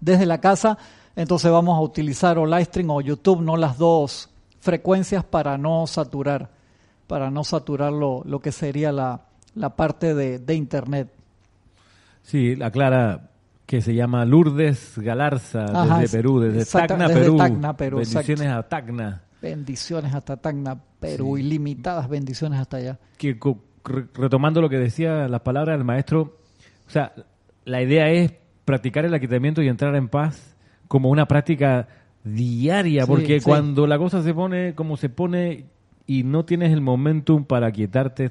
desde 0.00 0.26
la 0.26 0.38
casa, 0.38 0.76
entonces 1.16 1.50
vamos 1.50 1.78
a 1.78 1.80
utilizar 1.80 2.36
o 2.36 2.44
Livestream 2.44 2.90
o 2.90 3.00
YouTube, 3.00 3.40
no 3.40 3.56
las 3.56 3.78
dos 3.78 4.28
frecuencias 4.60 5.24
para 5.24 5.56
no 5.56 5.86
saturar, 5.86 6.50
para 7.06 7.30
no 7.30 7.42
saturar 7.42 7.90
lo, 7.90 8.22
lo 8.26 8.40
que 8.40 8.52
sería 8.52 8.92
la, 8.92 9.22
la 9.54 9.70
parte 9.76 10.14
de, 10.14 10.38
de 10.38 10.54
Internet. 10.54 11.08
Sí, 12.22 12.54
aclara 12.62 13.30
que 13.68 13.82
se 13.82 13.94
llama 13.94 14.24
Lourdes 14.24 14.94
Galarza 14.96 15.66
Ajá, 15.66 15.98
desde 15.98 16.16
Perú, 16.16 16.40
desde 16.40 16.60
exacta- 16.62 16.86
Tacna, 16.86 17.08
desde 17.08 17.20
Perú. 17.20 17.36
Tacna, 17.36 17.76
Perú, 17.76 17.96
Bendiciones 17.98 18.46
a 18.48 18.62
Tacna. 18.62 19.22
Bendiciones 19.42 20.14
hasta 20.14 20.38
Tacna, 20.38 20.80
pero 20.98 21.36
ilimitadas 21.36 22.08
bendiciones 22.08 22.58
hasta 22.58 22.78
allá. 22.78 22.98
Que 23.18 23.38
retomando 24.14 24.62
lo 24.62 24.70
que 24.70 24.78
decía 24.78 25.28
las 25.28 25.42
palabras 25.42 25.76
del 25.76 25.84
maestro, 25.84 26.38
o 26.86 26.90
sea, 26.90 27.12
la 27.66 27.82
idea 27.82 28.08
es 28.10 28.32
practicar 28.64 29.04
el 29.04 29.12
aquietamiento 29.12 29.60
y 29.60 29.68
entrar 29.68 29.94
en 29.96 30.08
paz 30.08 30.56
como 30.88 31.10
una 31.10 31.28
práctica 31.28 31.88
diaria, 32.24 33.02
Sí, 33.02 33.06
porque 33.08 33.38
sí. 33.40 33.44
cuando 33.44 33.86
la 33.86 33.98
cosa 33.98 34.22
se 34.22 34.32
pone 34.32 34.74
como 34.74 34.96
se 34.96 35.10
pone 35.10 35.66
y 36.06 36.22
no 36.22 36.46
tienes 36.46 36.72
el 36.72 36.80
momentum 36.80 37.44
para 37.44 37.66
aquietarte, 37.66 38.30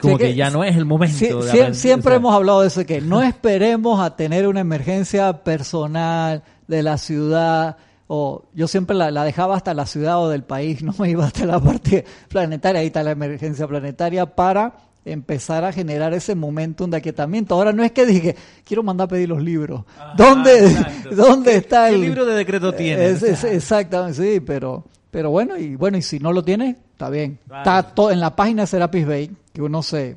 como 0.00 0.18
que, 0.18 0.24
que 0.24 0.34
ya 0.34 0.50
no 0.50 0.64
es 0.64 0.76
el 0.76 0.84
momento. 0.84 1.42
De 1.42 1.74
siempre 1.74 2.08
o 2.10 2.12
sea, 2.12 2.16
hemos 2.16 2.34
hablado 2.34 2.60
de 2.62 2.68
eso, 2.68 2.84
que 2.84 3.00
no 3.00 3.22
esperemos 3.22 4.00
a 4.00 4.16
tener 4.16 4.46
una 4.48 4.60
emergencia 4.60 5.44
personal 5.44 6.42
de 6.66 6.82
la 6.82 6.98
ciudad, 6.98 7.76
o 8.06 8.44
yo 8.54 8.68
siempre 8.68 8.96
la, 8.96 9.10
la 9.10 9.24
dejaba 9.24 9.56
hasta 9.56 9.72
la 9.74 9.86
ciudad 9.86 10.20
o 10.20 10.28
del 10.28 10.42
país, 10.42 10.82
no 10.84 10.94
me 10.98 11.10
iba 11.10 11.24
hasta 11.26 11.46
la 11.46 11.60
parte 11.60 12.04
planetaria, 12.28 12.80
ahí 12.80 12.88
está 12.88 13.02
la 13.02 13.12
emergencia 13.12 13.66
planetaria, 13.66 14.26
para 14.26 14.74
empezar 15.06 15.64
a 15.64 15.72
generar 15.72 16.14
ese 16.14 16.34
momentum 16.34 16.88
de 16.90 16.96
aquietamiento. 16.96 17.54
Ahora 17.54 17.72
no 17.74 17.84
es 17.84 17.92
que 17.92 18.06
dije, 18.06 18.34
quiero 18.64 18.82
mandar 18.82 19.04
a 19.04 19.08
pedir 19.08 19.28
los 19.28 19.42
libros. 19.42 19.84
¿Dónde, 20.16 20.66
exacto. 20.66 21.10
¿dónde 21.14 21.50
¿Qué- 21.52 21.56
está 21.58 21.88
qué 21.90 21.94
el 21.96 22.00
libro 22.00 22.24
de 22.24 22.34
decreto 22.34 22.72
tiene? 22.72 23.06
Es- 23.08 23.22
es- 23.22 23.44
exactamente, 23.44 24.14
sí, 24.34 24.40
pero, 24.40 24.82
pero 25.10 25.30
bueno, 25.30 25.58
y 25.58 25.76
bueno, 25.76 25.98
y 25.98 26.02
si 26.02 26.18
no 26.18 26.32
lo 26.32 26.42
tienes, 26.42 26.76
está 26.94 27.10
bien. 27.10 27.38
Está 27.44 27.82
todo 27.82 28.12
en 28.12 28.20
la 28.20 28.36
página 28.36 28.62
de 28.62 28.66
Serapis 28.68 29.06
Bay, 29.06 29.30
que 29.52 29.60
uno 29.60 29.82
se, 29.82 30.16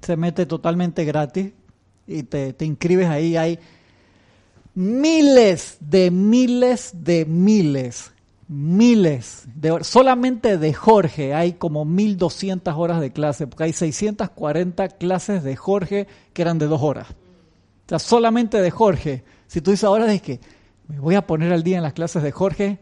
se 0.00 0.16
mete 0.16 0.46
totalmente 0.46 1.04
gratis 1.04 1.52
y 2.08 2.24
te, 2.24 2.52
te 2.52 2.64
inscribes 2.64 3.08
ahí. 3.08 3.36
Hay 3.36 3.58
miles 4.74 5.76
de 5.78 6.10
miles 6.10 6.90
de 7.04 7.24
miles, 7.24 8.10
miles 8.48 9.44
de 9.54 9.70
horas. 9.70 9.86
Solamente 9.86 10.58
de 10.58 10.74
Jorge 10.74 11.34
hay 11.34 11.52
como 11.52 11.84
1200 11.84 12.74
horas 12.74 13.00
de 13.00 13.12
clase, 13.12 13.46
porque 13.46 13.64
hay 13.64 13.72
640 13.72 14.88
clases 14.88 15.44
de 15.44 15.54
Jorge 15.54 16.08
que 16.32 16.42
eran 16.42 16.58
de 16.58 16.66
dos 16.66 16.82
horas. 16.82 17.10
O 17.10 17.88
sea, 17.88 18.00
solamente 18.00 18.60
de 18.60 18.70
Jorge. 18.72 19.22
Si 19.46 19.60
tú 19.60 19.70
dices 19.70 19.84
ahora 19.84 20.06
de 20.06 20.18
que 20.18 20.40
me 20.88 20.98
voy 20.98 21.14
a 21.14 21.26
poner 21.28 21.52
al 21.52 21.62
día 21.62 21.76
en 21.76 21.84
las 21.84 21.92
clases 21.92 22.24
de 22.24 22.32
Jorge, 22.32 22.78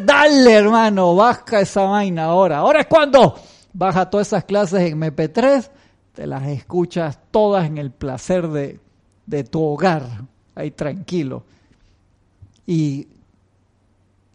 dale 0.00 0.52
hermano, 0.52 1.14
baja 1.14 1.60
esa 1.60 1.82
vaina 1.82 2.24
ahora. 2.24 2.58
Ahora 2.58 2.80
es 2.80 2.86
cuando 2.86 3.34
baja 3.72 4.10
todas 4.10 4.28
esas 4.28 4.44
clases 4.44 4.80
en 4.80 5.00
MP3, 5.00 5.70
te 6.14 6.26
las 6.26 6.46
escuchas 6.48 7.18
todas 7.30 7.66
en 7.66 7.78
el 7.78 7.90
placer 7.90 8.48
de, 8.48 8.80
de 9.26 9.44
tu 9.44 9.62
hogar, 9.62 10.04
ahí 10.54 10.70
tranquilo. 10.70 11.44
Y 12.66 13.08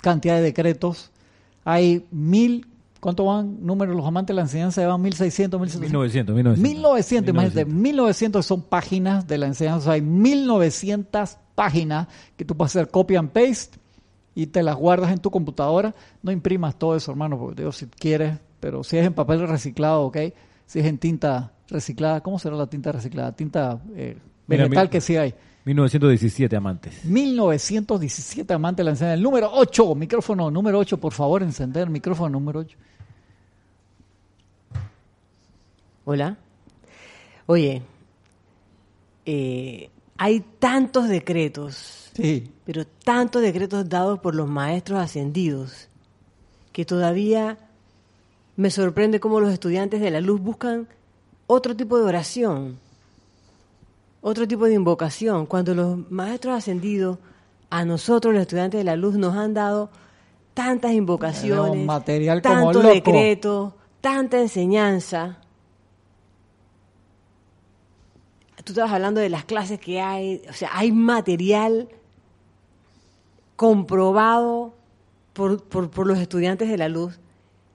cantidad 0.02 0.36
de 0.36 0.42
decretos. 0.42 1.12
Hay 1.64 2.06
mil, 2.12 2.68
¿cuánto 3.00 3.26
van? 3.26 3.66
Números, 3.66 3.96
los 3.96 4.06
amantes 4.06 4.34
de 4.34 4.36
la 4.36 4.44
enseñanza 4.44 4.82
llevan 4.82 5.02
1600, 5.02 5.60
1700. 5.60 5.92
1900, 5.92 6.36
1900. 6.36 6.70
1900, 6.70 7.30
imagínate, 7.30 7.66
1900 7.66 8.46
son 8.46 8.62
páginas 8.62 9.28
de 9.28 9.38
la 9.38 9.48
enseñanza, 9.48 9.92
hay 9.92 10.02
1900 10.02 11.38
páginas 11.56 12.08
que 12.36 12.46
tú 12.46 12.56
puedes 12.56 12.76
hacer 12.76 12.90
copy 12.90 13.16
and 13.16 13.30
paste 13.30 13.80
y 14.36 14.48
te 14.48 14.62
las 14.62 14.76
guardas 14.76 15.12
en 15.12 15.20
tu 15.20 15.32
computadora. 15.32 15.96
No 16.22 16.32
imprimas 16.32 16.78
todo 16.78 16.96
eso, 16.96 17.12
hermano, 17.12 17.40
porque 17.40 17.62
digo, 17.62 17.72
si 17.72 17.88
quieres, 17.88 18.38
pero 18.60 18.84
si 18.84 18.98
es 18.98 19.06
en 19.08 19.14
papel 19.14 19.48
reciclado, 19.48 20.04
¿ok? 20.04 20.18
Si 20.66 20.80
es 20.80 20.86
en 20.86 20.98
tinta 20.98 21.54
reciclada, 21.70 22.22
¿cómo 22.22 22.38
será 22.38 22.56
la 22.56 22.68
tinta 22.68 22.92
reciclada? 22.92 23.32
Tinta 23.36 23.80
eh, 23.96 24.18
Mira, 24.48 24.64
vegetal 24.66 24.86
mi- 24.86 24.90
que 24.92 25.02
sí 25.02 25.16
hay. 25.18 25.34
1917 25.66 26.56
amantes. 26.56 27.04
1917 27.06 28.54
amante 28.54 28.82
de 28.82 28.84
la 28.86 28.92
enseñanza. 28.92 29.16
El 29.16 29.24
número 29.24 29.50
8, 29.52 29.96
micrófono 29.96 30.52
número 30.52 30.78
8, 30.78 31.00
por 31.00 31.12
favor, 31.14 31.42
encender 31.42 31.90
micrófono 31.90 32.30
número 32.30 32.60
8. 32.60 32.78
Hola. 36.06 36.38
Oye, 37.48 37.82
eh, 39.26 39.90
hay 40.18 40.40
tantos 40.60 41.08
decretos, 41.10 42.05
Sí, 42.16 42.50
pero 42.64 42.86
tantos 42.86 43.42
decretos 43.42 43.90
dados 43.90 44.20
por 44.20 44.36
los 44.36 44.48
maestros 44.48 45.00
ascendidos, 45.00 45.90
que 46.72 46.86
todavía 46.86 47.58
me 48.56 48.72
sorprende 48.72 49.20
cómo 49.20 49.42
los 49.42 49.52
estudiantes 49.52 50.00
de 50.00 50.12
la 50.12 50.22
luz 50.22 50.40
buscan 50.40 50.88
otro 51.46 51.76
tipo 51.76 51.98
de 51.98 52.06
oración, 52.06 52.80
otro 54.22 54.48
tipo 54.48 54.66
de 54.66 54.76
invocación, 54.76 55.46
cuando 55.46 55.76
los 55.76 56.10
maestros 56.10 56.56
ascendidos, 56.58 57.18
a 57.70 57.84
nosotros 57.84 58.34
los 58.34 58.44
estudiantes 58.44 58.78
de 58.78 58.86
la 58.86 58.96
luz, 58.96 59.16
nos 59.16 59.36
han 59.36 59.54
dado 59.54 59.90
tantas 60.54 60.94
invocaciones, 60.94 61.86
material 61.86 62.42
tantos 62.42 62.82
decretos, 62.82 63.74
tanta 64.00 64.40
enseñanza. 64.40 65.40
Tú 68.64 68.72
estabas 68.72 68.94
hablando 68.94 69.20
de 69.20 69.30
las 69.30 69.44
clases 69.44 69.80
que 69.80 70.00
hay, 70.00 70.42
o 70.50 70.54
sea, 70.54 70.72
hay 70.74 70.92
material 70.92 71.90
comprobado 73.56 74.74
por, 75.34 75.64
por, 75.64 75.90
por 75.90 76.08
los 76.08 76.20
estudiantes 76.20 76.70
de 76.70 76.78
la 76.78 76.90
luz 76.90 77.20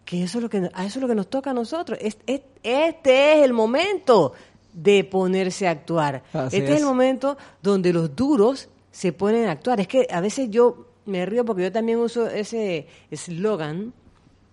que 0.05 0.23
eso 0.25 0.39
es 0.39 0.43
lo 0.43 0.51
que 0.51 0.69
a 0.73 0.85
eso 0.85 0.99
es 0.99 1.03
lo 1.03 1.07
que 1.09 1.15
nos 1.15 1.29
toca 1.31 1.51
a 1.51 1.55
nosotros. 1.55 1.97
Es- 2.03 2.19
es- 2.27 2.41
este 2.65 3.39
es 3.39 3.45
el 3.45 3.53
momento 3.53 4.33
de 4.73 5.05
ponerse 5.05 5.69
a 5.69 5.71
actuar. 5.71 6.25
Así 6.33 6.57
este 6.57 6.71
es. 6.71 6.77
es. 6.77 6.81
el 6.81 6.85
momento 6.87 7.37
donde 7.63 7.93
los 7.93 8.17
duros 8.17 8.69
se 8.91 9.13
ponen 9.13 9.47
a 9.47 9.53
actuar. 9.53 9.79
Es 9.79 9.87
que 9.87 10.09
a 10.11 10.21
veces 10.21 10.51
yo 10.51 10.87
me 11.07 11.25
río 11.27 11.45
porque 11.45 11.63
yo 11.63 11.71
también 11.71 11.99
uso 11.99 12.27
ese 12.29 12.89
eslogan 13.11 13.93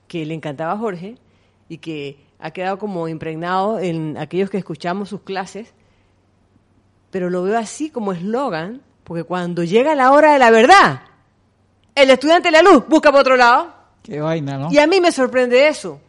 que 0.07 0.25
le 0.27 0.35
encantaba 0.35 0.73
a 0.73 0.77
Jorge 0.77 1.15
y 1.69 1.79
que 1.79 2.19
ha 2.39 2.51
quedado 2.51 2.77
como 2.77 3.07
impregnado 3.07 3.79
en 3.79 4.15
aquellos 4.17 4.51
que 4.51 4.57
escuchamos 4.59 5.09
sus 5.09 5.21
clases, 5.21 5.73
pero 7.09 7.31
lo 7.31 7.41
veo 7.41 7.57
así 7.57 7.89
como 7.89 8.11
eslogan, 8.13 8.81
porque 9.03 9.23
cuando 9.23 9.63
llega 9.63 9.95
la 9.95 10.11
hora 10.11 10.33
de 10.33 10.39
la 10.39 10.51
verdad, 10.51 11.01
el 11.97 12.09
estudiante 12.09 12.47
de 12.49 12.51
la 12.51 12.61
luz 12.61 12.83
busca 12.87 13.11
por 13.11 13.21
otro 13.21 13.35
lado, 13.35 13.73
qué 14.03 14.19
vaina, 14.21 14.57
¿no? 14.57 14.71
y 14.71 14.77
a 14.77 14.87
mí 14.87 15.01
me 15.01 15.11
sorprende 15.11 15.67
eso. 15.67 15.99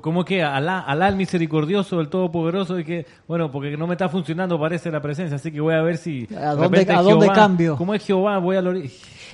¿Cómo 0.00 0.24
que 0.24 0.42
Alá, 0.42 0.80
Alá 0.80 1.08
el 1.08 1.16
misericordioso, 1.16 2.00
el 2.00 2.08
todopoderoso, 2.08 2.78
y 2.78 2.84
que, 2.84 3.06
bueno, 3.26 3.50
porque 3.52 3.76
no 3.76 3.86
me 3.86 3.94
está 3.94 4.08
funcionando, 4.08 4.58
parece 4.58 4.90
la 4.90 5.00
presencia, 5.00 5.36
así 5.36 5.52
que 5.52 5.60
voy 5.60 5.74
a 5.74 5.82
ver 5.82 5.98
si... 5.98 6.26
¿A 6.34 6.40
de 6.40 6.46
dónde- 6.46 6.62
repente 6.68 6.92
a 6.94 7.02
dónde 7.02 7.26
Jehová- 7.26 7.34
cambio? 7.34 7.76
¿Cómo 7.76 7.94
es 7.94 8.04
Jehová? 8.04 8.38
Voy 8.38 8.56
a 8.56 8.62
la 8.62 8.80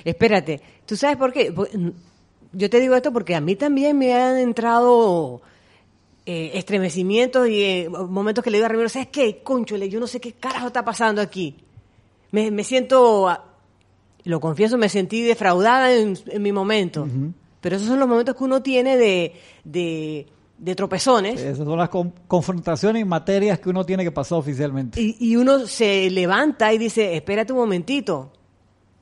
Espérate, 0.03 0.61
¿tú 0.85 0.95
sabes 0.97 1.15
por 1.17 1.31
qué? 1.31 1.53
Yo 2.51 2.69
te 2.69 2.79
digo 2.79 2.95
esto 2.95 3.11
porque 3.13 3.33
a 3.33 3.41
mí 3.41 3.55
también 3.55 3.97
me 3.97 4.13
han 4.13 4.37
entrado 4.37 5.41
eh, 6.25 6.51
estremecimientos 6.55 7.47
y 7.47 7.63
eh, 7.63 7.89
momentos 7.89 8.43
que 8.43 8.51
le 8.51 8.57
digo 8.57 8.65
a 8.65 8.69
Ramiro, 8.69 8.89
¿sabes 8.89 9.07
qué? 9.07 9.41
Conchole, 9.41 9.87
yo 9.89 9.99
no 10.01 10.07
sé 10.07 10.19
qué 10.19 10.33
carajo 10.33 10.67
está 10.67 10.83
pasando 10.83 11.21
aquí. 11.21 11.55
Me, 12.31 12.51
me 12.51 12.63
siento, 12.65 13.29
lo 14.29 14.39
confieso, 14.39 14.77
me 14.77 14.89
sentí 14.89 15.21
defraudada 15.21 15.93
en, 15.93 16.17
en 16.27 16.41
mi 16.41 16.51
momento. 16.51 17.07
Pero 17.61 17.75
esos 17.77 17.87
son 17.87 17.99
los 17.99 18.07
momentos 18.07 18.35
que 18.35 18.43
uno 18.43 18.61
tiene 18.61 18.95
de, 18.97 19.33
de, 19.63 20.27
de 20.57 20.75
tropezones. 20.75 21.41
Esas 21.41 21.65
son 21.65 21.77
las 21.77 21.89
con- 21.89 22.13
confrontaciones 22.27 23.01
y 23.01 23.05
materias 23.05 23.59
que 23.59 23.69
uno 23.69 23.83
tiene 23.85 24.03
que 24.03 24.11
pasar 24.11 24.37
oficialmente. 24.37 25.01
Y, 25.01 25.15
y 25.19 25.35
uno 25.35 25.65
se 25.67 26.09
levanta 26.11 26.71
y 26.73 26.77
dice, 26.77 27.15
espérate 27.15 27.53
un 27.53 27.59
momentito. 27.59 28.31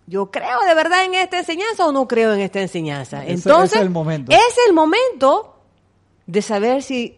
¿Yo 0.08 0.30
creo 0.32 0.60
de 0.68 0.76
verdad 0.76 1.06
en 1.06 1.14
esta 1.14 1.40
enseñanza 1.40 1.86
o 1.86 1.92
no 1.94 2.08
creo 2.08 2.34
en 2.34 2.42
esta 2.42 2.62
enseñanza? 2.62 3.24
Ese- 3.24 3.34
Entonces, 3.34 3.78
es 3.78 3.82
el 3.84 3.90
momento. 3.90 4.32
es 4.32 4.56
el 4.68 4.74
momento 4.74 5.56
de 6.26 6.42
saber 6.42 6.84
si 6.84 7.18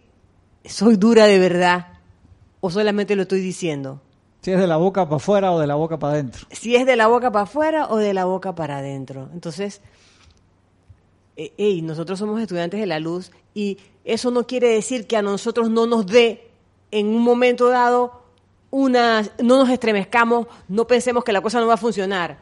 soy 0.63 0.95
dura 0.97 1.25
de 1.25 1.37
verdad 1.39 1.87
o 2.59 2.69
solamente 2.71 3.15
lo 3.15 3.23
estoy 3.23 3.39
diciendo. 3.41 4.01
Si 4.45 4.51
es 4.51 4.59
de 4.59 4.67
la 4.67 4.77
boca 4.77 5.05
para 5.05 5.15
afuera 5.15 5.51
o 5.53 5.59
de 5.59 5.65
la 5.65 5.73
boca 5.73 5.97
para 5.97 6.13
adentro. 6.13 6.45
Si 6.51 6.75
es 6.75 6.85
de 6.85 6.95
la 6.95 7.07
boca 7.07 7.31
para 7.31 7.45
afuera 7.45 7.87
o 7.89 7.97
de 7.97 8.13
la 8.13 8.25
boca 8.25 8.53
para 8.53 8.77
adentro. 8.77 9.27
Entonces, 9.33 9.81
eh, 11.35 11.51
ey, 11.57 11.81
nosotros 11.81 12.19
somos 12.19 12.39
estudiantes 12.39 12.79
de 12.79 12.85
la 12.85 12.99
luz 12.99 13.31
y 13.55 13.79
eso 14.03 14.29
no 14.29 14.45
quiere 14.45 14.67
decir 14.67 15.07
que 15.07 15.17
a 15.17 15.23
nosotros 15.23 15.71
no 15.71 15.87
nos 15.87 16.05
dé 16.05 16.47
en 16.91 17.07
un 17.07 17.23
momento 17.23 17.69
dado 17.69 18.21
una, 18.69 19.23
no 19.41 19.57
nos 19.57 19.69
estremezcamos, 19.71 20.45
no 20.67 20.85
pensemos 20.85 21.23
que 21.23 21.33
la 21.33 21.41
cosa 21.41 21.59
no 21.59 21.65
va 21.65 21.73
a 21.73 21.77
funcionar. 21.77 22.37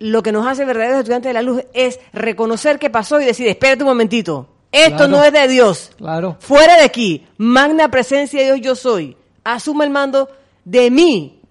Lo 0.00 0.22
que 0.22 0.32
nos 0.32 0.46
hace 0.46 0.66
verdaderos 0.66 0.98
estudiantes 0.98 1.30
de 1.30 1.32
la 1.32 1.40
luz 1.40 1.64
es 1.72 1.98
reconocer 2.12 2.78
qué 2.78 2.90
pasó 2.90 3.18
y 3.22 3.24
decir, 3.24 3.48
espérate 3.48 3.84
un 3.84 3.88
momentito, 3.88 4.48
esto 4.70 4.96
Claro. 4.96 5.12
no 5.12 5.24
es 5.24 5.32
de 5.32 5.48
Dios. 5.48 5.92
Claro. 5.96 6.36
Fuera 6.40 6.76
de 6.76 6.82
aquí, 6.82 7.26
magna 7.38 7.90
presencia 7.90 8.40
de 8.40 8.44
Dios 8.52 8.60
yo 8.60 8.74
soy. 8.74 9.16
Asuma 9.44 9.84
el 9.84 9.90
mando 9.90 10.28
de 10.70 10.90
mí, 10.90 11.42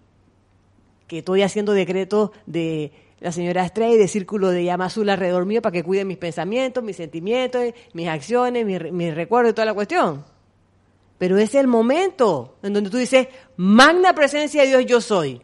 que 1.07 1.17
estoy 1.17 1.41
haciendo 1.41 1.73
decretos 1.73 2.31
de 2.45 2.93
la 3.19 3.33
señora 3.33 3.65
Estrella 3.65 3.95
y 3.95 3.97
de 3.97 4.07
círculo 4.07 4.49
de 4.49 4.63
llama 4.63 4.85
azul 4.85 5.09
alrededor 5.09 5.45
mío 5.45 5.61
para 5.61 5.73
que 5.73 5.83
cuide 5.83 6.05
mis 6.05 6.17
pensamientos, 6.17 6.81
mis 6.81 6.95
sentimientos, 6.95 7.73
mis 7.91 8.07
acciones, 8.07 8.65
mis, 8.65 8.91
mis 8.93 9.13
recuerdos 9.13 9.51
y 9.51 9.55
toda 9.55 9.65
la 9.65 9.73
cuestión. 9.73 10.23
Pero 11.17 11.37
es 11.37 11.53
el 11.53 11.67
momento 11.67 12.55
en 12.63 12.71
donde 12.71 12.89
tú 12.89 12.95
dices, 12.95 13.27
magna 13.57 14.13
presencia 14.15 14.61
de 14.61 14.69
Dios 14.69 14.85
yo 14.85 15.01
soy. 15.01 15.41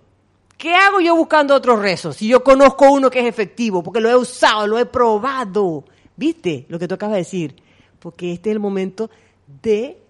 ¿Qué 0.58 0.74
hago 0.74 1.02
yo 1.02 1.14
buscando 1.14 1.54
otros 1.54 1.80
rezos 1.80 2.16
si 2.16 2.30
yo 2.30 2.46
conozco 2.46 2.90
uno 2.90 3.10
que 3.10 3.20
es 3.20 3.26
efectivo? 3.26 3.84
Porque 3.84 4.00
lo 4.00 4.10
he 4.10 4.16
usado, 4.16 4.68
lo 4.68 4.80
he 4.80 4.86
probado. 4.86 5.84
¿Viste 6.16 6.66
lo 6.70 6.80
que 6.80 6.88
tú 6.88 6.96
acabas 6.96 7.16
de 7.16 7.20
decir? 7.20 7.56
Porque 8.00 8.32
este 8.32 8.52
es 8.52 8.54
el 8.54 8.62
momento 8.62 9.10
de 9.62 10.05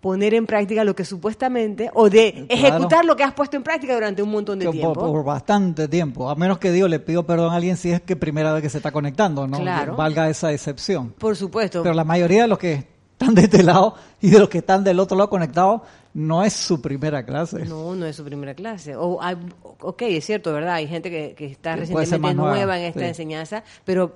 poner 0.00 0.32
en 0.34 0.46
práctica 0.46 0.82
lo 0.84 0.94
que 0.96 1.04
supuestamente, 1.04 1.90
o 1.94 2.08
de 2.08 2.46
ejecutar 2.48 3.04
lo 3.04 3.16
que 3.16 3.22
has 3.22 3.34
puesto 3.34 3.56
en 3.56 3.62
práctica 3.62 3.94
durante 3.94 4.22
un 4.22 4.30
montón 4.30 4.58
de 4.58 4.66
tiempo. 4.68 4.94
Por, 4.94 5.24
bastante 5.24 5.88
tiempo. 5.88 6.30
A 6.30 6.34
menos 6.34 6.58
que 6.58 6.72
Dios 6.72 6.88
le 6.88 7.00
pido 7.00 7.24
perdón 7.26 7.52
a 7.52 7.56
alguien 7.56 7.76
si 7.76 7.90
es 7.90 8.00
que 8.00 8.16
primera 8.16 8.52
vez 8.52 8.62
que 8.62 8.70
se 8.70 8.78
está 8.78 8.92
conectando, 8.92 9.46
¿no? 9.46 9.58
Claro. 9.58 9.96
Valga 9.96 10.28
esa 10.30 10.52
excepción. 10.52 11.10
Por 11.18 11.36
supuesto. 11.36 11.82
Pero 11.82 11.94
la 11.94 12.04
mayoría 12.04 12.42
de 12.42 12.48
los 12.48 12.58
que 12.58 12.86
están 13.12 13.34
de 13.34 13.42
este 13.42 13.62
lado 13.62 13.94
y 14.22 14.30
de 14.30 14.38
los 14.38 14.48
que 14.48 14.58
están 14.58 14.82
del 14.82 14.98
otro 14.98 15.16
lado 15.16 15.28
conectados 15.28 15.82
no 16.14 16.42
es 16.42 16.54
su 16.54 16.80
primera 16.80 17.24
clase. 17.24 17.66
No, 17.66 17.94
no 17.94 18.06
es 18.06 18.16
su 18.16 18.24
primera 18.24 18.54
clase. 18.54 18.96
O, 18.96 19.22
hay- 19.22 19.36
ok, 19.80 20.02
es 20.02 20.24
cierto, 20.24 20.52
¿verdad? 20.54 20.74
Hay 20.74 20.88
gente 20.88 21.10
que, 21.10 21.34
que 21.34 21.44
está 21.46 21.74
Que 21.74 21.80
recientemente 21.80 22.34
nueva, 22.34 22.54
nueva, 22.56 22.78
en 22.78 22.84
esta 22.86 23.00
sí. 23.00 23.06
enseñanza, 23.06 23.62
pero 23.84 24.14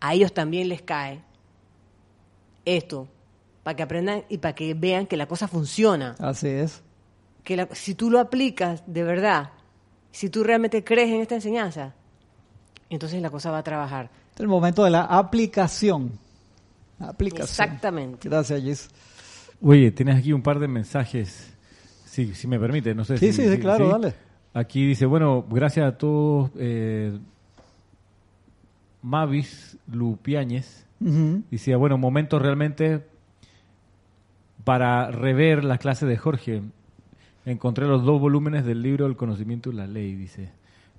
a 0.00 0.14
ellos 0.14 0.32
también 0.32 0.68
les 0.70 0.80
cae 0.82 1.20
esto, 2.64 3.06
para 3.66 3.74
que 3.74 3.82
aprendan 3.82 4.22
y 4.28 4.38
para 4.38 4.54
que 4.54 4.74
vean 4.74 5.08
que 5.08 5.16
la 5.16 5.26
cosa 5.26 5.48
funciona. 5.48 6.14
Así 6.20 6.46
es. 6.46 6.84
Que 7.42 7.56
la- 7.56 7.68
si 7.72 7.96
tú 7.96 8.12
lo 8.12 8.20
aplicas 8.20 8.84
de 8.86 9.02
verdad, 9.02 9.50
si 10.12 10.30
tú 10.30 10.44
realmente 10.44 10.84
crees 10.84 11.08
en 11.10 11.20
esta 11.20 11.34
enseñanza, 11.34 11.92
entonces 12.90 13.20
la 13.20 13.28
cosa 13.28 13.50
va 13.50 13.58
a 13.58 13.62
trabajar. 13.64 14.04
Este 14.28 14.34
es 14.34 14.40
el 14.42 14.46
momento 14.46 14.84
de 14.84 14.90
la 14.92 15.00
aplicación. 15.02 16.12
Aplicación. 17.00 17.48
Exactamente. 17.66 18.28
Gracias, 18.28 18.62
Gis. 18.62 18.88
Oye, 19.60 19.90
tienes 19.90 20.16
aquí 20.16 20.32
un 20.32 20.42
par 20.42 20.60
de 20.60 20.68
mensajes, 20.68 21.52
si, 22.04 22.34
si 22.36 22.46
me 22.46 22.60
permite, 22.60 22.94
no 22.94 23.04
sé 23.04 23.18
Sí, 23.18 23.32
si... 23.32 23.42
sí, 23.42 23.50
sí, 23.50 23.58
claro, 23.58 23.88
dale. 23.88 24.14
Aquí 24.54 24.86
dice, 24.86 25.06
bueno, 25.06 25.44
gracias 25.50 25.88
a 25.92 25.98
todos, 25.98 26.52
eh, 26.56 27.18
Mavis 29.02 29.76
Lupiáñez, 29.90 30.86
Ujú. 31.00 31.42
decía, 31.50 31.76
bueno, 31.76 31.98
momento 31.98 32.38
realmente 32.38 33.04
para 34.66 35.12
rever 35.12 35.62
las 35.62 35.78
clases 35.78 36.08
de 36.08 36.16
Jorge. 36.16 36.60
Encontré 37.44 37.86
los 37.86 38.02
dos 38.02 38.20
volúmenes 38.20 38.64
del 38.64 38.82
libro 38.82 39.06
El 39.06 39.14
conocimiento 39.14 39.70
y 39.70 39.74
la 39.74 39.86
ley, 39.86 40.16
dice. 40.16 40.50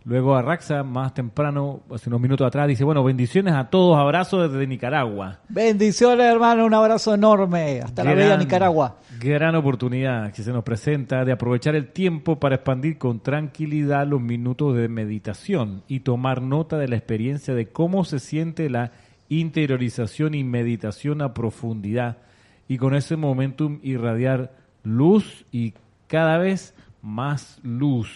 Luego 0.06 0.38
Arraxa, 0.38 0.84
más 0.84 1.14
temprano, 1.14 1.82
hace 1.94 2.08
unos 2.08 2.22
minutos 2.22 2.48
atrás, 2.48 2.70
dice, 2.70 2.86
bueno, 2.86 3.04
bendiciones 3.04 3.54
a 3.56 3.70
todos, 3.70 3.98
abrazos 3.98 4.50
desde 4.50 4.66
Nicaragua. 4.68 5.42
Bendiciones, 5.50 6.26
hermano. 6.28 6.66
Un 6.66 6.76
abrazo 6.76 7.14
enorme. 7.14 7.82
Hasta 7.82 8.06
la 8.06 8.14
bella 8.14 8.38
Nicaragua. 8.38 9.00
Gran 9.20 9.54
oportunidad 9.56 10.32
que 10.32 10.44
se 10.44 10.54
nos 10.54 10.64
presenta 10.64 11.26
de 11.26 11.34
aprovechar 11.34 11.76
el 11.76 11.92
tiempo 11.92 12.40
para 12.40 12.56
expandir 12.56 12.98
con 12.98 13.20
tranquilidad 13.20 14.08
los 14.08 14.22
minutos 14.22 14.78
de 14.78 14.88
meditación 14.88 15.84
y 15.90 16.00
tomar 16.00 16.42
nota 16.42 16.78
de 16.78 16.88
la 16.88 16.96
experiencia 16.96 17.54
de 17.54 17.66
cómo 17.66 18.06
se 18.06 18.20
siente 18.20 18.70
la 18.70 18.94
interiorización 19.28 20.36
y 20.36 20.46
meditación 20.46 21.22
a 21.22 21.34
profundidad 21.34 22.20
y 22.68 22.78
con 22.78 22.96
ese 22.96 23.16
momentum 23.16 23.80
irradiar 23.84 24.54
luz 24.84 25.46
y 25.52 25.74
cada 26.08 26.38
vez 26.38 26.74
más 27.02 27.60
luz. 27.64 28.10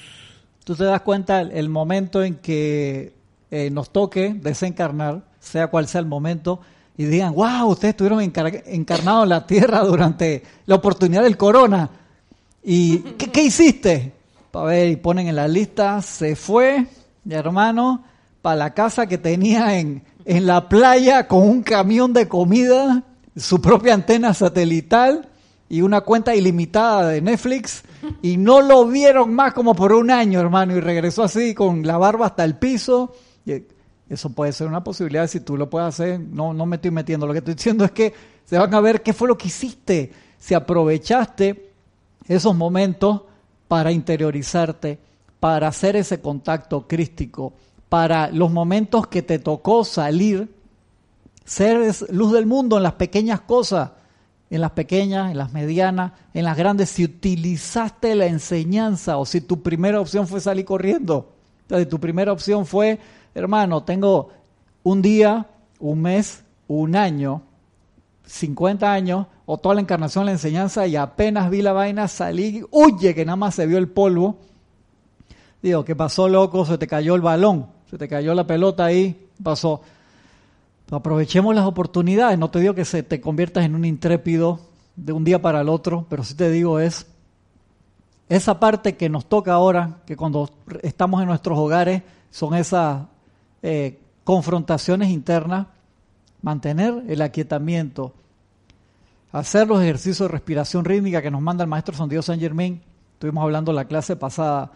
Tú 0.64 0.76
te 0.76 0.84
das 0.84 1.02
cuenta 1.02 1.42
el, 1.42 1.70
momento 1.70 2.24
en 2.24 2.36
que 2.36 3.14
eh, 3.50 3.70
nos 3.72 3.90
toque 3.90 4.34
desencarnar, 4.34 5.24
sea 5.40 5.68
cual 5.68 5.88
sea 5.88 6.00
el 6.00 6.08
momento, 6.08 6.62
y 6.98 7.06
digan, 7.06 7.34
wow, 7.34 7.68
ustedes 7.68 7.94
estuvieron 7.94 8.20
encar- 8.20 8.64
encarnados 8.66 9.24
en 9.24 9.30
la 9.30 9.48
Tierra 9.48 9.80
durante 9.84 10.44
la 10.66 10.76
oportunidad 10.76 11.24
del 11.24 11.38
corona. 11.38 11.90
¿Y 12.64 13.00
qué, 13.00 13.44
hiciste? 13.44 14.14
Para 14.52 14.68
ver, 14.68 14.90
y 14.90 14.96
ponen 14.98 15.28
en 15.28 15.36
la 15.36 15.48
lista, 15.48 16.02
se 16.02 16.36
fue, 16.36 16.86
mi 17.24 17.34
hermano, 17.34 18.04
para 18.42 18.56
la 18.56 18.74
casa 18.74 19.08
que 19.08 19.18
tenía 19.18 19.80
en, 19.80 20.04
en 20.26 20.46
la 20.46 20.70
playa 20.70 21.28
con 21.28 21.42
un 21.42 21.64
camión 21.64 22.14
de 22.14 22.28
comida, 22.28 23.04
su 23.36 23.62
propia 23.62 23.94
antena 23.94 24.34
satelital 24.34 25.30
y 25.70 25.82
una 25.82 26.02
cuenta 26.02 26.36
ilimitada 26.36 27.08
de 27.08 27.22
Netflix 27.22 27.84
y 28.22 28.38
no 28.38 28.62
lo 28.62 28.86
vieron 28.88 29.34
más 29.34 29.54
como 29.54 29.74
por 29.74 29.94
un 29.94 30.12
año, 30.12 30.40
hermano, 30.40 30.76
y 30.76 30.82
regresó 30.82 31.24
así 31.24 31.54
con 31.54 31.86
la 31.86 31.98
barba 31.98 32.26
hasta 32.26 32.44
el 32.44 32.56
piso. 32.58 33.14
Y 33.46 33.64
eso 34.10 34.30
puede 34.32 34.52
ser 34.52 34.68
una 34.68 34.84
posibilidad 34.84 35.28
si 35.28 35.40
tú 35.40 35.56
lo 35.56 35.70
puedes 35.70 35.88
hacer. 35.88 36.20
No, 36.20 36.54
no 36.54 36.66
me 36.66 36.76
estoy 36.76 36.92
metiendo. 36.92 37.26
Lo 37.26 37.32
que 37.34 37.40
estoy 37.40 37.54
diciendo 37.54 37.86
es 37.86 37.92
que 37.92 38.14
se 38.46 38.58
van 38.58 38.74
a 38.74 38.82
ver 38.82 39.02
qué 39.02 39.14
fue 39.14 39.28
lo 39.30 39.38
que 39.38 39.48
hiciste. 39.48 40.12
Si 40.38 40.54
aprovechaste 40.54 41.72
esos 42.28 42.56
momentos 42.56 43.22
para 43.68 43.92
interiorizarte, 43.92 45.00
para 45.40 45.70
hacer 45.70 45.96
ese 45.96 46.20
contacto 46.20 46.88
crístico, 46.88 47.54
para 47.88 48.30
los 48.30 48.52
momentos 48.52 49.08
que 49.08 49.22
te 49.22 49.40
tocó 49.40 49.86
salir, 49.86 50.50
ser 51.46 51.82
es- 51.82 52.06
luz 52.12 52.32
del 52.34 52.46
mundo 52.46 52.78
en 52.78 52.84
las 52.84 52.94
pequeñas 52.94 53.42
cosas, 53.42 53.92
en 54.50 54.62
las 54.62 54.72
pequeñas, 54.72 55.32
en 55.32 55.38
las 55.38 55.54
medianas, 55.54 56.12
en 56.34 56.44
las 56.44 56.58
grandes, 56.58 56.90
si 56.90 57.06
utilizaste 57.06 58.16
la 58.16 58.26
enseñanza 58.26 59.18
o 59.18 59.26
si 59.26 59.42
tu 59.42 59.62
primera 59.62 60.00
opción 60.02 60.28
fue 60.28 60.42
salir 60.42 60.66
corriendo. 60.66 61.34
Entonces, 61.62 61.88
tu 61.88 62.00
primera 62.00 62.32
opción 62.34 62.66
fue, 62.66 63.00
hermano, 63.34 63.84
tengo 63.84 64.30
un 64.84 65.02
día, 65.02 65.48
un 65.80 66.02
mes, 66.02 66.44
un 66.68 66.96
año, 66.96 67.44
50 68.26 68.92
años, 68.92 69.28
o 69.46 69.58
toda 69.58 69.76
la 69.76 69.82
encarnación 69.82 70.26
la 70.26 70.32
enseñanza, 70.32 70.86
y 70.88 70.96
apenas 70.96 71.50
vi 71.50 71.62
la 71.62 71.74
vaina, 71.74 72.08
salí, 72.08 72.64
huye, 72.72 73.14
que 73.16 73.26
nada 73.26 73.36
más 73.38 73.56
se 73.56 73.66
vio 73.68 73.78
el 73.78 73.88
polvo. 73.90 74.38
Digo, 75.62 75.86
¿qué 75.86 75.96
pasó, 75.96 76.28
loco? 76.28 76.66
Se 76.66 76.78
te 76.78 76.88
cayó 76.88 77.16
el 77.16 77.22
balón, 77.22 77.68
se 77.90 77.98
te 77.98 78.08
cayó 78.08 78.34
la 78.34 78.46
pelota 78.48 78.86
ahí, 78.86 79.28
pasó. 79.44 79.82
Aprovechemos 80.92 81.56
las 81.56 81.66
oportunidades, 81.66 82.38
no 82.38 82.52
te 82.52 82.60
digo 82.60 82.76
que 82.76 82.84
se 82.84 83.02
te 83.02 83.22
conviertas 83.22 83.64
en 83.64 83.76
un 83.76 83.86
intrépido 83.86 84.60
de 84.98 85.14
un 85.14 85.24
día 85.24 85.42
para 85.42 85.62
el 85.62 85.70
otro, 85.70 86.06
pero 86.10 86.24
sí 86.24 86.36
te 86.36 86.52
digo 86.52 86.80
es 86.80 87.08
esa 88.28 88.60
parte 88.60 88.96
que 88.96 89.10
nos 89.10 89.26
toca 89.26 89.54
ahora, 89.54 89.98
que 90.06 90.16
cuando 90.16 90.50
estamos 90.84 91.22
en 91.22 91.28
nuestros 91.28 91.58
hogares, 91.58 92.02
son 92.30 92.56
esas 92.56 93.04
eh, 93.62 94.00
confrontaciones 94.24 95.10
internas, 95.10 95.68
mantener 96.42 97.04
el 97.10 97.22
aquietamiento, 97.22 98.14
hacer 99.34 99.68
los 99.68 99.82
ejercicios 99.82 100.20
de 100.20 100.28
respiración 100.30 100.86
rítmica 100.86 101.22
que 101.22 101.32
nos 101.32 101.42
manda 101.42 101.64
el 101.64 101.70
maestro 101.70 101.96
San 101.96 102.08
Dios 102.08 102.26
San 102.26 102.40
Germain. 102.40 102.82
Estuvimos 103.14 103.44
hablando 103.44 103.74
la 103.74 103.86
clase 103.86 104.16
pasada 104.16 104.72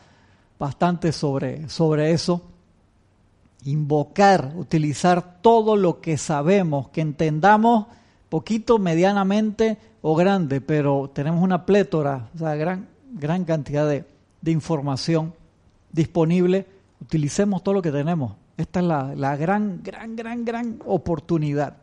bastante 0.59 1.11
sobre, 1.13 1.69
sobre 1.69 2.11
eso. 2.11 2.41
Invocar, 3.65 4.53
utilizar 4.55 5.41
todo 5.41 5.75
lo 5.75 5.99
que 5.99 6.17
sabemos, 6.17 6.87
que 6.89 7.01
entendamos 7.01 7.87
poquito, 8.29 8.79
medianamente 8.79 9.77
o 10.01 10.15
grande, 10.15 10.61
pero 10.61 11.11
tenemos 11.13 11.43
una 11.43 11.65
plétora, 11.65 12.29
o 12.35 12.37
sea, 12.37 12.55
gran, 12.55 12.87
gran 13.11 13.43
cantidad 13.45 13.87
de, 13.87 14.05
de 14.41 14.51
información 14.51 15.33
disponible. 15.91 16.65
Utilicemos 17.01 17.63
todo 17.63 17.75
lo 17.75 17.81
que 17.81 17.91
tenemos. 17.91 18.33
Esta 18.57 18.79
es 18.79 18.85
la, 18.85 19.15
la 19.15 19.35
gran, 19.35 19.81
gran, 19.83 20.15
gran, 20.15 20.45
gran 20.45 20.79
oportunidad. 20.85 21.77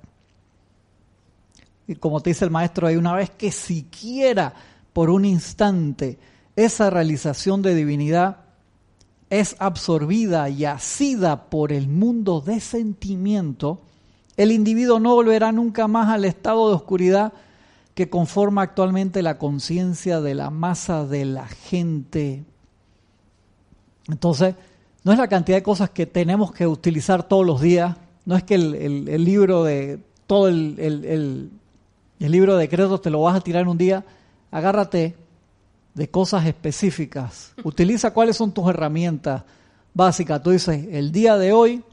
Y 1.87 1.97
como 1.97 2.21
te 2.21 2.31
dice 2.31 2.45
el 2.45 2.51
maestro, 2.51 2.87
hay 2.87 2.97
una 2.97 3.15
vez 3.15 3.31
que 3.31 3.51
siquiera 3.51 4.55
por 4.93 5.11
un 5.11 5.25
instante 5.25 6.19
esa 6.55 6.91
realización 6.91 7.63
de 7.63 7.75
divinidad 7.75 8.37
es 9.33 9.57
absorbida 9.61 10.51
y 10.51 10.67
asida 10.67 11.47
por 11.47 11.73
el 11.73 11.89
mundo 11.89 12.43
de 12.43 12.61
sentimiento, 12.61 13.81
el 14.37 14.53
individuo 14.53 15.01
no 15.01 15.15
volverá 15.15 15.53
nunca 15.53 15.89
más 15.89 16.11
al 16.11 16.27
estado 16.27 16.69
de 16.69 16.75
oscuridad 16.75 17.33
que 17.95 18.11
conforma 18.11 18.61
actualmente 18.61 19.23
la 19.23 19.39
conciencia 19.39 20.21
de 20.21 20.35
la 20.35 20.51
masa 20.51 21.07
de 21.07 21.25
la 21.25 21.47
gente. 21.49 22.45
Entonces, 24.07 24.55
no 25.03 25.13
es 25.13 25.19
la 25.19 25.29
cantidad 25.29 25.57
de 25.57 25.63
cosas 25.63 25.89
que 25.89 26.05
tenemos 26.05 26.53
que 26.53 26.67
utilizar 26.67 27.23
todos 27.23 27.47
los 27.47 27.63
días, 27.63 27.97
no 28.27 28.37
es 28.37 28.43
que 28.45 28.57
el, 28.57 29.09
el- 29.09 29.25
libro 29.25 29.65
de 29.65 29.99
todo 30.27 30.49
el, 30.49 30.77
el- 30.79 31.51
libro 32.19 32.57
de 32.57 32.65
decretos 32.65 33.01
te 33.01 33.09
lo 33.09 33.23
vas 33.23 33.37
a 33.37 33.41
tirar 33.41 33.67
un 33.67 33.79
día, 33.79 34.05
agárrate 34.51 35.17
de 35.95 36.09
cosas 36.09 36.47
específicas. 36.47 37.53
Utiliza 37.65 38.13
cuáles 38.13 38.37
son 38.37 38.53
tus 38.53 38.69
herramientas 38.69 39.43
básicas. 39.95 40.43
Tú 40.43 40.51
dices, 40.51 40.87
el 40.91 41.13
día 41.13 41.37
de 41.37 41.53
hoy, 41.53 41.85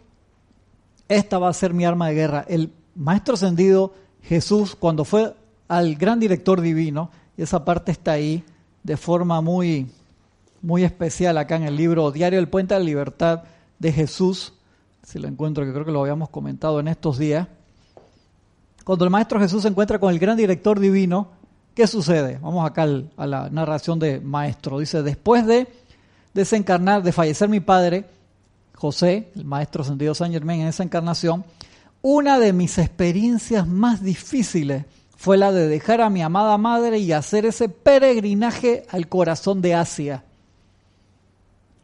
esta 1.08 1.40
va 1.40 1.50
a 1.50 1.54
ser 1.54 1.74
mi 1.74 1.86
arma 1.86 2.08
de 2.08 2.14
guerra. 2.14 2.46
El 2.48 2.72
maestro 2.96 3.34
ascendido 3.34 3.94
Jesús, 4.24 4.76
cuando 4.76 5.06
fue 5.06 5.34
al 5.68 5.96
gran 5.96 6.20
director 6.20 6.62
divino, 6.62 7.12
y 7.38 7.42
esa 7.42 7.64
parte 7.64 7.92
está 7.92 8.14
ahí 8.14 8.44
de 8.84 8.98
forma 8.98 9.42
muy, 9.42 9.92
muy 10.62 10.84
especial 10.84 11.38
acá 11.38 11.56
en 11.56 11.64
el 11.64 11.76
libro 11.76 12.12
Diario 12.12 12.40
del 12.40 12.50
Puente 12.50 12.74
de 12.74 12.80
la 12.80 12.86
Libertad 12.86 13.44
de 13.80 13.92
Jesús, 13.92 14.54
si 15.04 15.20
lo 15.20 15.28
encuentro, 15.28 15.66
que 15.66 15.72
creo 15.72 15.86
que 15.86 15.92
lo 15.92 16.02
habíamos 16.02 16.30
comentado 16.30 16.80
en 16.80 16.88
estos 16.88 17.18
días. 17.18 17.48
Cuando 18.84 19.06
el 19.06 19.12
Maestro 19.12 19.40
Jesús 19.40 19.64
se 19.64 19.68
encuentra 19.68 20.00
con 20.00 20.12
el 20.12 20.20
gran 20.20 20.38
director 20.38 20.80
divino, 20.80 21.30
¿qué 21.80 21.88
sucede? 21.88 22.38
Vamos 22.42 22.70
acá 22.70 22.86
a 23.16 23.26
la 23.26 23.50
narración 23.50 24.00
de 24.00 24.20
Maestro. 24.20 24.80
Dice, 24.80 25.02
después 25.02 25.48
de 25.48 25.66
desencarnar, 26.34 27.04
de 27.04 27.14
fallecer 27.14 27.48
mi 27.48 27.62
padre, 27.62 28.04
José, 28.76 29.30
el 29.34 29.46
maestro 29.46 29.86
sentido 29.86 30.14
San 30.14 30.34
Germán 30.34 30.60
en 30.60 30.68
esa 30.68 30.84
encarnación, 30.84 31.46
una 32.02 32.38
de 32.38 32.52
mis 32.52 32.78
experiencias 32.80 33.66
más 33.66 34.04
difíciles 34.04 34.84
fue 35.16 35.38
la 35.38 35.54
de 35.54 35.70
dejar 35.70 36.02
a 36.02 36.10
mi 36.10 36.22
amada 36.22 36.58
madre 36.58 37.00
y 37.00 37.14
hacer 37.14 37.46
ese 37.46 37.70
peregrinaje 37.70 38.84
al 38.90 39.08
corazón 39.08 39.62
de 39.62 39.76
Asia. 39.76 40.26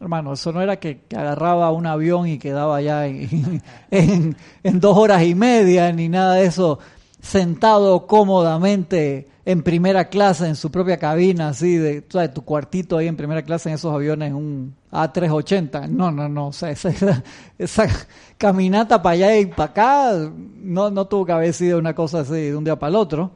Hermano, 0.02 0.34
eso 0.34 0.52
no 0.52 0.62
era 0.62 0.76
que, 0.76 1.00
agarraba 1.16 1.72
un 1.72 1.86
avión 1.86 2.28
y 2.28 2.38
quedaba 2.38 2.76
allá 2.76 3.08
en, 3.92 4.36
dos 4.62 4.98
horas 4.98 5.24
y 5.24 5.36
media, 5.36 5.90
ni 5.94 6.10
nada 6.10 6.34
de 6.34 6.48
eso, 6.48 6.80
sentado 7.22 8.08
cómodamente 8.08 9.34
en 9.46 9.62
primera 9.62 10.10
clase, 10.10 10.48
en 10.48 10.56
su 10.56 10.72
propia 10.72 10.98
cabina, 10.98 11.50
así, 11.50 11.78
de, 11.78 12.02
tu 12.02 12.44
cuartito 12.44 12.98
ahí 12.98 13.08
en 13.08 13.16
primera 13.16 13.44
clase 13.44 13.70
en 13.70 13.76
esos 13.76 13.94
aviones, 13.94 14.34
un 14.34 14.76
A380. 14.92 15.88
No, 15.88 16.12
no, 16.12 16.28
no, 16.28 16.48
o 16.48 16.54
sea, 16.54 16.72
esa, 16.72 17.88
caminata 18.38 19.02
para 19.02 19.14
allá 19.14 19.38
y 19.38 19.46
para 19.46 19.72
acá 19.72 20.32
no, 20.62 20.90
no 20.90 21.06
tuvo 21.06 21.26
que 21.26 21.32
haber 21.32 21.54
sido 21.54 21.78
una 21.78 21.94
cosa 21.94 22.22
así 22.22 22.34
de 22.34 22.56
un 22.56 22.64
día 22.64 22.78
para 22.78 22.90
el 22.90 22.96
otro 22.96 23.32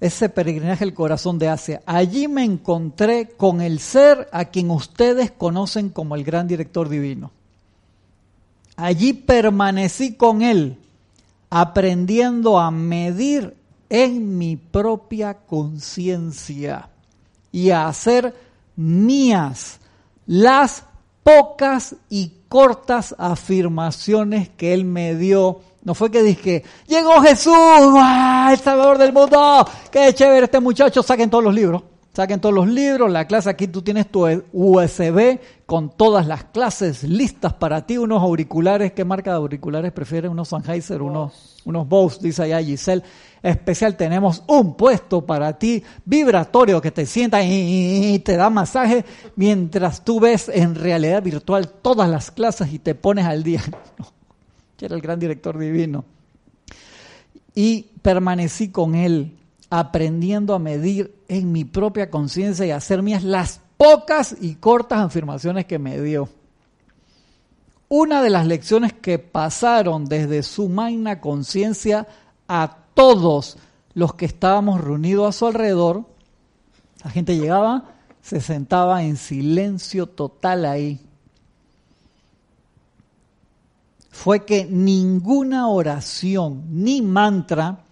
ese 0.00 0.30
peregrinaje 0.30 0.82
al 0.82 0.94
corazón 0.94 1.38
de 1.38 1.48
Asia. 1.48 1.82
Allí 1.84 2.26
me 2.26 2.42
encontré 2.42 3.28
con 3.28 3.60
el 3.60 3.78
ser 3.80 4.28
a 4.32 4.46
quien 4.46 4.70
ustedes 4.70 5.30
conocen 5.30 5.90
como 5.90 6.16
el 6.16 6.24
gran 6.24 6.48
director 6.48 6.88
divino. 6.88 7.30
Allí 8.76 9.12
permanecí 9.12 10.14
con 10.14 10.40
él, 10.40 10.78
aprendiendo 11.50 12.58
a 12.58 12.70
medir 12.70 13.56
en 13.88 14.38
mi 14.38 14.56
propia 14.56 15.34
conciencia 15.34 16.88
y 17.50 17.70
a 17.70 17.88
hacer 17.88 18.34
mías 18.76 19.80
las 20.26 20.84
pocas 21.24 21.96
y 22.08 22.32
cortas 22.48 23.14
afirmaciones 23.18 24.48
que 24.48 24.72
él 24.72 24.84
me 24.84 25.16
dio. 25.16 25.60
No 25.82 25.94
fue 25.94 26.10
que 26.10 26.22
dije, 26.22 26.62
llegó 26.86 27.20
Jesús, 27.20 27.54
el 28.50 28.58
Salvador 28.58 28.98
del 28.98 29.12
mundo, 29.12 29.66
qué 29.90 30.14
chévere 30.14 30.44
este 30.44 30.60
muchacho, 30.60 31.02
saquen 31.02 31.30
todos 31.30 31.44
los 31.44 31.54
libros, 31.54 31.82
saquen 32.12 32.40
todos 32.40 32.54
los 32.54 32.68
libros, 32.68 33.10
la 33.10 33.26
clase 33.26 33.50
aquí 33.50 33.68
tú 33.68 33.82
tienes 33.82 34.08
tu 34.08 34.26
USB 34.52 35.38
con 35.66 35.90
todas 35.90 36.26
las 36.26 36.44
clases 36.44 37.04
listas 37.04 37.52
para 37.54 37.86
ti, 37.86 37.98
unos 37.98 38.22
auriculares, 38.22 38.92
¿qué 38.92 39.04
marca 39.04 39.30
de 39.30 39.36
auriculares 39.36 39.92
prefieres? 39.92 40.30
Unos 40.30 40.48
Sennheiser, 40.48 41.02
unos, 41.02 41.62
unos 41.64 41.88
Bose, 41.88 42.18
dice 42.20 42.42
allá 42.42 42.62
Giselle, 42.62 43.02
especial, 43.42 43.96
tenemos 43.96 44.42
un 44.46 44.74
puesto 44.74 45.24
para 45.24 45.58
ti, 45.58 45.82
vibratorio 46.04 46.80
que 46.80 46.90
te 46.90 47.06
sienta 47.06 47.42
y 47.42 48.18
te 48.24 48.36
da 48.36 48.50
masaje 48.50 49.04
mientras 49.36 50.04
tú 50.04 50.20
ves 50.20 50.48
en 50.48 50.74
realidad 50.74 51.22
virtual 51.22 51.68
todas 51.68 52.08
las 52.08 52.30
clases 52.30 52.72
y 52.72 52.78
te 52.78 52.94
pones 52.94 53.26
al 53.26 53.42
día. 53.42 53.62
que 54.80 54.86
era 54.86 54.96
el 54.96 55.02
gran 55.02 55.20
director 55.20 55.58
divino. 55.58 56.06
Y 57.54 57.82
permanecí 58.00 58.70
con 58.70 58.94
él, 58.94 59.36
aprendiendo 59.70 60.54
a 60.54 60.58
medir 60.58 61.14
en 61.28 61.52
mi 61.52 61.64
propia 61.64 62.10
conciencia 62.10 62.66
y 62.66 62.72
hacer 62.72 63.02
mías 63.02 63.22
las 63.22 63.60
pocas 63.76 64.36
y 64.40 64.56
cortas 64.56 65.00
afirmaciones 65.00 65.64
que 65.64 65.78
me 65.78 66.00
dio. 66.00 66.28
Una 67.88 68.22
de 68.22 68.30
las 68.30 68.46
lecciones 68.46 68.92
que 68.92 69.18
pasaron 69.18 70.04
desde 70.04 70.42
su 70.42 70.68
magna 70.68 71.20
conciencia 71.20 72.06
a 72.46 72.76
todos 72.94 73.56
los 73.94 74.14
que 74.14 74.26
estábamos 74.26 74.80
reunidos 74.80 75.28
a 75.28 75.38
su 75.38 75.46
alrededor, 75.46 76.04
la 77.02 77.10
gente 77.10 77.36
llegaba, 77.36 77.94
se 78.22 78.40
sentaba 78.40 79.02
en 79.04 79.16
silencio 79.16 80.06
total 80.06 80.66
ahí, 80.66 81.00
fue 84.10 84.44
que 84.44 84.66
ninguna 84.66 85.68
oración 85.68 86.64
ni 86.68 87.00
mantra, 87.00 87.84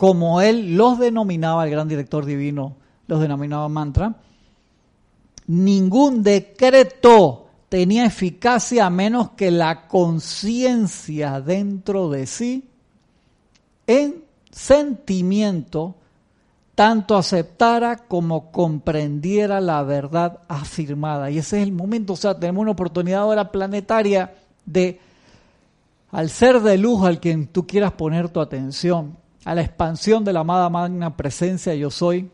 como 0.00 0.40
él 0.40 0.78
los 0.78 0.98
denominaba, 0.98 1.64
el 1.64 1.72
gran 1.72 1.86
director 1.86 2.24
divino 2.24 2.76
los 3.06 3.20
denominaba 3.20 3.68
mantra, 3.68 4.14
ningún 5.46 6.22
decreto 6.22 7.48
tenía 7.68 8.06
eficacia 8.06 8.86
a 8.86 8.90
menos 8.90 9.32
que 9.32 9.50
la 9.50 9.88
conciencia 9.88 11.42
dentro 11.42 12.08
de 12.08 12.24
sí, 12.24 12.66
en 13.86 14.24
sentimiento, 14.50 15.96
tanto 16.74 17.14
aceptara 17.14 17.96
como 17.96 18.50
comprendiera 18.52 19.60
la 19.60 19.82
verdad 19.82 20.38
afirmada. 20.48 21.30
Y 21.30 21.36
ese 21.36 21.58
es 21.58 21.64
el 21.64 21.72
momento, 21.72 22.14
o 22.14 22.16
sea, 22.16 22.40
tenemos 22.40 22.62
una 22.62 22.70
oportunidad 22.70 23.20
ahora 23.20 23.52
planetaria 23.52 24.32
de 24.64 24.98
al 26.10 26.30
ser 26.30 26.60
de 26.62 26.78
luz 26.78 27.04
al 27.04 27.20
quien 27.20 27.48
tú 27.48 27.66
quieras 27.66 27.92
poner 27.92 28.30
tu 28.30 28.40
atención, 28.40 29.20
a 29.44 29.54
la 29.54 29.62
expansión 29.62 30.24
de 30.24 30.32
la 30.32 30.40
amada 30.40 30.68
magna 30.68 31.16
presencia 31.16 31.74
yo 31.74 31.90
soy, 31.90 32.30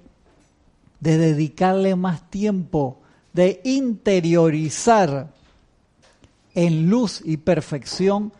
de 1.00 1.18
dedicarle 1.18 1.94
más 1.94 2.28
tiempo, 2.30 2.98
de 3.32 3.60
interiorizar 3.64 5.28
en 6.54 6.88
luz 6.88 7.20
y 7.24 7.36
perfección 7.36 8.32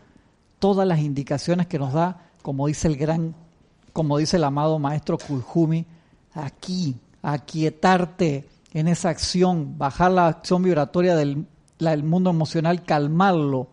todas 0.59 0.87
las 0.87 0.99
indicaciones 0.99 1.67
que 1.67 1.79
nos 1.79 1.93
da, 1.93 2.29
como 2.41 2.67
dice 2.67 2.87
el 2.87 2.97
gran, 2.97 3.35
como 3.93 4.17
dice 4.17 4.37
el 4.37 4.43
amado 4.43 4.79
maestro 4.79 5.17
Kulhumi, 5.17 5.85
aquí, 6.33 6.95
aquietarte 7.21 8.47
en 8.73 8.87
esa 8.87 9.09
acción, 9.09 9.77
bajar 9.77 10.11
la 10.11 10.27
acción 10.27 10.63
vibratoria 10.63 11.15
del, 11.15 11.45
del 11.79 12.03
mundo 12.03 12.31
emocional, 12.31 12.83
calmarlo, 12.83 13.67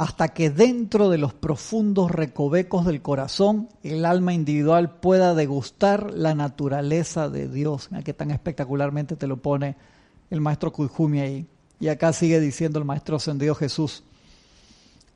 hasta 0.00 0.28
que 0.28 0.48
dentro 0.48 1.10
de 1.10 1.18
los 1.18 1.34
profundos 1.34 2.10
recovecos 2.10 2.86
del 2.86 3.02
corazón 3.02 3.68
el 3.82 4.06
alma 4.06 4.32
individual 4.32 4.98
pueda 4.98 5.34
degustar 5.34 6.10
la 6.14 6.34
naturaleza 6.34 7.28
de 7.28 7.48
Dios. 7.48 7.88
Mira 7.90 8.02
que 8.02 8.14
tan 8.14 8.30
espectacularmente 8.30 9.14
te 9.14 9.26
lo 9.26 9.36
pone 9.36 9.76
el 10.30 10.40
maestro 10.40 10.72
Kujumi 10.72 11.20
ahí. 11.20 11.46
Y 11.80 11.88
acá 11.88 12.14
sigue 12.14 12.40
diciendo 12.40 12.78
el 12.78 12.86
maestro 12.86 13.16
ascendido 13.16 13.54
Jesús. 13.54 14.02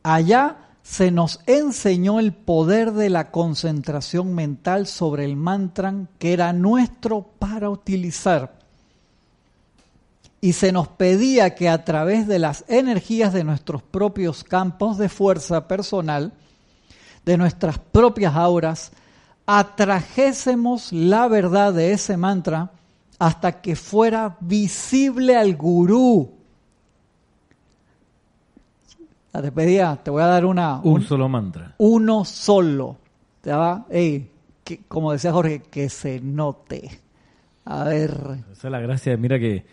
Allá 0.03 0.59
se 0.83 1.11
nos 1.11 1.41
enseñó 1.47 2.21
el 2.21 2.35
poder 2.35 2.93
de 2.93 3.09
la 3.09 3.31
concentración 3.31 4.35
mental 4.35 4.87
sobre 4.87 5.25
el 5.25 5.35
mantra 5.35 5.95
que 6.19 6.35
era 6.35 6.53
nuestro 6.53 7.23
para 7.39 7.71
utilizar 7.71 8.59
y 10.45 10.53
se 10.53 10.73
nos 10.73 10.89
pedía 10.89 11.55
que 11.55 11.71
a 11.71 11.87
través 11.87 12.29
de 12.29 12.39
las 12.39 12.67
energías 12.69 13.33
de 13.33 13.45
nuestros 13.45 13.83
propios 13.83 14.45
campos 14.45 14.99
de 14.99 15.09
fuerza 15.09 15.67
personal, 15.67 16.35
de 17.25 17.39
nuestras 17.39 17.79
propias 17.79 18.37
auras, 18.37 18.93
atrajésemos 19.47 20.93
la 20.93 21.29
verdad 21.29 21.73
de 21.73 21.93
ese 21.93 22.19
mantra 22.19 22.73
hasta 23.19 23.63
que 23.63 23.75
fuera 23.75 24.37
visible 24.39 25.35
al 25.35 25.57
gurú. 25.57 26.31
Te 29.33 29.51
pedía, 29.51 29.97
te 29.97 30.11
voy 30.11 30.25
a 30.25 30.27
dar 30.27 30.45
una... 30.45 30.79
Un, 30.85 31.01
solo 31.05 31.27
mantra. 31.27 31.75
Uno 31.79 32.27
solo. 32.27 32.99
Te 33.41 33.51
va, 33.51 33.87
que, 33.89 34.83
como 34.89 35.11
decía 35.11 35.33
Jorge, 35.33 35.63
que 35.63 35.89
se 35.89 36.21
note. 36.21 37.01
A 37.65 37.85
ver. 37.85 38.11
Esa 38.53 38.69
es 38.69 38.71
la 38.71 38.81
gracia. 38.81 39.17
Mira 39.17 39.39
que 39.39 39.65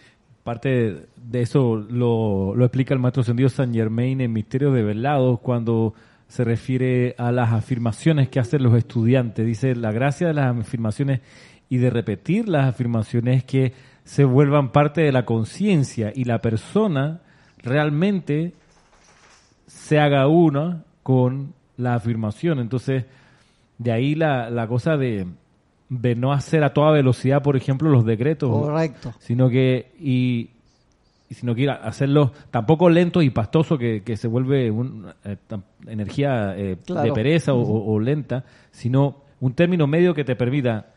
Parte 0.43 1.07
de 1.15 1.41
eso 1.41 1.75
lo, 1.75 2.55
explica 2.63 2.93
el 2.93 2.99
maestro 2.99 3.23
Sendido 3.23 3.49
San 3.49 3.73
Germain 3.73 4.21
en 4.21 4.33
Misterios 4.33 4.73
de 4.73 4.81
Velados 4.81 5.39
cuando 5.39 5.93
se 6.27 6.43
refiere 6.43 7.13
a 7.17 7.31
las 7.31 7.51
afirmaciones 7.51 8.29
que 8.29 8.39
hacen 8.39 8.63
los 8.63 8.75
estudiantes. 8.75 9.45
Dice, 9.45 9.75
la 9.75 9.91
gracia 9.91 10.27
de 10.27 10.33
las 10.33 10.57
afirmaciones 10.57 11.21
y 11.69 11.77
de 11.77 11.89
repetir 11.89 12.49
las 12.49 12.67
afirmaciones 12.67 13.37
es 13.37 13.43
que 13.43 13.73
se 14.03 14.23
vuelvan 14.23 14.71
parte 14.71 15.01
de 15.01 15.11
la 15.11 15.25
conciencia 15.25 16.11
y 16.15 16.23
la 16.23 16.39
persona 16.39 17.21
realmente 17.59 18.53
se 19.67 19.99
haga 19.99 20.27
una 20.27 20.83
con 21.03 21.53
la 21.77 21.95
afirmación. 21.95 22.59
Entonces, 22.59 23.05
de 23.77 23.91
ahí 23.91 24.15
la, 24.15 24.49
la 24.49 24.67
cosa 24.67 24.97
de, 24.97 25.27
de 25.91 26.15
no 26.15 26.31
hacer 26.31 26.63
a 26.63 26.73
toda 26.73 26.91
velocidad, 26.91 27.43
por 27.43 27.57
ejemplo, 27.57 27.89
los 27.89 28.05
decretos. 28.05 28.49
Correcto. 28.49 29.13
Sino 29.19 29.49
que, 29.49 29.91
y, 29.99 30.51
sino 31.29 31.53
que 31.53 31.69
hacerlo 31.69 32.31
tampoco 32.49 32.89
lento 32.89 33.21
y 33.21 33.29
pastoso 33.29 33.77
que, 33.77 34.01
se 34.15 34.27
vuelve 34.29 34.71
una 34.71 35.13
eh, 35.25 35.35
energía 35.87 36.55
eh, 36.57 36.77
de 36.87 37.11
pereza 37.11 37.53
o, 37.53 37.99
lenta, 37.99 38.45
sino 38.71 39.23
un 39.41 39.53
término 39.53 39.85
medio 39.85 40.13
que 40.13 40.23
te 40.23 40.37
permita 40.37 40.93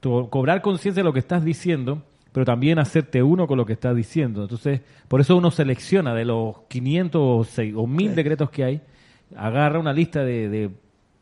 cobrar 0.00 0.62
conciencia 0.62 1.02
de 1.02 1.04
lo 1.04 1.12
que 1.12 1.18
estás 1.18 1.44
diciendo, 1.44 2.02
pero 2.32 2.46
también 2.46 2.78
hacerte 2.78 3.22
uno 3.22 3.46
con 3.46 3.58
lo 3.58 3.66
que 3.66 3.74
estás 3.74 3.94
diciendo. 3.94 4.44
Entonces, 4.44 4.80
por 5.06 5.20
eso 5.20 5.36
uno 5.36 5.50
selecciona 5.50 6.14
de 6.14 6.24
los 6.24 6.62
500 6.68 7.58
o, 7.58 7.82
o 7.82 7.86
1000 7.86 8.14
decretos 8.14 8.48
que 8.48 8.64
hay, 8.64 8.80
agarra 9.36 9.78
una 9.78 9.92
lista 9.92 10.24
de 10.24 10.70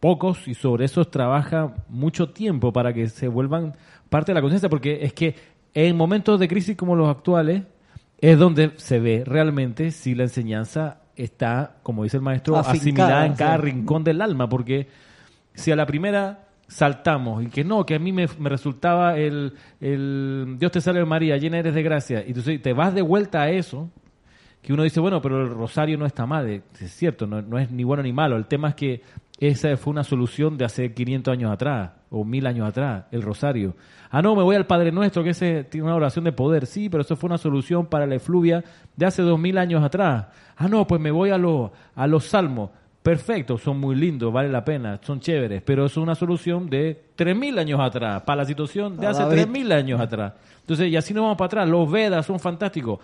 pocos 0.01 0.47
y 0.49 0.55
sobre 0.55 0.85
esos 0.85 1.11
trabaja 1.11 1.75
mucho 1.89 2.31
tiempo 2.31 2.73
para 2.73 2.93
que 2.93 3.09
se 3.09 3.29
vuelvan 3.29 3.75
parte 4.09 4.33
de 4.33 4.35
la 4.35 4.41
conciencia, 4.41 4.69
porque 4.69 5.01
es 5.03 5.13
que 5.13 5.35
en 5.75 5.97
momentos 5.97 6.41
de 6.41 6.49
crisis 6.49 6.77
como 6.77 6.97
los 6.97 7.09
actuales 7.09 7.63
es 8.21 8.39
donde 8.39 8.73
se 8.77 8.99
ve 9.01 9.23
realmente 9.25 9.91
si 9.91 10.15
la 10.15 10.25
enseñanza 10.25 11.01
está, 11.17 11.77
como 11.83 12.05
dice 12.05 12.17
el 12.17 12.23
maestro, 12.23 12.57
Afincada, 12.57 12.79
asimilada 12.79 13.27
en 13.27 13.35
cada 13.35 13.57
sí. 13.57 13.63
rincón 13.63 14.05
del 14.05 14.21
alma, 14.21 14.49
porque 14.49 14.89
si 15.55 15.71
a 15.73 15.77
la 15.77 15.87
primera 15.87 16.47
saltamos 16.69 17.43
y 17.43 17.47
que 17.47 17.65
no, 17.65 17.85
que 17.85 17.95
a 17.95 17.99
mí 17.99 18.13
me, 18.13 18.27
me 18.39 18.49
resultaba 18.49 19.17
el, 19.17 19.55
el 19.81 20.57
Dios 20.59 20.71
te 20.71 20.81
salve 20.81 21.05
María, 21.05 21.37
llena 21.37 21.59
eres 21.59 21.75
de 21.75 21.83
gracia, 21.83 22.23
y 22.25 22.29
entonces 22.29 22.61
te 22.63 22.73
vas 22.73 22.95
de 22.95 23.03
vuelta 23.03 23.43
a 23.43 23.51
eso, 23.51 23.91
que 24.63 24.73
uno 24.73 24.83
dice, 24.83 25.01
bueno, 25.01 25.23
pero 25.23 25.43
el 25.43 25.51
rosario 25.51 25.97
no 25.97 26.07
está 26.07 26.27
mal, 26.27 26.49
es 26.49 26.91
cierto, 26.93 27.27
no, 27.27 27.43
no 27.43 27.59
es 27.59 27.71
ni 27.71 27.85
bueno 27.85 28.03
ni 28.03 28.13
malo, 28.13 28.37
el 28.37 28.47
tema 28.47 28.71
es 28.71 28.75
que 28.75 29.03
esa 29.39 29.77
fue 29.77 29.93
una 29.93 30.05
solución 30.05 30.59
de 30.59 30.65
hace 30.65 30.93
500 30.93 31.33
años 31.33 31.53
atrás, 31.53 31.93
o 32.11 32.25
1000 32.25 32.47
años 32.47 32.69
atrás, 32.69 33.05
el 33.13 33.23
rosario. 33.23 33.77
Ah, 34.11 34.21
no, 34.21 34.35
me 34.35 34.43
voy 34.43 34.57
al 34.57 34.67
Padre 34.67 34.91
Nuestro, 34.91 35.23
que 35.23 35.31
ese 35.31 35.65
tiene 35.65 35.87
una 35.87 35.95
oración 35.95 36.25
de 36.25 36.33
poder, 36.33 36.67
sí, 36.67 36.89
pero 36.89 37.03
eso 37.03 37.15
fue 37.15 37.29
una 37.29 37.39
solución 37.39 37.87
para 37.87 38.07
la 38.07 38.17
efluvia 38.17 38.65
de 38.97 39.07
hace 39.07 39.23
2000 39.23 39.59
años 39.59 39.85
atrás. 39.85 40.27
Ah, 40.57 40.67
no, 40.69 40.87
pues 40.87 41.01
me 41.01 41.11
voy 41.11 41.31
a, 41.31 41.39
los 41.39 41.71
a 41.95 42.07
los 42.07 42.25
salmos. 42.25 42.71
Perfecto, 43.01 43.59
son 43.59 43.79
muy 43.79 43.95
lindos, 43.95 44.33
vale 44.33 44.49
la 44.49 44.65
pena, 44.65 44.99
son 45.03 45.21
chéveres, 45.21 45.63
pero 45.63 45.87
eso 45.87 46.01
es 46.01 46.03
una 46.03 46.17
solución 46.17 46.69
de 46.69 47.11
3.000 47.17 47.61
años 47.61 47.81
atrás, 47.81 48.23
para 48.23 48.39
la 48.39 48.45
situación 48.45 48.97
de 48.99 49.07
hace 49.07 49.23
David. 49.23 49.47
3.000 49.47 49.73
años 49.73 50.01
atrás. 50.01 50.33
Entonces, 50.61 50.89
y 50.89 50.97
así 50.97 51.15
nos 51.15 51.23
vamos 51.23 51.39
para 51.39 51.47
atrás, 51.47 51.69
los 51.69 51.91
Vedas 51.91 52.27
son 52.27 52.41
fantásticos, 52.41 52.99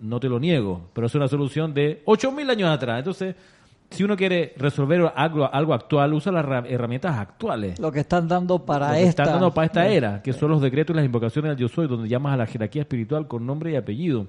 no 0.00 0.20
te 0.20 0.28
lo 0.28 0.38
niego, 0.38 0.90
pero 0.92 1.06
es 1.06 1.14
una 1.14 1.26
solución 1.28 1.72
de 1.72 2.02
8.000 2.04 2.50
años 2.50 2.70
atrás. 2.70 2.98
Entonces, 2.98 3.34
si 3.90 4.04
uno 4.04 4.16
quiere 4.16 4.52
resolver 4.58 5.12
algo, 5.16 5.52
algo 5.52 5.72
actual, 5.74 6.12
usa 6.12 6.30
las 6.30 6.44
herra- 6.44 6.64
herramientas 6.68 7.16
actuales. 7.16 7.78
Lo 7.78 7.90
que 7.90 8.00
están 8.00 8.28
dando 8.28 8.64
para 8.64 8.88
Lo 8.88 8.94
que 8.94 9.02
esta. 9.04 9.22
están 9.22 9.34
dando 9.40 9.54
para 9.54 9.66
esta 9.66 9.86
era, 9.88 10.22
que 10.22 10.32
son 10.34 10.50
los 10.50 10.60
decretos 10.60 10.94
y 10.94 10.96
las 10.98 11.06
invocaciones 11.06 11.50
del 11.50 11.58
yo 11.58 11.68
soy, 11.68 11.86
donde 11.88 12.08
llamas 12.08 12.34
a 12.34 12.36
la 12.36 12.46
jerarquía 12.46 12.82
espiritual 12.82 13.26
con 13.26 13.46
nombre 13.46 13.72
y 13.72 13.76
apellido. 13.76 14.26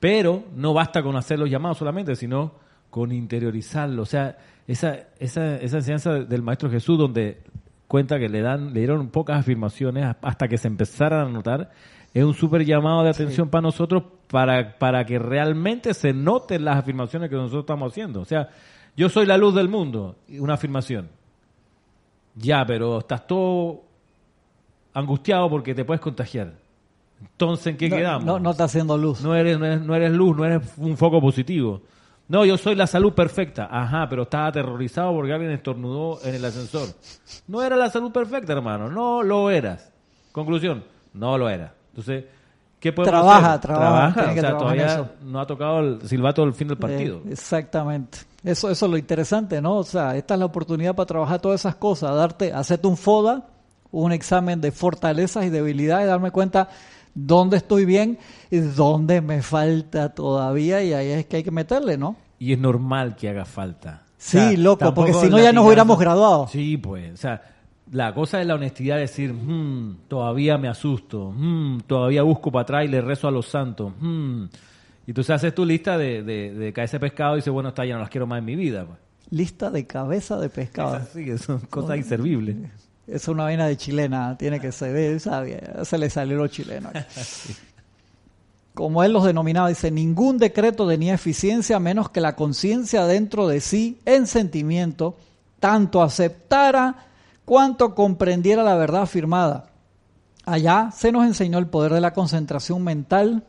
Pero 0.00 0.44
no 0.54 0.72
basta 0.74 1.02
con 1.02 1.16
hacer 1.16 1.38
los 1.38 1.50
llamados 1.50 1.78
solamente, 1.78 2.14
sino 2.14 2.52
con 2.90 3.10
interiorizarlo. 3.12 4.02
O 4.02 4.06
sea, 4.06 4.36
esa, 4.68 4.98
esa, 5.18 5.56
esa 5.56 5.76
enseñanza 5.78 6.12
del 6.12 6.42
Maestro 6.42 6.70
Jesús, 6.70 6.96
donde 6.96 7.42
cuenta 7.88 8.18
que 8.18 8.28
le 8.28 8.40
dan, 8.40 8.72
le 8.72 8.80
dieron 8.80 9.08
pocas 9.08 9.40
afirmaciones 9.40 10.14
hasta 10.22 10.48
que 10.48 10.58
se 10.58 10.68
empezaran 10.68 11.26
a 11.26 11.30
notar, 11.30 11.70
es 12.14 12.22
un 12.24 12.32
súper 12.32 12.64
llamado 12.64 13.02
de 13.02 13.10
atención 13.10 13.48
para 13.48 13.62
nosotros 13.62 14.04
para, 14.28 14.78
para 14.78 15.04
que 15.04 15.18
realmente 15.18 15.92
se 15.94 16.12
noten 16.12 16.64
las 16.64 16.76
afirmaciones 16.76 17.28
que 17.28 17.34
nosotros 17.34 17.64
estamos 17.64 17.92
haciendo. 17.92 18.20
O 18.20 18.24
sea, 18.24 18.48
yo 18.96 19.08
soy 19.08 19.26
la 19.26 19.36
luz 19.36 19.52
del 19.52 19.68
mundo, 19.68 20.14
una 20.38 20.54
afirmación. 20.54 21.08
Ya, 22.36 22.64
pero 22.64 22.98
estás 22.98 23.26
todo 23.26 23.82
angustiado 24.92 25.50
porque 25.50 25.74
te 25.74 25.84
puedes 25.84 26.00
contagiar. 26.00 26.52
Entonces, 27.20 27.66
¿en 27.66 27.76
qué 27.76 27.88
no, 27.88 27.96
quedamos? 27.96 28.24
no, 28.24 28.38
no 28.38 28.52
está 28.52 28.64
haciendo 28.64 28.96
luz. 28.96 29.20
No 29.20 29.34
eres, 29.34 29.58
no, 29.58 29.66
eres, 29.66 29.80
no 29.80 29.94
eres 29.96 30.12
luz, 30.12 30.36
no 30.36 30.44
eres 30.44 30.62
un 30.76 30.96
foco 30.96 31.20
positivo. 31.20 31.82
No, 32.28 32.44
yo 32.44 32.56
soy 32.56 32.76
la 32.76 32.86
salud 32.86 33.12
perfecta. 33.12 33.68
Ajá, 33.68 34.08
pero 34.08 34.22
estás 34.22 34.50
aterrorizado 34.50 35.12
porque 35.12 35.32
alguien 35.32 35.50
estornudó 35.50 36.20
en 36.24 36.36
el 36.36 36.44
ascensor. 36.44 36.88
No 37.48 37.60
era 37.60 37.76
la 37.76 37.90
salud 37.90 38.12
perfecta, 38.12 38.52
hermano. 38.52 38.88
No 38.88 39.22
lo 39.24 39.50
eras. 39.50 39.92
Conclusión, 40.30 40.84
no 41.12 41.36
lo 41.36 41.48
era. 41.48 41.74
Entonces, 41.94 42.24
¿qué 42.80 42.92
podemos 42.92 43.20
Trabaja, 43.20 43.52
hacer? 43.54 43.60
trabaja, 43.60 44.24
tiene 44.24 44.40
O 44.40 44.42
sea, 44.42 44.58
todavía 44.58 45.12
no 45.22 45.40
ha 45.40 45.46
tocado 45.46 45.78
el 45.78 46.08
silbato 46.08 46.42
del 46.42 46.54
fin 46.54 46.66
del 46.66 46.76
partido. 46.76 47.18
Eh, 47.18 47.30
exactamente. 47.30 48.18
Eso, 48.42 48.68
eso 48.68 48.86
es 48.86 48.90
lo 48.90 48.98
interesante, 48.98 49.62
¿no? 49.62 49.76
O 49.76 49.84
sea, 49.84 50.16
esta 50.16 50.34
es 50.34 50.40
la 50.40 50.46
oportunidad 50.46 50.94
para 50.96 51.06
trabajar 51.06 51.40
todas 51.40 51.60
esas 51.60 51.76
cosas, 51.76 52.14
darte, 52.16 52.52
hacerte 52.52 52.88
un 52.88 52.96
FODA, 52.96 53.46
un 53.92 54.10
examen 54.10 54.60
de 54.60 54.72
fortalezas 54.72 55.44
y 55.44 55.50
debilidades, 55.50 56.08
darme 56.08 56.32
cuenta 56.32 56.68
dónde 57.14 57.58
estoy 57.58 57.84
bien 57.84 58.18
y 58.50 58.58
dónde 58.58 59.20
me 59.20 59.40
falta 59.40 60.12
todavía 60.12 60.82
y 60.82 60.92
ahí 60.92 61.10
es 61.10 61.26
que 61.26 61.36
hay 61.36 61.42
que 61.44 61.52
meterle, 61.52 61.96
¿no? 61.96 62.16
Y 62.40 62.52
es 62.52 62.58
normal 62.58 63.14
que 63.14 63.28
haga 63.28 63.44
falta. 63.44 64.02
Sí, 64.18 64.56
loco, 64.56 64.92
porque 64.92 65.14
si 65.14 65.28
no 65.28 65.38
ya 65.38 65.52
nos 65.52 65.64
hubiéramos 65.64 65.98
graduado. 65.98 66.48
Sí, 66.48 66.76
pues, 66.76 67.12
o 67.12 67.16
sea, 67.16 67.40
la 67.92 68.14
cosa 68.14 68.40
es 68.40 68.46
la 68.46 68.54
honestidad 68.54 68.96
de 68.96 69.02
decir, 69.02 69.32
"Hmm, 69.32 69.96
todavía 70.08 70.58
me 70.58 70.68
asusto, 70.68 71.32
hmm, 71.36 71.80
todavía 71.86 72.22
busco 72.22 72.50
para 72.50 72.62
atrás 72.62 72.84
y 72.84 72.88
le 72.88 73.00
rezo 73.00 73.28
a 73.28 73.30
los 73.30 73.46
santos. 73.46 73.92
hmm". 74.00 74.44
Y 75.06 75.12
tú 75.12 75.20
haces 75.28 75.54
tu 75.54 75.64
lista 75.66 75.98
de, 75.98 76.22
de, 76.22 76.54
de 76.54 76.72
caer 76.72 76.86
ese 76.86 76.98
pescado 76.98 77.34
y 77.34 77.36
dices, 77.36 77.52
bueno, 77.52 77.68
está 77.68 77.84
ya 77.84 77.94
no 77.94 78.00
las 78.00 78.08
quiero 78.08 78.26
más 78.26 78.38
en 78.38 78.44
mi 78.46 78.56
vida. 78.56 78.86
Pues. 78.86 78.98
Lista 79.30 79.70
de 79.70 79.86
cabeza 79.86 80.38
de 80.38 80.48
pescado. 80.48 80.96
Es 80.96 81.02
así, 81.02 81.38
son 81.38 81.60
cosas 81.60 81.98
inservibles. 81.98 82.56
Es 83.06 83.28
una 83.28 83.44
vaina 83.44 83.66
de 83.66 83.76
chilena, 83.76 84.36
tiene 84.38 84.60
que 84.60 84.72
ser. 84.72 85.20
¿sabe? 85.20 85.62
se 85.84 85.98
le 85.98 86.08
salió 86.08 86.36
lo 86.36 86.46
chileno. 86.46 86.90
Como 88.74 89.04
él 89.04 89.12
los 89.12 89.24
denominaba, 89.24 89.68
dice, 89.68 89.90
ningún 89.90 90.38
decreto 90.38 90.88
tenía 90.88 91.14
eficiencia 91.14 91.78
menos 91.78 92.08
que 92.08 92.20
la 92.20 92.34
conciencia 92.34 93.04
dentro 93.06 93.46
de 93.46 93.60
sí, 93.60 93.98
en 94.04 94.26
sentimiento, 94.26 95.16
tanto 95.60 96.02
aceptara 96.02 97.06
cuanto 97.44 97.94
comprendiera 97.94 98.62
la 98.62 98.76
verdad 98.76 99.02
afirmada. 99.02 99.66
Allá 100.44 100.90
se 100.94 101.12
nos 101.12 101.24
enseñó 101.24 101.58
el 101.58 101.66
poder 101.66 101.92
de 101.92 102.00
la 102.00 102.12
concentración 102.12 102.82
mental 102.82 103.44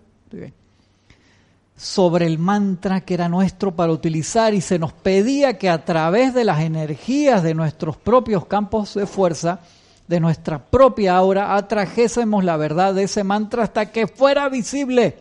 sobre 1.75 2.25
el 2.25 2.39
mantra 2.39 3.01
que 3.01 3.13
era 3.13 3.27
nuestro 3.27 3.75
para 3.75 3.91
utilizar 3.91 4.53
y 4.53 4.61
se 4.61 4.79
nos 4.79 4.93
pedía 4.93 5.57
que 5.57 5.69
a 5.69 5.83
través 5.83 6.33
de 6.33 6.45
las 6.45 6.61
energías 6.61 7.43
de 7.43 7.53
nuestros 7.53 7.97
propios 7.97 8.45
campos 8.45 8.93
de 8.93 9.05
fuerza, 9.05 9.59
de 10.07 10.19
nuestra 10.19 10.59
propia 10.59 11.17
aura, 11.17 11.55
atrajésemos 11.55 12.45
la 12.45 12.55
verdad 12.55 12.93
de 12.93 13.03
ese 13.03 13.23
mantra 13.23 13.63
hasta 13.63 13.91
que 13.91 14.07
fuera 14.07 14.47
visible 14.47 15.17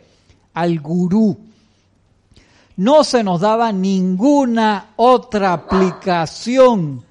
al 0.52 0.78
gurú. 0.78 1.38
No 2.76 3.02
se 3.02 3.24
nos 3.24 3.40
daba 3.40 3.72
ninguna 3.72 4.90
otra 4.96 5.52
aplicación 5.52 7.04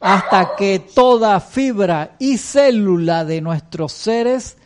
hasta 0.00 0.56
que 0.56 0.78
toda 0.94 1.38
fibra 1.40 2.16
y 2.18 2.38
célula 2.38 3.24
de 3.24 3.40
nuestros 3.40 3.92
seres 3.92 4.56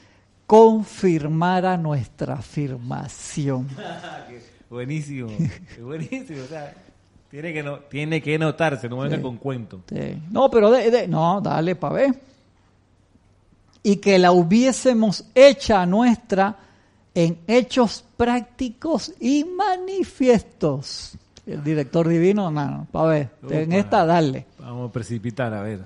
confirmara 0.46 1.76
nuestra 1.76 2.34
afirmación. 2.34 3.68
buenísimo, 4.70 5.28
buenísimo. 5.82 6.42
O 6.44 6.46
sea, 6.46 6.72
tiene 7.30 7.52
que, 7.52 7.62
no, 7.62 7.78
tiene 7.80 8.22
que 8.22 8.38
notarse, 8.38 8.88
no 8.88 8.98
venga 8.98 9.20
con 9.20 9.36
cuento. 9.38 9.80
Sí. 9.88 10.16
No, 10.30 10.50
pero 10.50 10.70
de, 10.70 10.90
de- 10.90 11.08
no, 11.08 11.40
dale 11.40 11.74
para 11.74 11.94
ver. 11.94 12.14
Y 13.82 13.96
que 13.96 14.18
la 14.18 14.32
hubiésemos 14.32 15.24
hecha 15.34 15.84
nuestra 15.84 16.56
en 17.14 17.38
hechos 17.46 18.04
prácticos 18.16 19.12
y 19.20 19.44
manifiestos. 19.44 21.16
El 21.46 21.62
director 21.62 22.08
divino, 22.08 22.50
no, 22.50 22.70
no, 22.70 22.86
para 22.90 23.08
ver. 23.08 23.30
En 23.50 23.72
esta, 23.72 24.06
dale. 24.06 24.46
Vamos 24.64 24.88
a 24.88 24.92
precipitar, 24.92 25.52
a 25.52 25.62
ver. 25.62 25.80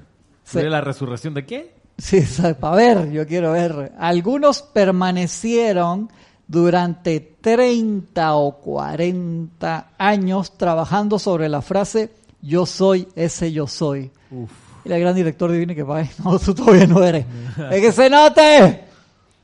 Sí. 0.44 0.52
¿Sería 0.52 0.70
la 0.70 0.80
resurrección 0.80 1.34
de 1.34 1.44
qué? 1.44 1.74
Sí, 1.98 2.22
para 2.60 2.76
ver, 2.76 3.10
yo 3.10 3.26
quiero 3.26 3.52
ver. 3.52 3.92
Algunos 3.98 4.62
permanecieron 4.62 6.08
durante 6.46 7.18
30 7.40 8.36
o 8.36 8.52
40 8.60 9.90
años 9.98 10.56
trabajando 10.56 11.18
sobre 11.18 11.48
la 11.48 11.60
frase 11.60 12.12
yo 12.40 12.66
soy 12.66 13.08
ese 13.16 13.50
yo 13.52 13.66
soy. 13.66 14.12
Uf. 14.30 14.50
Y 14.84 14.92
el 14.92 15.00
gran 15.00 15.14
director 15.14 15.50
divino 15.50 15.74
que 15.74 15.82
va, 15.82 16.04
no, 16.24 16.38
tú 16.38 16.54
todavía 16.54 16.86
no 16.86 17.02
eres. 17.02 17.26
¡Es 17.72 17.80
que 17.80 17.92
se 17.92 18.08
note! 18.08 18.84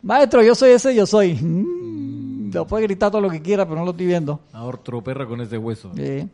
Maestro, 0.03 0.43
yo 0.43 0.55
soy 0.55 0.71
ese 0.71 0.95
yo 0.95 1.07
soy. 1.07 1.35
Mm, 1.35 2.53
lo 2.55 2.67
puede 2.67 2.85
gritar 2.85 3.11
todo 3.11 3.21
lo 3.21 3.31
que 3.31 3.43
quiera, 3.43 3.65
pero 3.65 3.81
no 3.81 3.85
lo 3.85 3.91
estoy 3.91 4.07
viendo. 4.07 4.41
A 4.53 4.63
otro 4.63 5.03
perro 5.03 5.29
con 5.29 5.41
ese 5.41 5.59
hueso. 5.59 5.91
Sí. 5.97 6.29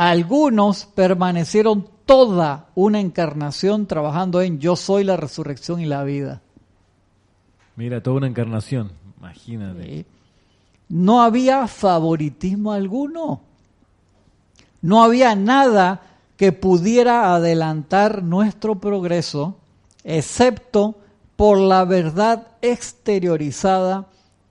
Algunos 0.00 0.86
permanecieron 0.86 1.86
toda 2.06 2.70
una 2.74 3.00
encarnación 3.00 3.84
trabajando 3.84 4.40
en 4.40 4.58
yo 4.58 4.74
soy 4.74 5.04
la 5.04 5.18
resurrección 5.18 5.78
y 5.78 5.84
la 5.84 6.04
vida. 6.04 6.40
Mira, 7.76 8.02
toda 8.02 8.16
una 8.16 8.26
encarnación. 8.26 8.92
Imagínate. 9.18 9.84
Sí. 9.84 10.06
No 10.88 11.20
había 11.20 11.66
favoritismo 11.66 12.72
alguno. 12.72 13.42
No 14.80 15.04
había 15.04 15.34
nada 15.34 16.00
que 16.38 16.52
pudiera 16.52 17.34
adelantar 17.34 18.22
nuestro 18.22 18.76
progreso, 18.76 19.58
excepto 20.02 20.94
por 21.36 21.58
la 21.58 21.84
verdad 21.84 22.46
exteriorizada 22.62 24.06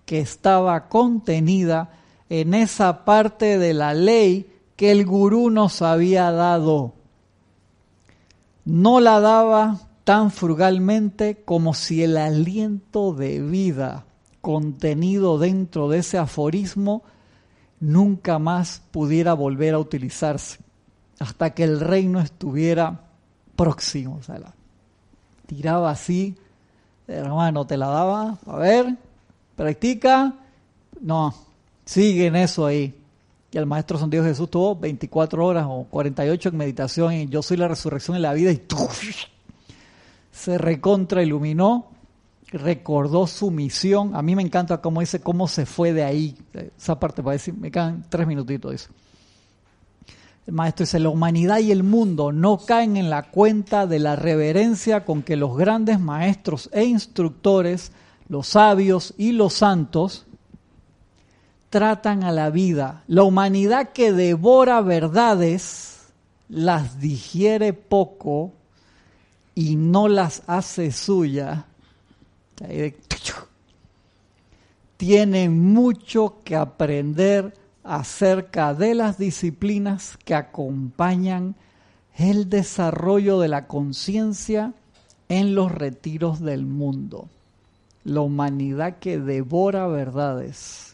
que 0.06 0.20
estaba 0.20 0.90
contenida 0.90 1.90
en 2.30 2.54
esa 2.54 3.04
parte 3.04 3.58
de 3.58 3.74
la 3.74 3.96
ley 3.96 4.46
que 4.80 4.92
el 4.92 5.06
gurú 5.06 5.50
nos 5.50 5.82
había 5.82 6.32
dado. 6.32 6.94
No 8.64 9.02
la 9.02 9.20
daba 9.20 9.78
tan 10.06 10.32
frugalmente 10.32 11.44
como 11.44 11.74
si 11.74 12.02
el 12.02 12.16
aliento 12.16 13.12
de 13.12 13.42
vida 13.42 14.06
contenido 14.40 15.38
dentro 15.38 15.90
de 15.90 15.98
ese 15.98 16.18
aforismo 16.18 17.04
nunca 17.82 18.40
más 18.40 18.82
pudiera 18.92 19.34
volver 19.34 19.74
a 19.74 19.80
utilizarse 19.80 20.60
hasta 21.20 21.50
que 21.50 21.66
el 21.66 21.82
reino 21.82 22.22
estuviera 22.22 23.02
próximo. 23.58 24.16
O 24.22 24.24
sea, 24.24 24.40
la 24.40 24.54
tiraba 25.46 25.92
así, 25.92 26.38
hermano, 27.06 27.68
te 27.68 27.76
la 27.76 27.88
daba, 27.88 28.38
a 28.46 28.56
ver, 28.56 28.96
practica, 29.58 30.36
no, 31.02 31.36
sigue 31.84 32.28
en 32.28 32.38
eso 32.38 32.66
ahí. 32.66 32.96
Y 33.52 33.58
el 33.58 33.66
Maestro 33.66 33.98
San 33.98 34.10
Dios 34.10 34.26
Jesús 34.26 34.50
tuvo 34.50 34.76
24 34.76 35.44
horas 35.44 35.66
o 35.68 35.86
48 35.90 36.50
en 36.50 36.58
meditación 36.58 37.14
y 37.14 37.28
yo 37.28 37.42
soy 37.42 37.58
la 37.58 37.68
resurrección 37.68 38.16
en 38.16 38.22
la 38.22 38.34
vida 38.34 38.52
y 38.52 38.62
se 40.32 40.58
recontra 40.58 41.24
iluminó, 41.24 41.88
recordó 42.52 43.28
su 43.28 43.52
misión. 43.52 44.16
A 44.16 44.22
mí 44.22 44.36
me 44.36 44.44
encanta 44.44 44.82
cómo 44.82 45.02
dice 45.02 45.20
cómo 45.20 45.48
se 45.48 45.66
fue 45.66 45.94
de 45.94 46.04
ahí. 46.04 46.38
Esa 46.78 47.00
parte 47.00 47.24
para 47.24 47.34
decir, 47.34 47.56
me 47.56 47.72
quedan 47.72 48.06
tres 48.08 48.28
minutitos. 48.28 48.90
El 50.48 50.54
maestro 50.54 50.86
dice, 50.86 51.00
la 51.00 51.10
humanidad 51.10 51.60
y 51.60 51.72
el 51.72 51.84
mundo 51.84 52.32
no 52.32 52.58
caen 52.58 52.98
en 52.98 53.10
la 53.10 53.30
cuenta 53.30 53.86
de 53.86 54.00
la 54.00 54.16
reverencia 54.16 55.06
con 55.06 55.24
que 55.24 55.36
los 55.36 55.58
grandes 55.58 56.00
maestros 56.00 56.70
e 56.72 56.86
instructores, 56.86 57.92
los 58.30 58.48
sabios 58.48 59.14
y 59.18 59.32
los 59.32 59.54
santos, 59.54 60.26
tratan 61.70 62.24
a 62.24 62.32
la 62.32 62.50
vida. 62.50 63.04
La 63.08 63.24
humanidad 63.24 63.90
que 63.90 64.12
devora 64.12 64.82
verdades 64.82 66.08
las 66.50 67.00
digiere 67.00 67.74
poco 67.74 68.54
y 69.56 69.76
no 69.76 70.08
las 70.08 70.42
hace 70.48 70.92
suya. 70.92 71.66
Tiene 74.98 75.50
mucho 75.50 76.38
que 76.44 76.56
aprender 76.56 77.54
acerca 77.84 78.74
de 78.74 78.96
las 78.96 79.18
disciplinas 79.18 80.18
que 80.26 80.36
acompañan 80.36 81.56
el 82.18 82.50
desarrollo 82.50 83.40
de 83.40 83.48
la 83.48 83.68
conciencia 83.68 84.74
en 85.30 85.56
los 85.56 85.72
retiros 85.72 86.42
del 86.42 86.66
mundo. 86.66 87.30
La 88.04 88.22
humanidad 88.22 88.98
que 88.98 89.20
devora 89.20 89.88
verdades 89.88 90.89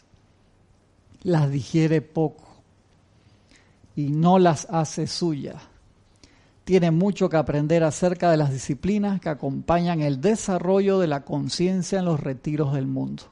las 1.26 1.50
digiere 1.50 2.02
poco 2.02 2.44
y 3.96 4.10
no 4.10 4.38
las 4.38 4.68
hace 4.70 5.08
suyas. 5.08 5.60
Tiene 6.62 6.92
mucho 6.92 7.28
que 7.28 7.36
aprender 7.36 7.82
acerca 7.82 8.30
de 8.30 8.36
las 8.36 8.52
disciplinas 8.52 9.20
que 9.20 9.28
acompañan 9.28 10.02
el 10.02 10.20
desarrollo 10.20 11.00
de 11.00 11.08
la 11.08 11.24
conciencia 11.24 11.98
en 11.98 12.04
los 12.04 12.20
retiros 12.20 12.74
del 12.74 12.86
mundo. 12.86 13.24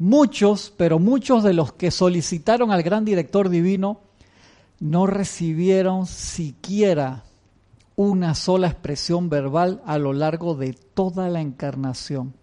Muchos, 0.00 0.72
pero 0.76 0.98
muchos 0.98 1.44
de 1.44 1.52
los 1.52 1.72
que 1.72 1.92
solicitaron 1.92 2.72
al 2.72 2.82
gran 2.82 3.04
director 3.04 3.50
divino 3.50 4.00
no 4.80 5.06
recibieron 5.06 6.06
siquiera 6.06 7.22
una 7.94 8.34
sola 8.34 8.66
expresión 8.66 9.28
verbal 9.28 9.80
a 9.86 9.96
lo 9.98 10.12
largo 10.12 10.56
de 10.56 10.72
toda 10.72 11.28
la 11.28 11.40
encarnación 11.40 12.34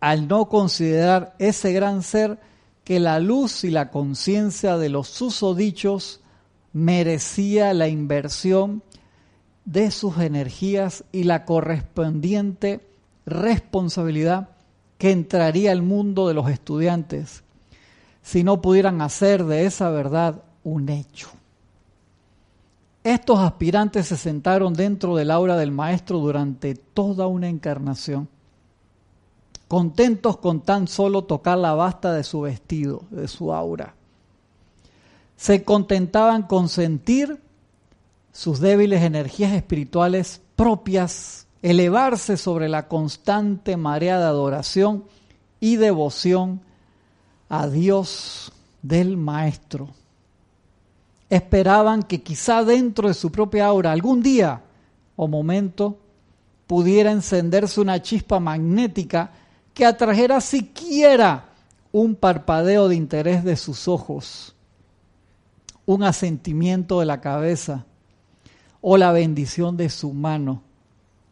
al 0.00 0.28
no 0.28 0.48
considerar 0.48 1.34
ese 1.38 1.72
gran 1.72 2.02
ser 2.02 2.38
que 2.84 3.00
la 3.00 3.18
luz 3.20 3.64
y 3.64 3.70
la 3.70 3.90
conciencia 3.90 4.78
de 4.78 4.88
los 4.88 5.08
susodichos 5.08 6.20
merecía 6.72 7.74
la 7.74 7.88
inversión 7.88 8.82
de 9.64 9.90
sus 9.90 10.18
energías 10.18 11.04
y 11.12 11.24
la 11.24 11.44
correspondiente 11.44 12.80
responsabilidad 13.26 14.50
que 14.96 15.10
entraría 15.10 15.72
al 15.72 15.82
mundo 15.82 16.28
de 16.28 16.34
los 16.34 16.48
estudiantes 16.48 17.42
si 18.22 18.44
no 18.44 18.62
pudieran 18.62 19.00
hacer 19.02 19.44
de 19.44 19.66
esa 19.66 19.90
verdad 19.90 20.42
un 20.64 20.88
hecho. 20.88 21.28
Estos 23.04 23.38
aspirantes 23.38 24.06
se 24.06 24.16
sentaron 24.16 24.74
dentro 24.74 25.16
del 25.16 25.30
aura 25.30 25.56
del 25.56 25.70
Maestro 25.72 26.18
durante 26.18 26.74
toda 26.74 27.26
una 27.26 27.48
encarnación 27.48 28.28
contentos 29.68 30.38
con 30.38 30.62
tan 30.62 30.88
solo 30.88 31.24
tocar 31.24 31.58
la 31.58 31.74
basta 31.74 32.12
de 32.14 32.24
su 32.24 32.40
vestido, 32.40 33.02
de 33.10 33.28
su 33.28 33.52
aura. 33.52 33.94
Se 35.36 35.62
contentaban 35.62 36.42
con 36.42 36.68
sentir 36.68 37.40
sus 38.32 38.60
débiles 38.60 39.02
energías 39.02 39.52
espirituales 39.52 40.40
propias, 40.56 41.46
elevarse 41.62 42.36
sobre 42.36 42.68
la 42.68 42.88
constante 42.88 43.76
marea 43.76 44.18
de 44.18 44.24
adoración 44.24 45.04
y 45.60 45.76
devoción 45.76 46.60
a 47.48 47.68
Dios 47.68 48.52
del 48.82 49.16
Maestro. 49.16 49.90
Esperaban 51.30 52.02
que 52.02 52.22
quizá 52.22 52.64
dentro 52.64 53.08
de 53.08 53.14
su 53.14 53.30
propia 53.30 53.66
aura 53.66 53.92
algún 53.92 54.22
día 54.22 54.62
o 55.14 55.28
momento 55.28 55.98
pudiera 56.66 57.10
encenderse 57.10 57.80
una 57.80 58.00
chispa 58.00 58.40
magnética 58.40 59.32
que 59.78 59.86
atrajera 59.86 60.40
siquiera 60.40 61.50
un 61.92 62.16
parpadeo 62.16 62.88
de 62.88 62.96
interés 62.96 63.44
de 63.44 63.54
sus 63.54 63.86
ojos, 63.86 64.56
un 65.86 66.02
asentimiento 66.02 66.98
de 66.98 67.06
la 67.06 67.20
cabeza 67.20 67.86
o 68.80 68.96
la 68.96 69.12
bendición 69.12 69.76
de 69.76 69.88
su 69.88 70.12
mano, 70.12 70.64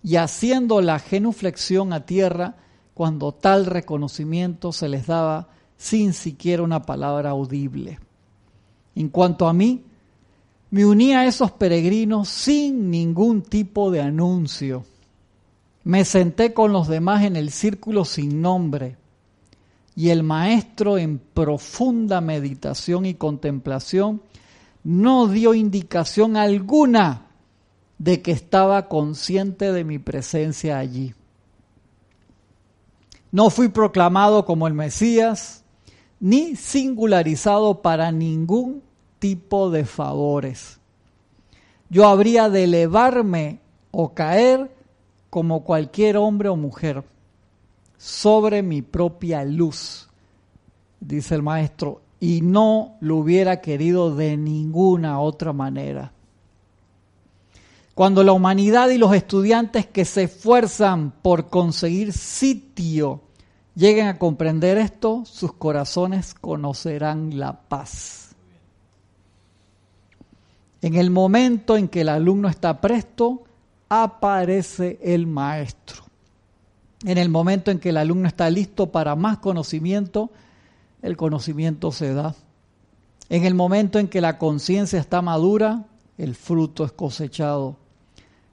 y 0.01 0.15
haciendo 0.15 0.81
la 0.81 1.01
genuflexión 1.01 1.93
a 1.93 2.07
tierra 2.07 2.55
cuando 2.95 3.33
tal 3.33 3.67
reconocimiento 3.67 4.71
se 4.71 4.89
les 4.89 5.09
daba 5.09 5.49
sin 5.77 6.13
siquiera 6.13 6.63
una 6.63 6.83
palabra 6.83 7.31
audible. 7.31 7.99
En 8.95 9.09
cuanto 9.09 9.49
a 9.49 9.53
mí, 9.53 9.83
me 10.71 10.87
uní 10.87 11.15
a 11.15 11.27
esos 11.27 11.51
peregrinos 11.51 12.29
sin 12.29 12.93
ningún 12.93 13.43
tipo 13.43 13.91
de 13.91 14.03
anuncio 14.03 14.85
me 15.87 16.05
senté 16.05 16.53
con 16.53 16.73
los 16.73 16.89
demás 16.89 17.23
en 17.23 17.37
el 17.37 17.53
círculo 17.53 18.05
sin 18.05 18.43
nombre 18.43 18.97
y 19.95 20.09
el 20.11 20.25
maestro 20.25 20.99
en 20.99 21.21
profunda 21.21 22.21
meditación 22.21 23.07
y 23.07 23.15
contemplación 23.15 24.21
no 24.83 25.29
dio 25.29 25.55
indicación 25.55 26.37
alguna 26.37 27.27
de 27.99 28.21
que 28.21 28.33
estaba 28.33 28.89
consciente 28.89 29.73
de 29.73 29.85
mi 29.85 30.01
presencia 30.01 30.77
allí. 30.77 31.15
No 33.31 33.49
fui 33.49 33.69
proclamado 33.69 34.45
como 34.45 34.67
el 34.67 34.75
Mesías, 34.75 35.63
ni 36.19 36.57
singularizado 36.57 37.81
para 37.81 38.11
ningún 38.11 38.83
tipo 39.21 39.71
de 39.71 39.85
favores. 39.85 40.81
Yo 41.91 42.09
habría 42.09 42.51
de 42.51 42.65
elevarme 42.65 43.61
o 43.93 44.15
caer 44.15 44.76
como 45.37 45.65
cualquier 45.65 46.17
hombre 46.17 46.49
o 46.49 46.57
mujer 46.57 47.05
sobre 47.99 48.63
mi 48.63 48.81
propia 48.81 49.45
luz, 49.45 50.09
dice 50.99 51.35
el 51.35 51.43
maestro, 51.43 52.01
y 52.19 52.41
no 52.41 52.97
lo 53.01 53.17
hubiera 53.17 53.61
querido 53.61 54.17
de 54.17 54.39
ninguna 54.39 55.21
otra 55.21 55.53
manera. 55.53 56.11
Cuando 57.95 58.25
la 58.25 58.33
humanidad 58.33 58.89
y 58.89 58.97
los 58.97 59.15
estudiantes 59.15 59.85
que 59.85 60.07
se 60.07 60.23
esfuerzan 60.23 61.11
por 61.11 61.51
conseguir 61.51 62.15
sitio 62.15 63.21
lleguen 63.75 64.07
a 64.07 64.19
comprender 64.19 64.79
esto, 64.79 65.23
sus 65.27 65.53
corazones 65.53 66.33
conocerán 66.33 67.39
la 67.39 67.61
paz. 67.61 68.35
En 70.81 70.95
el 70.95 71.11
momento 71.11 71.77
en 71.77 71.89
que 71.89 72.01
el 72.01 72.09
alumno 72.09 72.49
está 72.49 72.81
presto, 72.81 73.43
aparece 73.89 74.99
el 75.03 75.27
maestro. 75.27 76.05
En 77.05 77.19
el 77.19 77.29
momento 77.29 77.71
en 77.71 77.79
que 77.79 77.91
el 77.91 77.99
alumno 77.99 78.27
está 78.27 78.51
listo 78.51 78.91
para 78.91 79.15
más 79.15 79.39
conocimiento, 79.39 80.31
el 81.03 81.17
conocimiento 81.17 81.93
se 81.93 82.15
da. 82.15 82.35
En 83.29 83.45
el 83.45 83.55
momento 83.55 83.99
en 83.99 84.09
que 84.09 84.21
la 84.21 84.39
conciencia 84.39 84.99
está 84.99 85.23
madura, 85.23 85.85
el 86.17 86.35
fruto 86.35 86.85
es 86.85 86.93
cosechado. 86.93 87.77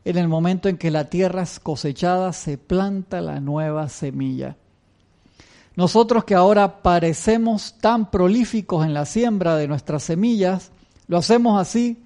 En 0.05 0.17
el 0.17 0.27
momento 0.27 0.67
en 0.67 0.77
que 0.77 0.91
la 0.91 1.09
tierra 1.09 1.43
es 1.43 1.59
cosechada, 1.59 2.34
se 2.34 2.57
planta 2.57 3.21
la 3.21 3.39
nueva 3.39 3.88
semilla. 3.88 4.57
Nosotros 5.75 6.23
que 6.25 6.36
ahora 6.36 6.84
parecemos 6.84 7.75
tan 7.79 8.11
prolíficos 8.11 8.86
en 8.86 8.93
la 8.93 9.05
siembra 9.05 9.55
de 9.55 9.67
nuestras 9.67 10.03
semillas, 10.03 10.71
lo 11.07 11.17
hacemos 11.17 11.59
así 11.59 12.03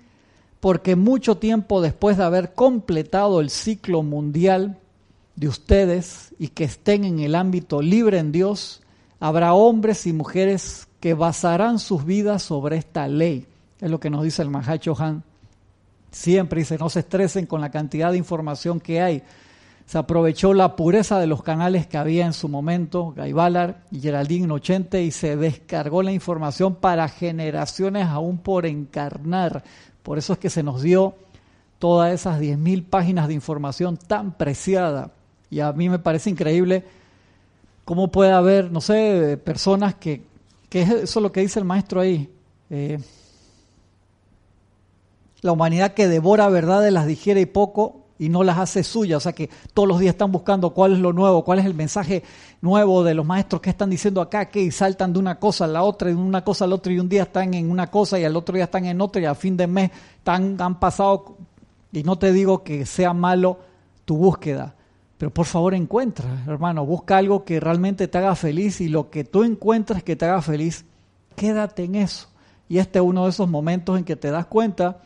porque 0.59 0.95
mucho 0.95 1.37
tiempo 1.37 1.81
después 1.81 2.17
de 2.17 2.23
haber 2.23 2.53
completado 2.53 3.41
el 3.41 3.49
ciclo 3.49 4.03
mundial 4.03 4.77
de 5.35 5.47
ustedes 5.47 6.33
y 6.39 6.49
que 6.49 6.63
estén 6.63 7.05
en 7.05 7.19
el 7.19 7.35
ámbito 7.35 7.81
libre 7.81 8.17
en 8.17 8.31
Dios, 8.31 8.81
habrá 9.19 9.53
hombres 9.53 10.07
y 10.07 10.13
mujeres 10.13 10.87
que 10.99 11.13
basarán 11.13 11.79
sus 11.79 12.05
vidas 12.05 12.41
sobre 12.41 12.77
esta 12.77 13.07
ley. 13.07 13.45
Es 13.79 13.91
lo 13.91 13.99
que 13.99 14.09
nos 14.09 14.23
dice 14.23 14.41
el 14.41 14.49
Mahacho 14.49 14.95
Han. 14.99 15.23
Siempre 16.11 16.59
dice, 16.59 16.77
no 16.77 16.89
se 16.89 17.01
estresen 17.01 17.45
con 17.45 17.61
la 17.61 17.69
cantidad 17.69 18.11
de 18.11 18.17
información 18.17 18.79
que 18.79 19.01
hay. 19.01 19.23
Se 19.85 19.97
aprovechó 19.97 20.53
la 20.53 20.75
pureza 20.75 21.19
de 21.19 21.27
los 21.27 21.43
canales 21.43 21.87
que 21.87 21.97
había 21.97 22.25
en 22.25 22.33
su 22.33 22.49
momento, 22.49 23.13
Gaibalar 23.15 23.83
y 23.91 23.99
Geraldine 23.99 24.47
Nochente, 24.47 25.03
y 25.03 25.11
se 25.11 25.37
descargó 25.37 26.03
la 26.03 26.11
información 26.11 26.75
para 26.75 27.07
generaciones 27.07 28.07
aún 28.07 28.39
por 28.39 28.65
encarnar 28.65 29.63
por 30.07 30.17
eso 30.17 30.31
es 30.31 30.39
que 30.39 30.49
se 30.49 30.63
nos 30.63 30.81
dio 30.81 31.15
todas 31.79 32.13
esas 32.13 32.39
10.000 32.39 32.85
páginas 32.85 33.27
de 33.27 33.33
información 33.33 33.97
tan 33.97 34.31
preciada. 34.31 35.11
Y 35.49 35.59
a 35.59 35.73
mí 35.73 35.89
me 35.89 35.99
parece 35.99 36.29
increíble 36.29 36.85
¿Cómo 37.87 38.11
puede 38.11 38.33
haber, 38.33 38.69
no 38.69 38.81
sé, 38.81 39.39
personas 39.41 39.95
que, 39.95 40.21
que 40.67 40.81
es 40.81 40.89
eso 40.89 41.21
lo 41.21 41.31
que 41.31 41.39
dice 41.39 41.59
el 41.59 41.63
maestro 41.63 42.01
ahí? 42.01 42.29
Eh, 42.69 42.99
la 45.39 45.53
humanidad 45.53 45.93
que 45.93 46.09
devora 46.09 46.49
verdades, 46.49 46.91
las 46.91 47.07
digiere 47.07 47.39
y 47.39 47.45
poco 47.45 48.01
y 48.19 48.29
no 48.29 48.43
las 48.43 48.57
hace 48.57 48.83
suyas. 48.83 49.17
O 49.17 49.19
sea 49.21 49.33
que 49.33 49.49
todos 49.73 49.87
los 49.87 49.99
días 49.99 50.13
están 50.13 50.31
buscando 50.31 50.71
cuál 50.71 50.93
es 50.93 50.99
lo 50.99 51.13
nuevo, 51.13 51.43
cuál 51.43 51.59
es 51.59 51.65
el 51.65 51.73
mensaje 51.73 52.23
nuevo 52.61 53.03
de 53.03 53.13
los 53.13 53.25
maestros 53.25 53.61
que 53.61 53.69
están 53.69 53.89
diciendo 53.89 54.21
acá, 54.21 54.49
que 54.49 54.71
saltan 54.71 55.13
de 55.13 55.19
una 55.19 55.39
cosa 55.39 55.65
a 55.65 55.67
la 55.67 55.83
otra, 55.83 56.09
de 56.09 56.15
una 56.15 56.43
cosa 56.43 56.65
a 56.65 56.67
la 56.67 56.75
otra, 56.75 56.91
y 56.93 56.99
un 56.99 57.09
día 57.09 57.23
están 57.23 57.53
en 57.53 57.69
una 57.69 57.87
cosa 57.87 58.19
y 58.19 58.25
al 58.25 58.35
otro 58.35 58.55
día 58.55 58.65
están 58.65 58.85
en 58.85 58.99
otra, 59.01 59.21
y 59.21 59.25
a 59.25 59.35
fin 59.35 59.57
de 59.57 59.67
mes 59.67 59.91
están, 60.17 60.59
han 60.59 60.79
pasado, 60.79 61.37
y 61.91 62.03
no 62.03 62.17
te 62.17 62.31
digo 62.31 62.63
que 62.63 62.85
sea 62.85 63.13
malo 63.13 63.59
tu 64.05 64.17
búsqueda, 64.17 64.75
pero 65.17 65.33
por 65.33 65.45
favor 65.45 65.73
encuentra, 65.73 66.43
hermano, 66.47 66.85
busca 66.85 67.17
algo 67.17 67.43
que 67.43 67.59
realmente 67.59 68.07
te 68.07 68.17
haga 68.17 68.35
feliz 68.35 68.81
y 68.81 68.87
lo 68.87 69.09
que 69.09 69.23
tú 69.23 69.43
encuentres 69.43 70.03
que 70.03 70.15
te 70.15 70.25
haga 70.25 70.41
feliz, 70.41 70.85
quédate 71.35 71.83
en 71.83 71.95
eso. 71.95 72.29
Y 72.69 72.79
este 72.79 72.99
es 72.99 73.05
uno 73.05 73.23
de 73.23 73.29
esos 73.29 73.49
momentos 73.49 73.97
en 73.97 74.03
que 74.03 74.15
te 74.15 74.29
das 74.29 74.45
cuenta 74.45 75.01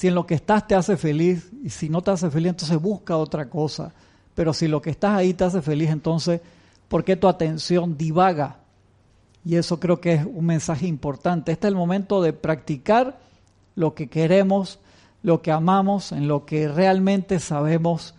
si 0.00 0.08
en 0.08 0.14
lo 0.14 0.24
que 0.24 0.32
estás 0.32 0.66
te 0.66 0.74
hace 0.74 0.96
feliz 0.96 1.50
y 1.62 1.68
si 1.68 1.90
no 1.90 2.00
te 2.00 2.10
hace 2.10 2.30
feliz, 2.30 2.48
entonces 2.48 2.80
busca 2.80 3.18
otra 3.18 3.50
cosa. 3.50 3.92
Pero 4.34 4.54
si 4.54 4.66
lo 4.66 4.80
que 4.80 4.88
estás 4.88 5.14
ahí 5.14 5.34
te 5.34 5.44
hace 5.44 5.60
feliz, 5.60 5.90
entonces, 5.90 6.40
¿por 6.88 7.04
qué 7.04 7.16
tu 7.16 7.28
atención 7.28 7.98
divaga? 7.98 8.60
Y 9.44 9.56
eso 9.56 9.78
creo 9.78 10.00
que 10.00 10.14
es 10.14 10.24
un 10.24 10.46
mensaje 10.46 10.86
importante. 10.86 11.52
Este 11.52 11.66
es 11.66 11.72
el 11.72 11.76
momento 11.76 12.22
de 12.22 12.32
practicar 12.32 13.18
lo 13.74 13.92
que 13.92 14.08
queremos, 14.08 14.78
lo 15.22 15.42
que 15.42 15.52
amamos, 15.52 16.12
en 16.12 16.28
lo 16.28 16.46
que 16.46 16.66
realmente 16.66 17.38
sabemos 17.38 18.14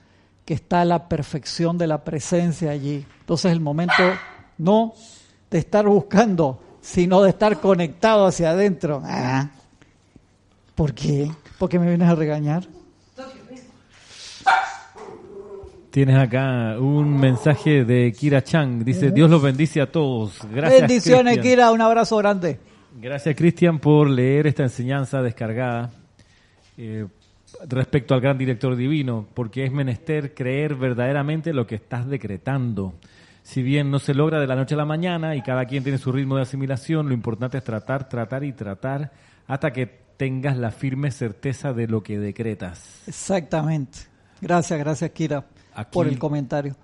que 0.45 0.53
está 0.53 0.85
la 0.85 1.09
perfección 1.09 1.79
de 1.79 1.87
la 1.87 2.03
presencia 2.03 2.69
allí. 2.69 3.07
Entonces 3.21 3.51
el 3.51 3.59
momento 3.59 4.03
no 4.59 4.93
de 5.49 5.57
estar 5.57 5.87
buscando, 5.87 6.61
sino 6.79 7.23
de 7.23 7.31
estar 7.31 7.59
conectado 7.59 8.27
hacia 8.27 8.51
adentro. 8.51 9.01
Ah, 9.03 9.49
¿Por 10.75 10.93
qué? 10.93 11.31
¿Por 11.61 11.69
qué 11.69 11.77
me 11.77 11.85
vienes 11.85 12.09
a 12.09 12.15
regañar? 12.15 12.63
Tienes 15.91 16.17
acá 16.17 16.75
un 16.79 17.19
mensaje 17.19 17.85
de 17.85 18.11
Kira 18.13 18.43
Chang. 18.43 18.83
Dice, 18.83 19.11
Dios 19.11 19.29
los 19.29 19.43
bendice 19.43 19.79
a 19.79 19.91
todos. 19.91 20.39
Gracias. 20.51 20.81
Bendiciones, 20.81 21.37
Kira. 21.37 21.69
Un 21.69 21.81
abrazo 21.81 22.17
grande. 22.17 22.57
Gracias, 22.99 23.35
Cristian, 23.35 23.77
por 23.77 24.09
leer 24.09 24.47
esta 24.47 24.63
enseñanza 24.63 25.21
descargada 25.21 25.91
eh, 26.79 27.05
respecto 27.67 28.15
al 28.15 28.21
gran 28.21 28.39
director 28.39 28.75
divino, 28.75 29.27
porque 29.35 29.63
es 29.63 29.71
menester 29.71 30.33
creer 30.33 30.73
verdaderamente 30.73 31.53
lo 31.53 31.67
que 31.67 31.75
estás 31.75 32.09
decretando. 32.09 32.95
Si 33.43 33.61
bien 33.61 33.91
no 33.91 33.99
se 33.99 34.15
logra 34.15 34.39
de 34.39 34.47
la 34.47 34.55
noche 34.55 34.73
a 34.73 34.77
la 34.79 34.85
mañana 34.85 35.35
y 35.35 35.43
cada 35.43 35.65
quien 35.65 35.83
tiene 35.83 35.99
su 35.99 36.11
ritmo 36.11 36.37
de 36.37 36.41
asimilación, 36.41 37.07
lo 37.07 37.13
importante 37.13 37.59
es 37.59 37.63
tratar, 37.63 38.09
tratar 38.09 38.43
y 38.45 38.51
tratar 38.51 39.11
hasta 39.45 39.71
que 39.71 40.01
tengas 40.21 40.55
la 40.55 40.69
firme 40.69 41.09
certeza 41.09 41.73
de 41.73 41.87
lo 41.87 42.03
que 42.03 42.19
decretas. 42.19 43.01
Exactamente. 43.07 44.01
Gracias, 44.39 44.77
gracias, 44.77 45.09
Kira, 45.09 45.47
por 45.91 46.05
el 46.05 46.19
comentario. 46.19 46.75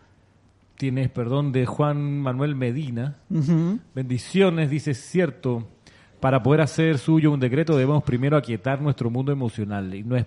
Tienes, 0.74 1.12
perdón, 1.12 1.52
de 1.52 1.68
Juan 1.68 2.20
Manuel 2.20 2.56
Medina. 2.56 3.18
Bendiciones, 3.94 4.72
dice, 4.72 4.96
cierto, 4.96 5.68
para 6.20 6.42
poder 6.42 6.62
hacer 6.62 6.98
suyo 6.98 7.32
un 7.32 7.40
decreto 7.40 7.78
debemos 7.78 8.04
primero 8.04 8.38
aquietar 8.38 8.82
nuestro 8.82 9.12
mundo 9.12 9.32
emocional 9.32 9.94
y 9.94 10.02
no 10.02 10.16
es, 10.16 10.26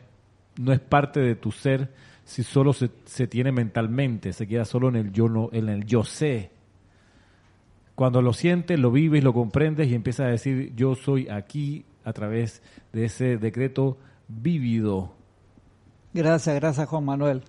no 0.61 0.73
es 0.73 0.79
parte 0.79 1.19
de 1.19 1.35
tu 1.35 1.51
ser 1.51 1.93
si 2.25 2.45
solo 2.45 2.73
se, 2.73 2.91
se 3.07 3.27
tiene 3.27 3.51
mentalmente, 3.51 4.33
se 4.33 4.47
queda 4.47 4.65
solo 4.65 4.89
en 4.89 4.95
el 4.95 5.13
yo 5.13 5.29
no, 5.29 5.51
en 5.51 5.69
el 5.69 5.85
yo 5.85 6.05
sé. 6.05 6.53
Cuando 7.97 8.23
lo 8.23 8.33
sientes, 8.33 8.79
lo 8.79 8.93
vives, 8.93 9.25
lo 9.25 9.33
comprendes 9.33 9.89
y 9.89 9.97
empiezas 9.97 10.27
a 10.27 10.31
decir 10.31 10.73
yo 10.77 10.95
soy 10.95 11.29
aquí 11.29 11.87
a 12.05 12.13
través 12.13 12.63
de 12.93 13.05
ese 13.05 13.37
decreto 13.37 13.99
vívido. 14.29 15.13
Gracias, 16.13 16.55
gracias 16.57 16.89
Juan 16.89 17.05
Manuel. 17.05 17.43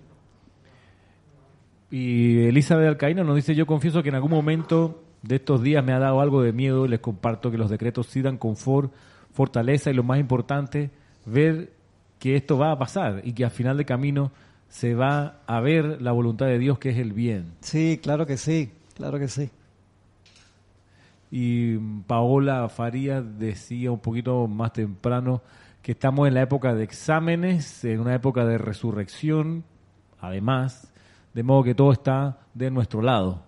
Y 1.90 2.44
Elizabeth 2.46 2.88
Alcaíno 2.88 3.24
nos 3.24 3.36
dice, 3.36 3.54
yo 3.54 3.66
confieso 3.66 4.02
que 4.02 4.08
en 4.08 4.14
algún 4.14 4.30
momento 4.30 5.02
de 5.22 5.36
estos 5.36 5.62
días 5.62 5.84
me 5.84 5.92
ha 5.92 5.98
dado 5.98 6.20
algo 6.20 6.42
de 6.42 6.52
miedo, 6.52 6.86
les 6.86 7.00
comparto 7.00 7.50
que 7.50 7.58
los 7.58 7.70
decretos 7.70 8.06
sí 8.06 8.22
dan 8.22 8.38
confort, 8.38 8.92
fortaleza 9.32 9.90
y 9.90 9.94
lo 9.94 10.02
más 10.02 10.18
importante, 10.18 10.90
ver 11.26 11.72
que 12.18 12.36
esto 12.36 12.56
va 12.56 12.72
a 12.72 12.78
pasar 12.78 13.20
y 13.24 13.32
que 13.32 13.44
al 13.44 13.50
final 13.50 13.76
de 13.76 13.84
camino 13.84 14.32
se 14.68 14.94
va 14.94 15.40
a 15.46 15.60
ver 15.60 16.00
la 16.00 16.12
voluntad 16.12 16.46
de 16.46 16.58
Dios 16.58 16.78
que 16.78 16.90
es 16.90 16.98
el 16.98 17.12
bien. 17.12 17.52
Sí, 17.60 18.00
claro 18.02 18.26
que 18.26 18.38
sí, 18.38 18.70
claro 18.94 19.18
que 19.18 19.28
sí. 19.28 19.50
Y 21.34 21.78
Paola 22.06 22.68
Farías 22.68 23.24
decía 23.38 23.90
un 23.90 24.00
poquito 24.00 24.46
más 24.46 24.74
temprano 24.74 25.40
que 25.80 25.92
estamos 25.92 26.28
en 26.28 26.34
la 26.34 26.42
época 26.42 26.74
de 26.74 26.84
exámenes, 26.84 27.82
en 27.86 28.00
una 28.00 28.14
época 28.14 28.44
de 28.44 28.58
resurrección, 28.58 29.64
además, 30.20 30.92
de 31.32 31.42
modo 31.42 31.64
que 31.64 31.74
todo 31.74 31.90
está 31.90 32.38
de 32.52 32.70
nuestro 32.70 33.00
lado. 33.00 33.40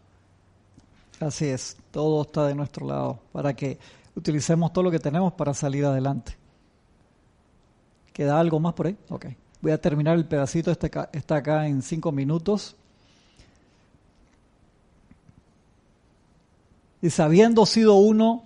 Así 1.20 1.44
es, 1.44 1.76
todo 1.90 2.22
está 2.22 2.46
de 2.46 2.54
nuestro 2.54 2.86
lado, 2.86 3.20
para 3.32 3.52
que 3.52 3.78
utilicemos 4.16 4.72
todo 4.72 4.84
lo 4.84 4.90
que 4.90 4.98
tenemos 4.98 5.34
para 5.34 5.52
salir 5.52 5.84
adelante. 5.84 6.38
¿Queda 8.14 8.40
algo 8.40 8.60
más 8.60 8.72
por 8.72 8.86
ahí? 8.86 8.96
Ok. 9.10 9.26
Voy 9.60 9.72
a 9.72 9.78
terminar 9.78 10.16
el 10.16 10.24
pedacito, 10.24 10.70
este 10.70 10.90
está 11.12 11.36
acá 11.36 11.66
en 11.66 11.82
cinco 11.82 12.12
minutos. 12.12 12.76
Y 17.04 17.20
habiendo 17.20 17.66
sido 17.66 17.96
uno 17.96 18.44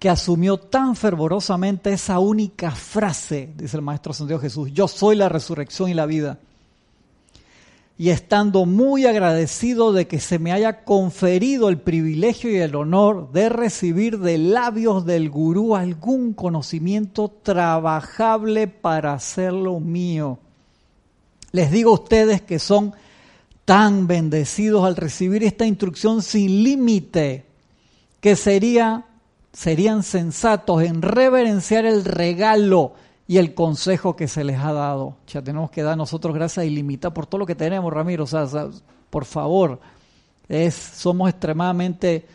que 0.00 0.10
asumió 0.10 0.56
tan 0.56 0.96
fervorosamente 0.96 1.92
esa 1.92 2.18
única 2.18 2.72
frase, 2.72 3.54
dice 3.56 3.76
el 3.76 3.82
Maestro 3.84 4.12
Santiago 4.12 4.42
Jesús, 4.42 4.72
yo 4.72 4.88
soy 4.88 5.14
la 5.14 5.28
resurrección 5.28 5.88
y 5.88 5.94
la 5.94 6.04
vida. 6.04 6.40
Y 7.96 8.08
estando 8.08 8.66
muy 8.66 9.06
agradecido 9.06 9.92
de 9.92 10.08
que 10.08 10.18
se 10.18 10.40
me 10.40 10.50
haya 10.50 10.82
conferido 10.82 11.68
el 11.68 11.78
privilegio 11.78 12.50
y 12.50 12.56
el 12.56 12.74
honor 12.74 13.30
de 13.30 13.48
recibir 13.50 14.18
de 14.18 14.36
labios 14.36 15.06
del 15.06 15.30
gurú 15.30 15.76
algún 15.76 16.32
conocimiento 16.32 17.28
trabajable 17.28 18.66
para 18.66 19.12
hacerlo 19.12 19.78
mío. 19.78 20.40
Les 21.52 21.70
digo 21.70 21.92
a 21.92 22.00
ustedes 22.00 22.42
que 22.42 22.58
son 22.58 22.94
tan 23.64 24.06
bendecidos 24.06 24.84
al 24.84 24.96
recibir 24.96 25.42
esta 25.42 25.66
instrucción 25.66 26.22
sin 26.22 26.64
límite 26.64 27.46
que 28.20 28.36
sería, 28.36 29.06
serían 29.52 30.02
sensatos 30.02 30.82
en 30.82 31.02
reverenciar 31.02 31.86
el 31.86 32.04
regalo 32.04 32.92
y 33.26 33.38
el 33.38 33.54
consejo 33.54 34.16
que 34.16 34.28
se 34.28 34.44
les 34.44 34.58
ha 34.58 34.72
dado. 34.72 35.16
Ya 35.28 35.42
tenemos 35.42 35.70
que 35.70 35.82
dar 35.82 35.96
nosotros 35.96 36.34
gracias 36.34 36.66
ilimitada 36.66 37.14
por 37.14 37.26
todo 37.26 37.38
lo 37.38 37.46
que 37.46 37.54
tenemos, 37.54 37.92
Ramiro. 37.92 38.24
O 38.24 38.26
sea, 38.26 38.46
por 39.10 39.24
favor, 39.24 39.80
es, 40.48 40.74
somos 40.74 41.30
extremadamente 41.30 42.26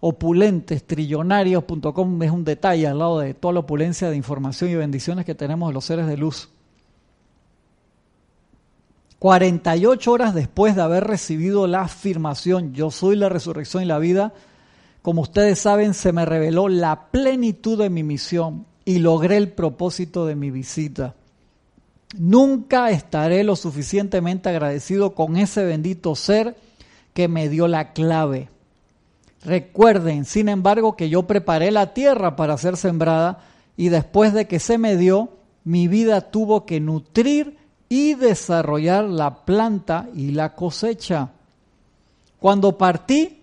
opulentes, 0.00 0.86
trillonarios.com 0.86 2.22
es 2.22 2.30
un 2.30 2.44
detalle 2.44 2.86
al 2.86 2.98
lado 2.98 3.18
de 3.20 3.34
toda 3.34 3.54
la 3.54 3.60
opulencia 3.60 4.10
de 4.10 4.16
información 4.16 4.70
y 4.70 4.74
bendiciones 4.74 5.24
que 5.24 5.34
tenemos 5.34 5.68
de 5.68 5.74
los 5.74 5.84
seres 5.84 6.06
de 6.06 6.16
luz. 6.16 6.50
48 9.18 10.12
horas 10.12 10.34
después 10.34 10.76
de 10.76 10.82
haber 10.82 11.04
recibido 11.04 11.66
la 11.66 11.82
afirmación, 11.82 12.74
yo 12.74 12.90
soy 12.90 13.16
la 13.16 13.28
resurrección 13.28 13.82
y 13.82 13.86
la 13.86 13.98
vida, 13.98 14.34
como 15.02 15.22
ustedes 15.22 15.58
saben, 15.58 15.94
se 15.94 16.12
me 16.12 16.24
reveló 16.24 16.68
la 16.68 17.06
plenitud 17.10 17.78
de 17.78 17.90
mi 17.90 18.02
misión 18.02 18.66
y 18.84 18.98
logré 18.98 19.36
el 19.36 19.52
propósito 19.52 20.26
de 20.26 20.34
mi 20.34 20.50
visita. 20.50 21.14
Nunca 22.18 22.90
estaré 22.90 23.42
lo 23.44 23.56
suficientemente 23.56 24.48
agradecido 24.48 25.14
con 25.14 25.36
ese 25.36 25.64
bendito 25.64 26.14
ser 26.14 26.56
que 27.14 27.28
me 27.28 27.48
dio 27.48 27.68
la 27.68 27.92
clave. 27.92 28.48
Recuerden, 29.44 30.24
sin 30.24 30.48
embargo, 30.48 30.96
que 30.96 31.08
yo 31.08 31.22
preparé 31.24 31.70
la 31.70 31.94
tierra 31.94 32.36
para 32.36 32.58
ser 32.58 32.76
sembrada 32.76 33.44
y 33.76 33.88
después 33.88 34.32
de 34.32 34.46
que 34.46 34.58
se 34.58 34.76
me 34.76 34.96
dio, 34.96 35.30
mi 35.64 35.88
vida 35.88 36.20
tuvo 36.20 36.66
que 36.66 36.80
nutrir 36.80 37.55
y 37.88 38.14
desarrollar 38.14 39.04
la 39.04 39.44
planta 39.44 40.08
y 40.14 40.32
la 40.32 40.54
cosecha. 40.54 41.30
Cuando 42.38 42.76
partí, 42.76 43.42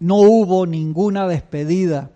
no 0.00 0.16
hubo 0.16 0.66
ninguna 0.66 1.28
despedida. 1.28 2.10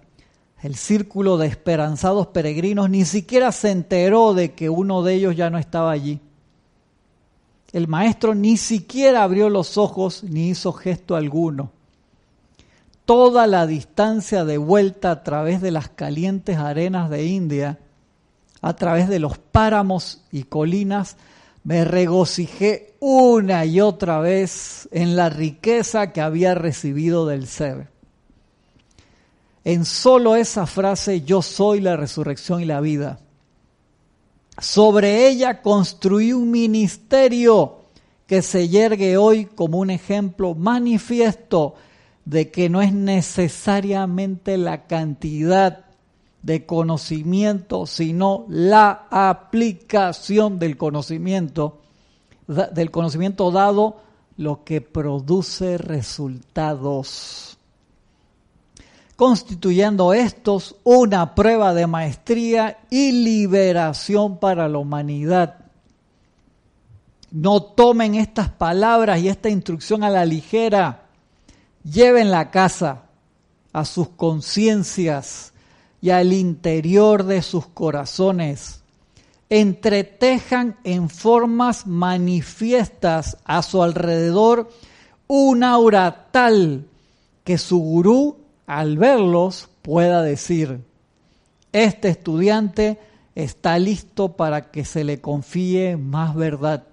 El 0.62 0.74
círculo 0.74 1.38
de 1.38 1.46
esperanzados 1.46 2.28
peregrinos 2.28 2.90
ni 2.90 3.04
siquiera 3.04 3.52
se 3.52 3.70
enteró 3.70 4.34
de 4.34 4.54
que 4.54 4.68
uno 4.68 5.02
de 5.02 5.14
ellos 5.14 5.36
ya 5.36 5.50
no 5.50 5.58
estaba 5.58 5.92
allí. 5.92 6.20
El 7.72 7.86
maestro 7.86 8.34
ni 8.34 8.56
siquiera 8.56 9.22
abrió 9.22 9.50
los 9.50 9.78
ojos 9.78 10.24
ni 10.24 10.48
hizo 10.48 10.72
gesto 10.72 11.16
alguno. 11.16 11.70
Toda 13.04 13.46
la 13.46 13.66
distancia 13.66 14.44
de 14.44 14.58
vuelta 14.58 15.10
a 15.10 15.22
través 15.22 15.60
de 15.60 15.70
las 15.70 15.88
calientes 15.88 16.58
arenas 16.58 17.08
de 17.08 17.26
India, 17.26 17.78
a 18.60 18.74
través 18.74 19.08
de 19.08 19.18
los 19.18 19.38
páramos 19.38 20.22
y 20.32 20.44
colinas, 20.44 21.16
me 21.64 21.84
regocijé 21.84 22.94
una 23.00 23.64
y 23.64 23.80
otra 23.80 24.20
vez 24.20 24.88
en 24.90 25.16
la 25.16 25.28
riqueza 25.28 26.12
que 26.12 26.20
había 26.20 26.54
recibido 26.54 27.26
del 27.26 27.46
ser. 27.46 27.88
En 29.64 29.84
solo 29.84 30.34
esa 30.34 30.66
frase, 30.66 31.22
yo 31.22 31.42
soy 31.42 31.80
la 31.80 31.96
resurrección 31.96 32.62
y 32.62 32.64
la 32.64 32.80
vida. 32.80 33.20
Sobre 34.58 35.28
ella 35.28 35.62
construí 35.62 36.32
un 36.32 36.50
ministerio 36.50 37.82
que 38.26 38.42
se 38.42 38.68
yergue 38.68 39.16
hoy 39.16 39.44
como 39.44 39.78
un 39.78 39.90
ejemplo 39.90 40.54
manifiesto 40.54 41.74
de 42.24 42.50
que 42.50 42.68
no 42.68 42.82
es 42.82 42.92
necesariamente 42.92 44.58
la 44.58 44.86
cantidad 44.86 45.87
de 46.48 46.64
conocimiento, 46.64 47.84
sino 47.86 48.46
la 48.48 49.06
aplicación 49.10 50.58
del 50.58 50.78
conocimiento, 50.78 51.82
del 52.46 52.90
conocimiento 52.90 53.50
dado, 53.50 53.98
lo 54.38 54.64
que 54.64 54.80
produce 54.80 55.76
resultados, 55.76 57.58
constituyendo 59.14 60.14
estos 60.14 60.76
una 60.84 61.34
prueba 61.34 61.74
de 61.74 61.86
maestría 61.86 62.78
y 62.88 63.12
liberación 63.12 64.38
para 64.38 64.70
la 64.70 64.78
humanidad. 64.78 65.66
No 67.30 67.62
tomen 67.62 68.14
estas 68.14 68.48
palabras 68.48 69.20
y 69.20 69.28
esta 69.28 69.50
instrucción 69.50 70.02
a 70.02 70.08
la 70.08 70.24
ligera. 70.24 71.08
Lleven 71.84 72.30
la 72.30 72.50
casa 72.50 73.02
a 73.74 73.84
sus 73.84 74.08
conciencias 74.08 75.52
y 76.00 76.10
al 76.10 76.32
interior 76.32 77.24
de 77.24 77.42
sus 77.42 77.66
corazones. 77.66 78.82
Entretejan 79.50 80.76
en 80.84 81.08
formas 81.08 81.86
manifiestas 81.86 83.38
a 83.44 83.62
su 83.62 83.82
alrededor 83.82 84.70
un 85.26 85.64
aura 85.64 86.28
tal 86.30 86.86
que 87.44 87.58
su 87.58 87.78
gurú, 87.78 88.38
al 88.66 88.98
verlos, 88.98 89.68
pueda 89.82 90.22
decir, 90.22 90.80
este 91.72 92.08
estudiante 92.08 92.98
está 93.34 93.78
listo 93.78 94.36
para 94.36 94.70
que 94.70 94.84
se 94.84 95.04
le 95.04 95.20
confíe 95.20 95.96
más 95.96 96.34
verdad 96.34 96.84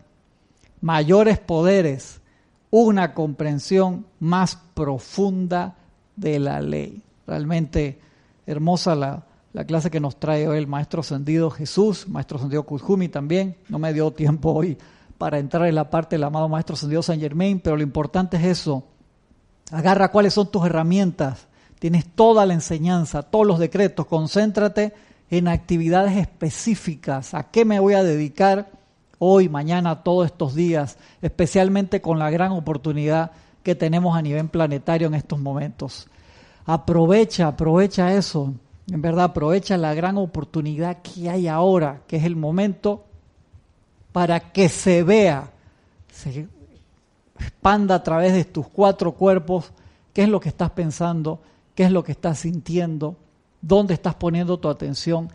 mayores 0.86 1.40
poderes, 1.40 2.22
una 2.70 3.16
comprensión 3.16 4.06
más 4.20 4.56
profunda 4.76 5.78
de 6.16 6.38
la 6.38 6.62
ley. 6.62 7.02
Realmente 7.26 8.00
hermosa 8.46 8.96
la, 8.96 9.26
clase 9.66 9.90
que 9.90 10.00
nos 10.00 10.20
trae 10.20 10.48
hoy 10.48 10.58
el 10.58 10.68
maestro 10.68 11.02
ascendido 11.02 11.50
Jesús, 11.50 12.08
maestro 12.08 12.38
ascendido 12.38 12.64
Kuzhumi 12.64 13.08
también. 13.10 13.58
No 13.70 13.80
me 13.80 13.94
dio 13.94 14.12
tiempo 14.12 14.52
hoy 14.52 14.78
para 15.18 15.40
entrar 15.40 15.68
en 15.68 15.76
la 15.76 15.90
parte 15.90 16.16
del 16.16 16.24
amado 16.24 16.50
maestro 16.50 16.76
ascendido 16.76 17.02
San 17.02 17.20
Germain, 17.20 17.60
pero 17.60 17.78
lo 17.78 17.84
importante 17.84 18.38
es 18.38 18.44
eso. 18.44 18.84
Agarra 19.72 20.12
cuáles 20.12 20.34
son 20.34 20.52
tus 20.52 20.66
herramientas. 20.66 21.48
Tienes 21.80 22.06
toda 22.06 22.46
la 22.46 22.54
enseñanza, 22.54 23.24
todos 23.24 23.48
los 23.48 23.60
decretos. 23.60 24.06
Concéntrate 24.08 24.94
en 25.30 25.48
actividades 25.48 26.18
específicas. 26.18 27.34
¿A 27.34 27.50
qué 27.50 27.66
me 27.66 27.80
voy 27.80 27.94
a 27.94 28.04
dedicar? 28.04 28.70
hoy, 29.20 29.50
mañana, 29.50 30.04
todos 30.04 30.26
estos 30.26 30.56
días, 30.56 30.98
especialmente 31.22 32.02
con 32.02 32.20
la 32.20 32.30
gran 32.30 32.52
oportunidad 32.52 33.32
que 33.64 33.76
tenemos 33.76 34.16
a 34.16 34.22
nivel 34.22 34.48
planetario 34.50 35.08
en 35.08 35.16
estos 35.16 35.40
momentos. 35.40 36.08
Aprovecha, 36.66 37.48
aprovecha 37.48 38.14
eso, 38.14 38.54
en 38.90 39.02
verdad, 39.02 39.26
aprovecha 39.26 39.78
la 39.78 39.94
gran 39.94 40.18
oportunidad 40.18 41.02
que 41.02 41.30
hay 41.30 41.48
ahora, 41.48 42.02
que 42.08 42.18
es 42.18 42.24
el 42.24 42.36
momento 42.36 43.06
para 44.12 44.52
que 44.52 44.70
se 44.70 45.04
vea, 45.04 45.52
se 46.12 46.48
expanda 47.40 47.96
a 47.96 48.04
través 48.04 48.34
de 48.34 48.46
tus 48.46 48.68
cuatro 48.68 49.12
cuerpos 49.12 49.72
qué 50.14 50.24
es 50.24 50.30
lo 50.30 50.40
que 50.40 50.50
estás 50.50 50.72
pensando, 50.72 51.40
qué 51.76 51.84
es 51.84 51.92
lo 51.92 52.04
que 52.04 52.14
estás 52.14 52.40
sintiendo, 52.40 53.16
dónde 53.62 53.94
estás 53.94 54.16
poniendo 54.16 54.58
tu 54.58 54.70
atención, 54.70 55.30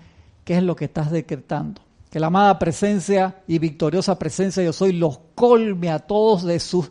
qué 0.45 0.57
es 0.57 0.63
lo 0.63 0.75
que 0.75 0.87
estás 0.87 1.11
decretando. 1.11 1.81
Que 2.11 2.19
la 2.19 2.29
amada 2.29 2.59
presencia 2.59 3.43
y 3.47 3.59
victoriosa 3.59 4.19
presencia 4.19 4.65
yo 4.65 4.73
soy 4.73 4.93
los 4.93 5.21
colme 5.37 5.91
a 5.91 6.01
todos 6.01 6.43
de 6.43 6.59
sus 6.59 6.91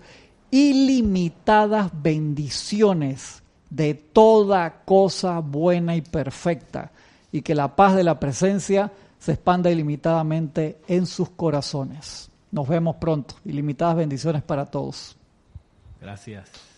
ilimitadas 0.52 1.92
bendiciones 1.94 3.42
de 3.70 3.94
toda 3.94 4.84
cosa 4.86 5.40
buena 5.40 5.96
y 5.96 6.02
perfecta 6.02 6.92
y 7.32 7.42
que 7.42 7.56
la 7.56 7.76
paz 7.76 7.96
de 7.96 8.04
la 8.04 8.20
presencia 8.20 8.92
se 9.20 9.34
expanda 9.34 9.70
ilimitadamente 9.70 10.80
en 10.88 11.06
sus 11.06 11.30
corazones. 11.30 12.30
Nos 12.52 12.68
vemos 12.68 12.96
pronto. 12.96 13.36
Ilimitadas 13.46 13.98
bendiciones 13.98 14.42
para 14.42 14.66
todos. 14.66 15.16
Gracias. 16.02 16.69